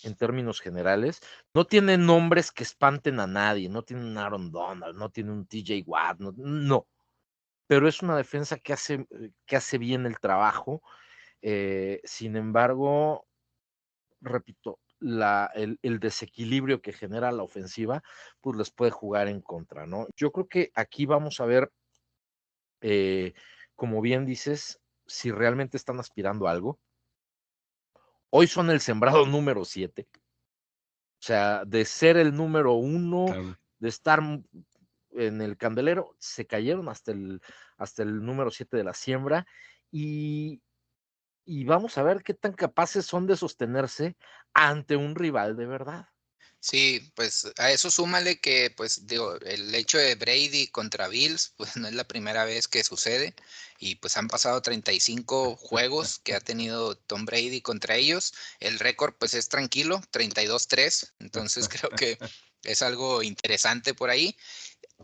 [0.04, 1.20] en términos generales.
[1.52, 5.46] No tiene nombres que espanten a nadie, no tiene un Aaron Donald, no tiene un
[5.46, 6.86] TJ Watt, no,
[7.66, 9.06] pero es una defensa que hace,
[9.44, 10.82] que hace bien el trabajo.
[11.42, 13.26] Eh, sin embargo,
[14.20, 18.02] repito, la, el, desequilibrio que genera la ofensiva,
[18.40, 20.06] pues les puede jugar en contra, ¿no?
[20.14, 21.72] Yo creo que aquí vamos a ver,
[22.80, 23.34] eh,
[23.74, 26.78] como bien dices, si realmente están aspirando a algo.
[28.30, 30.08] Hoy son el sembrado número 7.
[30.12, 34.20] O sea, de ser el número uno, de estar
[35.12, 37.42] en el candelero, se cayeron hasta el,
[37.76, 39.46] hasta el número 7 de la siembra
[39.90, 40.62] y,
[41.44, 44.16] y vamos a ver qué tan capaces son de sostenerse
[44.54, 46.09] ante un rival de verdad.
[46.62, 51.76] Sí, pues a eso súmale que, pues, digo, el hecho de Brady contra Bills, pues
[51.76, 53.34] no es la primera vez que sucede
[53.78, 58.34] y pues han pasado 35 juegos que ha tenido Tom Brady contra ellos.
[58.60, 62.18] El récord pues es tranquilo, 32-3, entonces creo que
[62.62, 64.36] es algo interesante por ahí.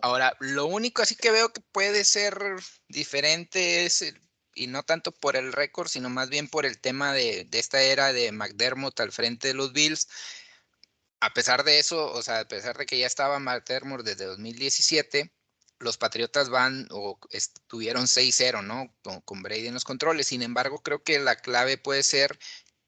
[0.03, 2.39] Ahora, lo único así que veo que puede ser
[2.89, 4.05] diferente es,
[4.55, 7.81] y no tanto por el récord, sino más bien por el tema de, de esta
[7.83, 10.07] era de McDermott al frente de los Bills
[11.21, 15.33] a pesar de eso, o sea, a pesar de que ya estaba McDermott desde 2017,
[15.79, 18.95] los Patriotas van o estuvieron 6-0, ¿no?
[19.03, 20.29] Con, con, Brady en los controles.
[20.29, 22.39] Sin embargo, creo que la clave puede ser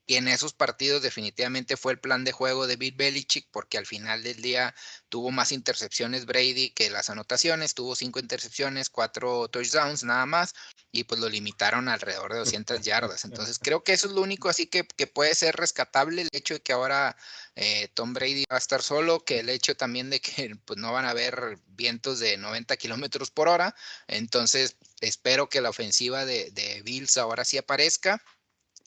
[0.08, 3.84] y en esos partidos definitivamente fue el plan de juego de Bill Belichick, porque al
[3.84, 4.74] final del día
[5.10, 10.54] tuvo más intercepciones Brady que las anotaciones, tuvo cinco intercepciones, cuatro touchdowns nada más,
[10.90, 13.24] y pues lo limitaron alrededor de 200 yardas.
[13.50, 16.54] Entonces creo que eso es lo único así que, que puede ser rescatable, el hecho
[16.54, 17.16] de que ahora
[17.56, 20.92] eh, Tom Brady va a estar solo, que el hecho también de que pues, no
[20.92, 23.74] van a haber vientos de 90 kilómetros por hora.
[24.06, 28.22] Entonces espero que la ofensiva de, de Bills ahora sí aparezca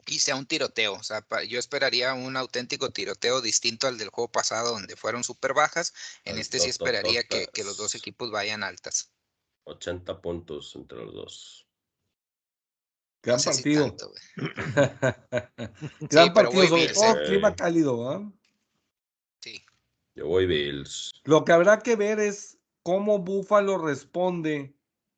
[0.05, 0.93] y sea un tiroteo.
[0.93, 5.53] O sea, yo esperaría un auténtico tiroteo distinto al del juego pasado donde fueron súper
[5.53, 5.93] bajas.
[6.23, 9.11] En este sí esperaría que, los dos equipos vayan altas.
[9.65, 11.67] 80 puntos entre los dos.
[13.23, 13.95] Gran partido.
[16.09, 18.31] Gran partido, sobre todo clima cálido,
[19.41, 19.63] Sí.
[20.15, 21.11] Yo voy Bills.
[21.23, 24.75] Lo que habrá que ver es cómo Buffalo responde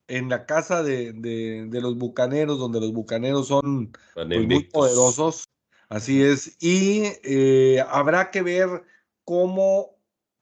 [0.08, 5.48] en la casa de, de, los bucaneros, donde los bucaneros son pues, muy poderosos.
[5.88, 6.58] Así es.
[6.60, 8.84] Y eh, habrá que ver
[9.24, 9.98] cómo,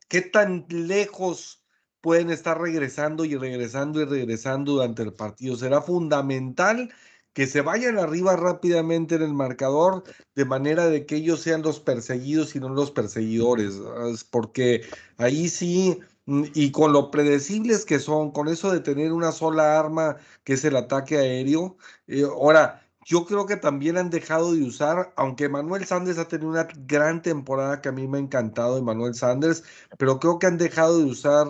[0.07, 1.63] qué tan lejos
[2.01, 5.55] pueden estar regresando y regresando y regresando durante el partido.
[5.55, 6.91] Será fundamental
[7.33, 10.03] que se vayan arriba rápidamente en el marcador
[10.35, 13.81] de manera de que ellos sean los perseguidos y no los perseguidores,
[14.31, 14.81] porque
[15.17, 19.79] ahí sí Mm, y con lo predecibles que son, con eso de tener una sola
[19.79, 21.77] arma que es el ataque aéreo.
[22.07, 26.51] Eh, ahora, yo creo que también han dejado de usar, aunque Manuel Sanders ha tenido
[26.51, 29.63] una gran temporada que a mí me ha encantado de Manuel Sanders,
[29.97, 31.47] pero creo que han dejado de usar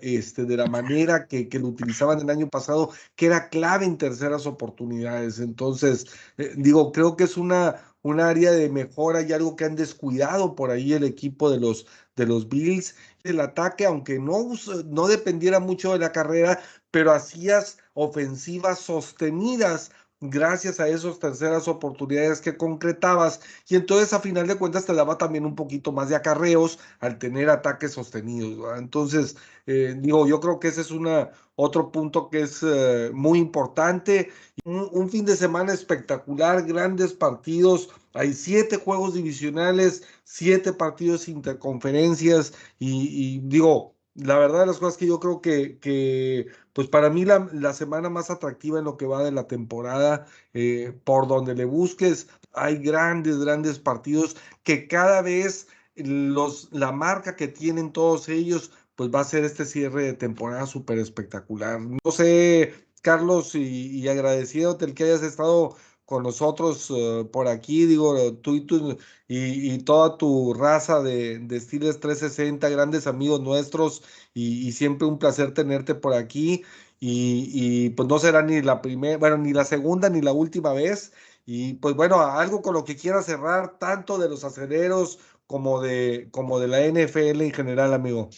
[0.00, 3.98] este, de la manera que, que, lo utilizaban el año pasado, que era clave en
[3.98, 5.40] terceras oportunidades.
[5.40, 6.06] Entonces,
[6.38, 10.54] eh, digo, creo que es una, un área de mejora y algo que han descuidado
[10.54, 11.86] por ahí el equipo de los,
[12.16, 12.94] de los Bills
[13.24, 14.50] el ataque, aunque no,
[14.86, 16.60] no dependiera mucho de la carrera,
[16.90, 19.90] pero hacías ofensivas sostenidas
[20.20, 25.18] gracias a esas terceras oportunidades que concretabas y entonces a final de cuentas te daba
[25.18, 28.78] también un poquito más de acarreos al tener ataques sostenidos.
[28.78, 29.36] Entonces,
[29.66, 31.30] eh, digo, yo creo que ese es una,
[31.60, 34.30] otro punto que es eh, muy importante.
[34.64, 37.88] Un, fin de semana espectacular, grandes partidos.
[38.14, 45.06] Hay siete juegos divisionales, siete partidos interconferencias y, digo, la verdad de las cosas que
[45.06, 46.46] yo creo que, que
[46.78, 50.26] pues para mí la, la, semana más atractiva en lo que va de la temporada,
[50.54, 57.34] eh, por donde le busques, hay grandes, grandes partidos que cada vez los, la marca
[57.34, 61.80] que tienen todos ellos, pues va a ser este cierre de temporada súper espectacular.
[61.80, 62.72] No sé,
[63.02, 65.74] Carlos, y, y agradeciéndote el que hayas estado
[66.08, 68.96] con nosotros uh, por aquí, digo, tú y, tú,
[69.28, 74.02] y, y, toda tu raza de, de Steelers 360, grandes amigos nuestros,
[74.32, 76.64] y, y, siempre un placer tenerte por aquí.
[76.98, 81.12] Y, pues no será ni la primera, bueno, ni la segunda ni la última vez.
[81.44, 86.28] Y pues bueno, algo con lo que quiera cerrar, tanto de los aceleros como de,
[86.30, 88.30] como de la NFL en general, amigo.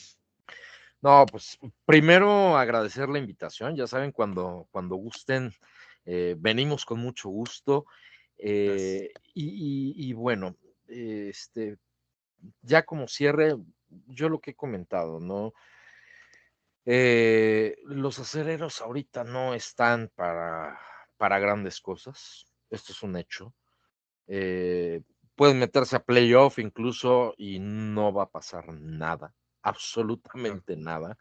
[1.03, 1.57] No, pues
[1.87, 5.53] primero agradecer la invitación, ya saben, cuando, cuando gusten
[6.13, 7.87] eh, venimos con mucho gusto.
[8.37, 10.57] Eh, y, bueno,
[10.89, 11.77] este,
[12.63, 13.55] ya como cierre,
[14.09, 15.55] yo lo que he comentado, ¿no?
[16.85, 20.81] Eh, los aceleros ahorita no están para,
[21.17, 22.45] para grandes cosas.
[22.71, 23.55] Esto es un hecho.
[25.37, 29.33] pueden meterse a playoff incluso y no va a pasar nada,
[29.63, 31.17] absolutamente nada.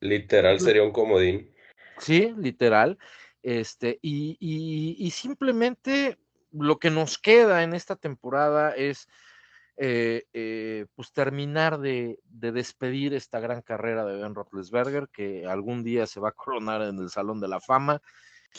[0.00, 1.50] Literal sería un comodín.
[1.98, 2.98] Sí, literal.
[3.44, 6.18] Este, y, simplemente
[6.50, 9.06] lo que nos queda en esta temporada es
[9.76, 16.06] eh, eh, pues terminar de, despedir esta gran carrera de Ben Roethlisberger, que algún día
[16.06, 18.00] se va a coronar en el Salón de la Fama,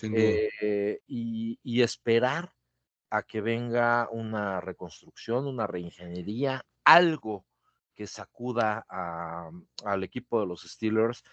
[0.03, 2.53] eh, y, esperar
[3.09, 7.47] a que venga una reconstrucción, una reingeniería, algo
[7.95, 11.23] que sacuda al equipo de los Steelers.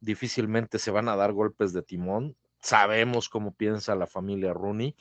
[0.00, 4.96] Difícilmente se van a dar golpes de timón sabemos cómo piensa la familia Rooney,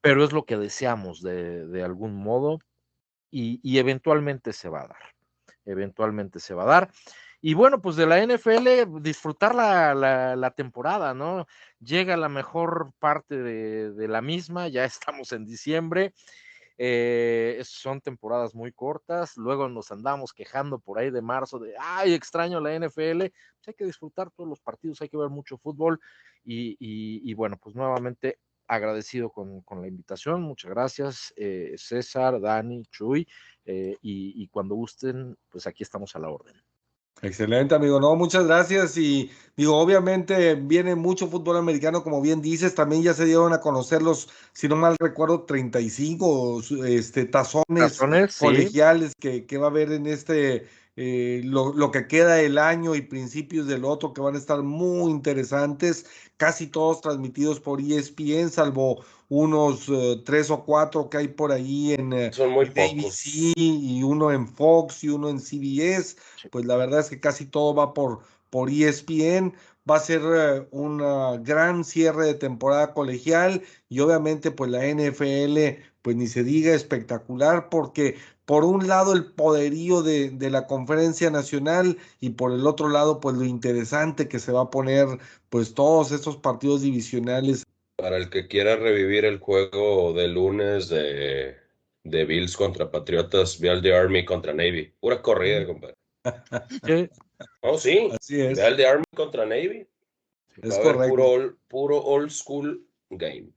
[0.00, 2.60] pero es lo que deseamos de, algún modo
[3.30, 5.14] y, eventualmente se va a dar,
[5.66, 6.90] eventualmente se va a dar.
[7.42, 11.46] Y bueno, pues de la NFL, disfrutar la, temporada, ¿no?
[11.78, 16.14] Llega la mejor parte de, de la misma, ya estamos en diciembre.
[16.82, 22.14] Eh, son temporadas muy cortas, luego nos andamos quejando por ahí de marzo de, ay,
[22.14, 26.00] extraño la NFL, pues hay que disfrutar todos los partidos, hay que ver mucho fútbol
[26.42, 33.28] y, bueno, pues nuevamente agradecido con, la invitación, muchas gracias eh, César, Dani, Chuy
[33.66, 36.62] eh, y cuando gusten, pues aquí estamos a la orden.
[37.22, 38.00] Excelente, amigo.
[38.00, 38.96] No, muchas gracias.
[38.96, 42.74] Y digo, obviamente viene mucho fútbol americano, como bien dices.
[42.74, 47.98] También ya se dieron a conocer los, si no mal recuerdo, 35 este, tazones,
[48.38, 50.66] colegiales que, que, va a haber en este,
[50.96, 54.62] eh, lo, lo, que queda del año y principios del otro, que van a estar
[54.62, 56.06] muy interesantes.
[56.38, 61.94] Casi todos transmitidos por ESPN, salvo unos uh, tres o cuatro que hay por ahí
[61.94, 66.16] en uh, Son muy ABC y uno en Fox y uno en CBS.
[66.50, 68.20] Pues la verdad es que casi todo va por,
[68.50, 69.54] por ESPN.
[69.88, 70.98] Va a ser uh, un
[71.44, 77.68] gran cierre de temporada colegial y obviamente pues la NFL pues ni se diga espectacular
[77.68, 78.16] porque
[78.46, 83.20] por un lado el poderío de, de, la conferencia nacional y por el otro lado
[83.20, 85.06] pues lo interesante que se va a poner
[85.50, 87.64] pues todos estos partidos divisionales
[88.00, 91.56] para el que quiera revivir el juego de lunes de,
[92.04, 94.92] de Bills contra Patriotas, ve al de Army contra Navy.
[95.00, 95.96] Pura corrida, compadre.
[97.62, 98.10] Oh, sí.
[98.20, 98.58] Así es.
[98.58, 99.86] Ve al de Army contra Navy.
[100.60, 101.08] Es correcto.
[101.08, 103.48] Puro, puro old school game.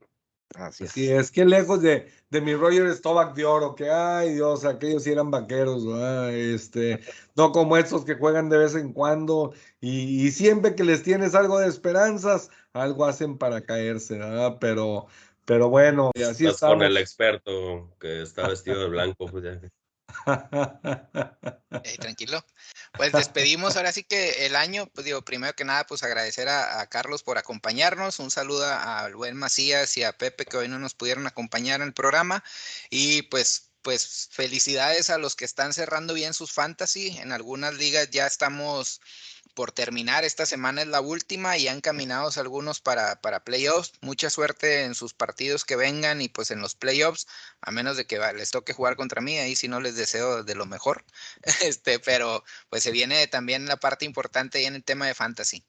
[0.56, 1.30] Así es.
[1.30, 5.30] que lejos de, de mi Roger Stovak de oro, que ay Dios, aquellos sí eran
[5.30, 5.84] vaqueros,
[6.32, 7.00] este,
[7.34, 11.58] no como estos que juegan de vez en cuando y, siempre que les tienes algo
[11.58, 14.58] de esperanzas, algo hacen para caerse, ¿verdad?
[14.60, 15.06] Pero,
[15.44, 19.26] pero bueno, y así Estás con el experto que está vestido de blanco.
[19.26, 19.44] Pues
[22.00, 22.44] tranquilo.
[22.92, 26.86] Pues despedimos ahora sí que el año, pues digo, primero que nada, pues agradecer a,
[26.86, 30.94] Carlos por acompañarnos, un saludo al buen Macías y a Pepe que hoy no nos
[30.94, 32.44] pudieron acompañar en el programa
[32.90, 37.18] y pues pues felicidades a los que están cerrando bien sus fantasy.
[37.18, 39.02] En algunas ligas ya estamos
[39.54, 40.24] por terminar.
[40.24, 43.92] Esta semana es la última y han caminado algunos para, para playoffs.
[44.00, 47.26] Mucha suerte en sus partidos que vengan y pues en los playoffs,
[47.60, 50.54] a menos de que les toque jugar contra mí, ahí si no les deseo de
[50.54, 51.04] lo mejor.
[51.62, 55.64] Este, pero pues se viene también la parte importante ahí en el tema de fantasy.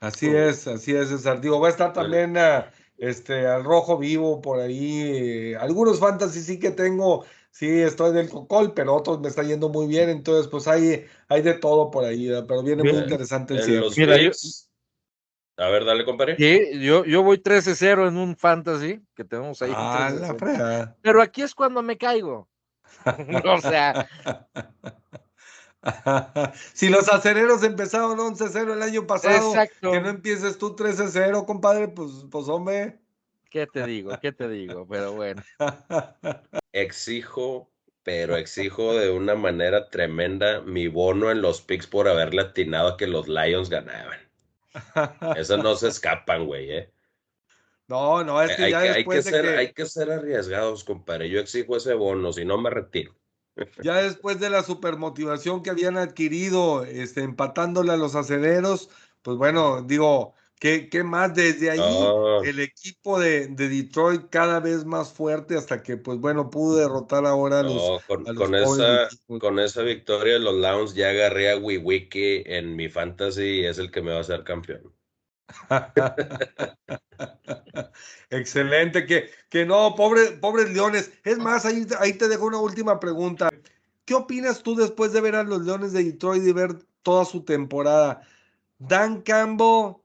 [0.00, 1.40] Así es, así es, César.
[1.40, 2.64] Digo, va a estar también uh,
[2.96, 5.52] este, al rojo vivo por ahí.
[5.52, 7.24] eh, algunos fantasy sí que tengo,
[7.58, 11.42] sí estoy del cocol, pero otros me está yendo muy bien, entonces pues hay, hay
[11.42, 12.44] de todo por ahí, ¿verdad?
[12.46, 13.80] pero viene muy interesante el En cierre.
[13.80, 14.30] los Mira, yo-
[15.56, 16.36] A ver, dale, compadre.
[16.36, 19.72] Sí, yo, yo voy 13-0 en un fantasy que tenemos ahí.
[19.74, 20.38] Ah, la 13-0.
[20.38, 20.96] fregada.
[21.02, 22.48] Pero aquí es cuando me caigo.
[23.44, 24.08] o sea,
[26.74, 29.90] si los acereros empezaron 11-0 el año pasado, exacto.
[29.90, 33.00] que no empieces tú 13-0, compadre, pues, pues hombre.
[33.50, 34.12] ¿Qué te digo?
[34.22, 34.86] ¿Qué te digo?
[34.88, 35.42] Pero bueno.
[36.80, 37.70] Exijo,
[38.02, 42.96] pero exijo de una manera tremenda mi bono en los picks por haberle atinado a
[42.96, 44.18] que los Lions ganaban.
[45.36, 46.92] Eso no se escapan, güey, ¿eh?
[47.88, 49.86] No, no, es que hay, ya que, hay, que después de ser, que, hay que
[49.86, 51.30] ser arriesgados, compadre.
[51.30, 53.14] Yo exijo ese bono, si no me retiro.
[53.82, 58.90] ya después de la supermotivación que habían adquirido, este, empatándole a los aceleros,
[59.22, 61.78] pues bueno, digo, ¿qué, qué más desde ahí?
[61.78, 66.76] No, El equipo de, de Detroit cada vez más fuerte hasta que, pues bueno, pudo
[66.76, 69.08] derrotar ahora a los, no, con, a los con pobres esa,
[69.38, 73.78] con esa victoria de los Lions ya agarré a Wiwiki en mi fantasy y es
[73.78, 74.92] el que me va a hacer campeón.
[78.30, 81.12] Excelente, que, que no, pobre, pobres leones.
[81.24, 83.48] Es más, ahí, ahí te dejo una última pregunta.
[84.04, 87.44] ¿Qué opinas tú después de ver a los Leones de Detroit y ver toda su
[87.44, 88.26] temporada?
[88.78, 89.96] Dan Campbell,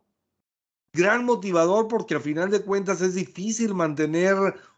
[0.94, 4.36] gran motivador porque al final de cuentas es difícil mantener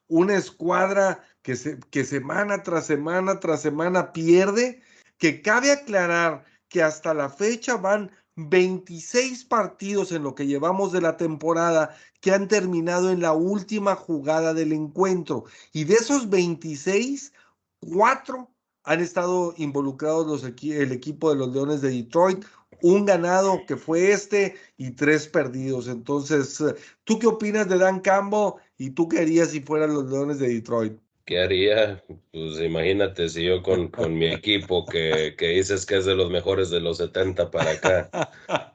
[0.08, 4.82] una escuadra que, se, que semana tras semana tras semana pierde,
[5.18, 11.02] que cabe aclarar que hasta la fecha van 26 partidos en lo que llevamos de
[11.02, 15.46] la temporada que han terminado en la última jugada del encuentro.
[15.72, 17.34] Y de esos 26,
[17.80, 18.52] cuatro
[18.84, 22.46] han estado involucrados los el equipo de los Leones de Detroit.
[22.81, 25.88] Un ganado que fue este y tres perdidos.
[25.88, 26.64] Entonces,
[27.03, 30.49] ¿tú qué opinas de Dan Campbell y tú qué harías si fueran los Leones de
[30.49, 30.99] Detroit?
[31.26, 32.03] ¿Qué haría?
[32.31, 36.30] Pues imagínate si yo con, con mi equipo que, que dices que es de los
[36.30, 38.11] mejores de los 70 para acá,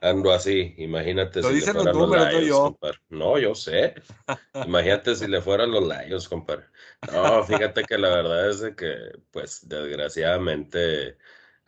[0.01, 0.73] ando así.
[0.77, 2.61] Imagínate Lo si le dicen los fueran los números, no Lions, yo.
[2.61, 2.97] compadre.
[3.09, 3.95] No, yo sé.
[4.65, 6.65] Imagínate si le fueran los Lions, compadre.
[7.13, 8.95] No, fíjate que la verdad es de que,
[9.31, 11.17] pues, desgraciadamente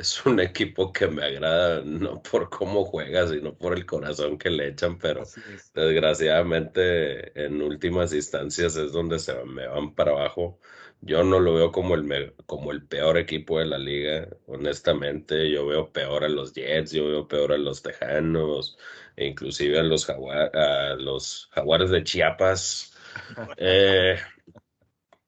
[0.03, 4.49] es un equipo que me agrada, no por cómo juega, sino por el corazón que
[4.49, 5.31] le echan, pero
[5.73, 10.59] desgraciadamente en últimas instancias es donde se me van para abajo.
[11.01, 15.49] Yo no lo veo como el, me- como el peor equipo de la liga, honestamente.
[15.51, 18.77] Yo veo peor a los Jets, yo veo peor a los Tejanos,
[19.15, 22.89] e inclusive a los, Jagua- a los Jaguares de Chiapas.
[23.57, 24.17] Eh,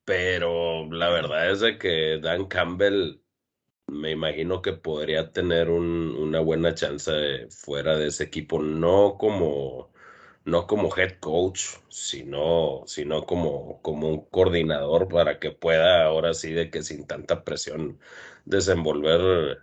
[0.04, 3.22] pero la verdad es de que Dan Campbell
[3.88, 9.18] me imagino que podría tener un- una buena chance de- fuera de ese equipo, no
[9.18, 9.92] como,
[10.46, 16.52] no como head coach, sino, sino como, como un coordinador para que pueda ahora sí
[16.54, 18.00] de que sin tanta presión
[18.46, 19.60] desenvolver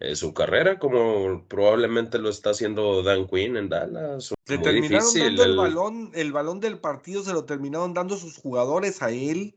[0.00, 4.34] eh, su carrera como probablemente lo está haciendo Dan Quinn en Dallas.
[4.48, 8.16] Le terminaron difícil dando el el- balón, el balón del partido se lo terminaron dando
[8.16, 9.54] sus jugadores a él.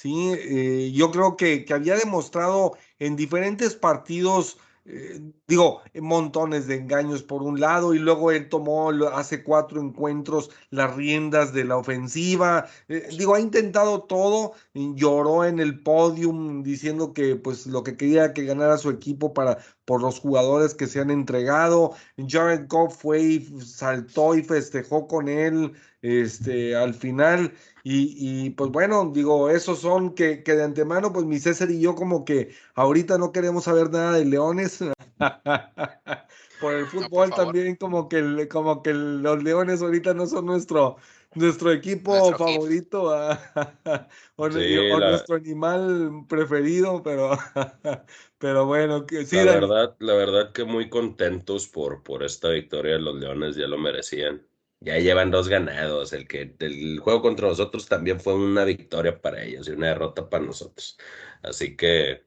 [0.00, 6.76] Sí, eh, yo creo que, que había demostrado en diferentes partidos, eh, digo, montones de
[6.76, 11.76] engaños por un lado, y luego él tomó hace cuatro encuentros las riendas de la
[11.76, 12.68] ofensiva.
[12.86, 18.32] Eh, digo, ha intentado todo, lloró en el podium diciendo que pues lo que quería
[18.32, 19.58] que ganara su equipo para
[19.88, 21.94] por los jugadores que se han entregado.
[22.28, 27.54] Jared Goff fue y saltó y festejó con él este, al final.
[27.84, 31.80] Y, y, pues bueno, digo, esos son que, que de antemano, pues mi César y
[31.80, 34.80] yo como que ahorita no queremos saber nada de Leones.
[36.60, 40.98] Por el fútbol también como que, como que los Leones ahorita no son nuestro,
[41.34, 47.30] nuestro equipo Nuestro favorito ah, o, nu- Sí, o la- nuestro animal preferido, pero,
[48.38, 49.66] pero bueno, que, sí, La Dani.
[49.68, 53.78] verdad, la verdad que muy contentos por, por esta victoria de los Leones, ya lo
[53.78, 54.46] merecían.
[54.80, 56.12] Ya llevan dos ganados.
[56.12, 60.28] El que el juego contra nosotros también fue una victoria para ellos y una derrota
[60.30, 60.98] para nosotros.
[61.42, 62.24] Así que,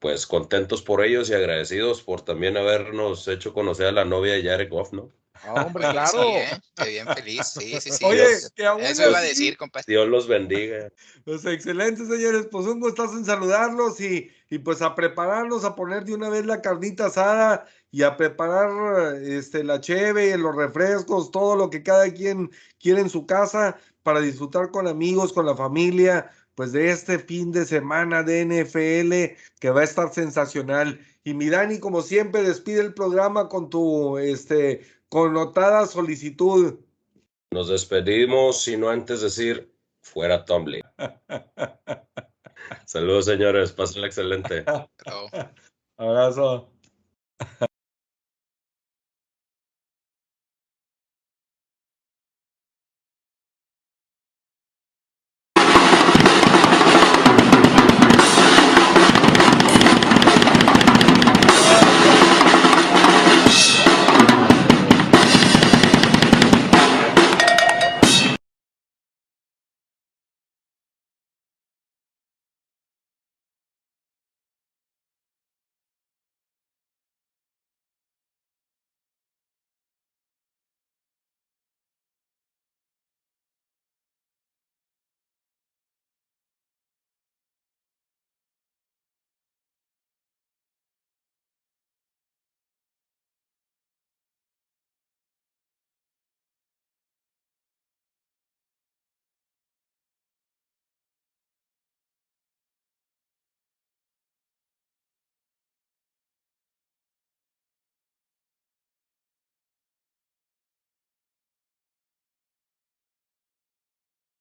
[0.00, 4.44] pues contentos por ellos y agradecidos por también habernos hecho conocer a la novia de
[4.44, 5.12] Jared Goff, ¿no?
[5.44, 6.10] Ah, hombre, claro.
[6.10, 6.60] Sí, ¿eh?
[6.76, 7.46] Qué bien feliz.
[7.46, 8.04] Sí, sí, sí.
[8.04, 8.52] Oye, Dios.
[8.54, 9.84] que aún Eso iba a decir, compadre.
[9.88, 10.90] Dios los bendiga.
[11.24, 12.46] Pues excelente, señores.
[12.50, 16.46] Pues un gustazo en saludarlos y, y pues a prepararnos, a poner de una vez
[16.46, 22.12] la carnita asada y a preparar este, la cheve, los refrescos, todo lo que cada
[22.12, 27.18] quien quiere en su casa para disfrutar con amigos, con la familia, pues de este
[27.18, 31.00] fin de semana de NFL que va a estar sensacional.
[31.24, 36.80] Y mi Dani, como siempre, despide el programa con tu este, connotada solicitud.
[37.52, 39.72] Nos despedimos, sino antes decir,
[40.02, 40.82] fuera Tomlin.
[42.86, 43.72] Saludos, señores.
[43.72, 44.64] Pásenla excelente.
[45.96, 46.72] Abrazo.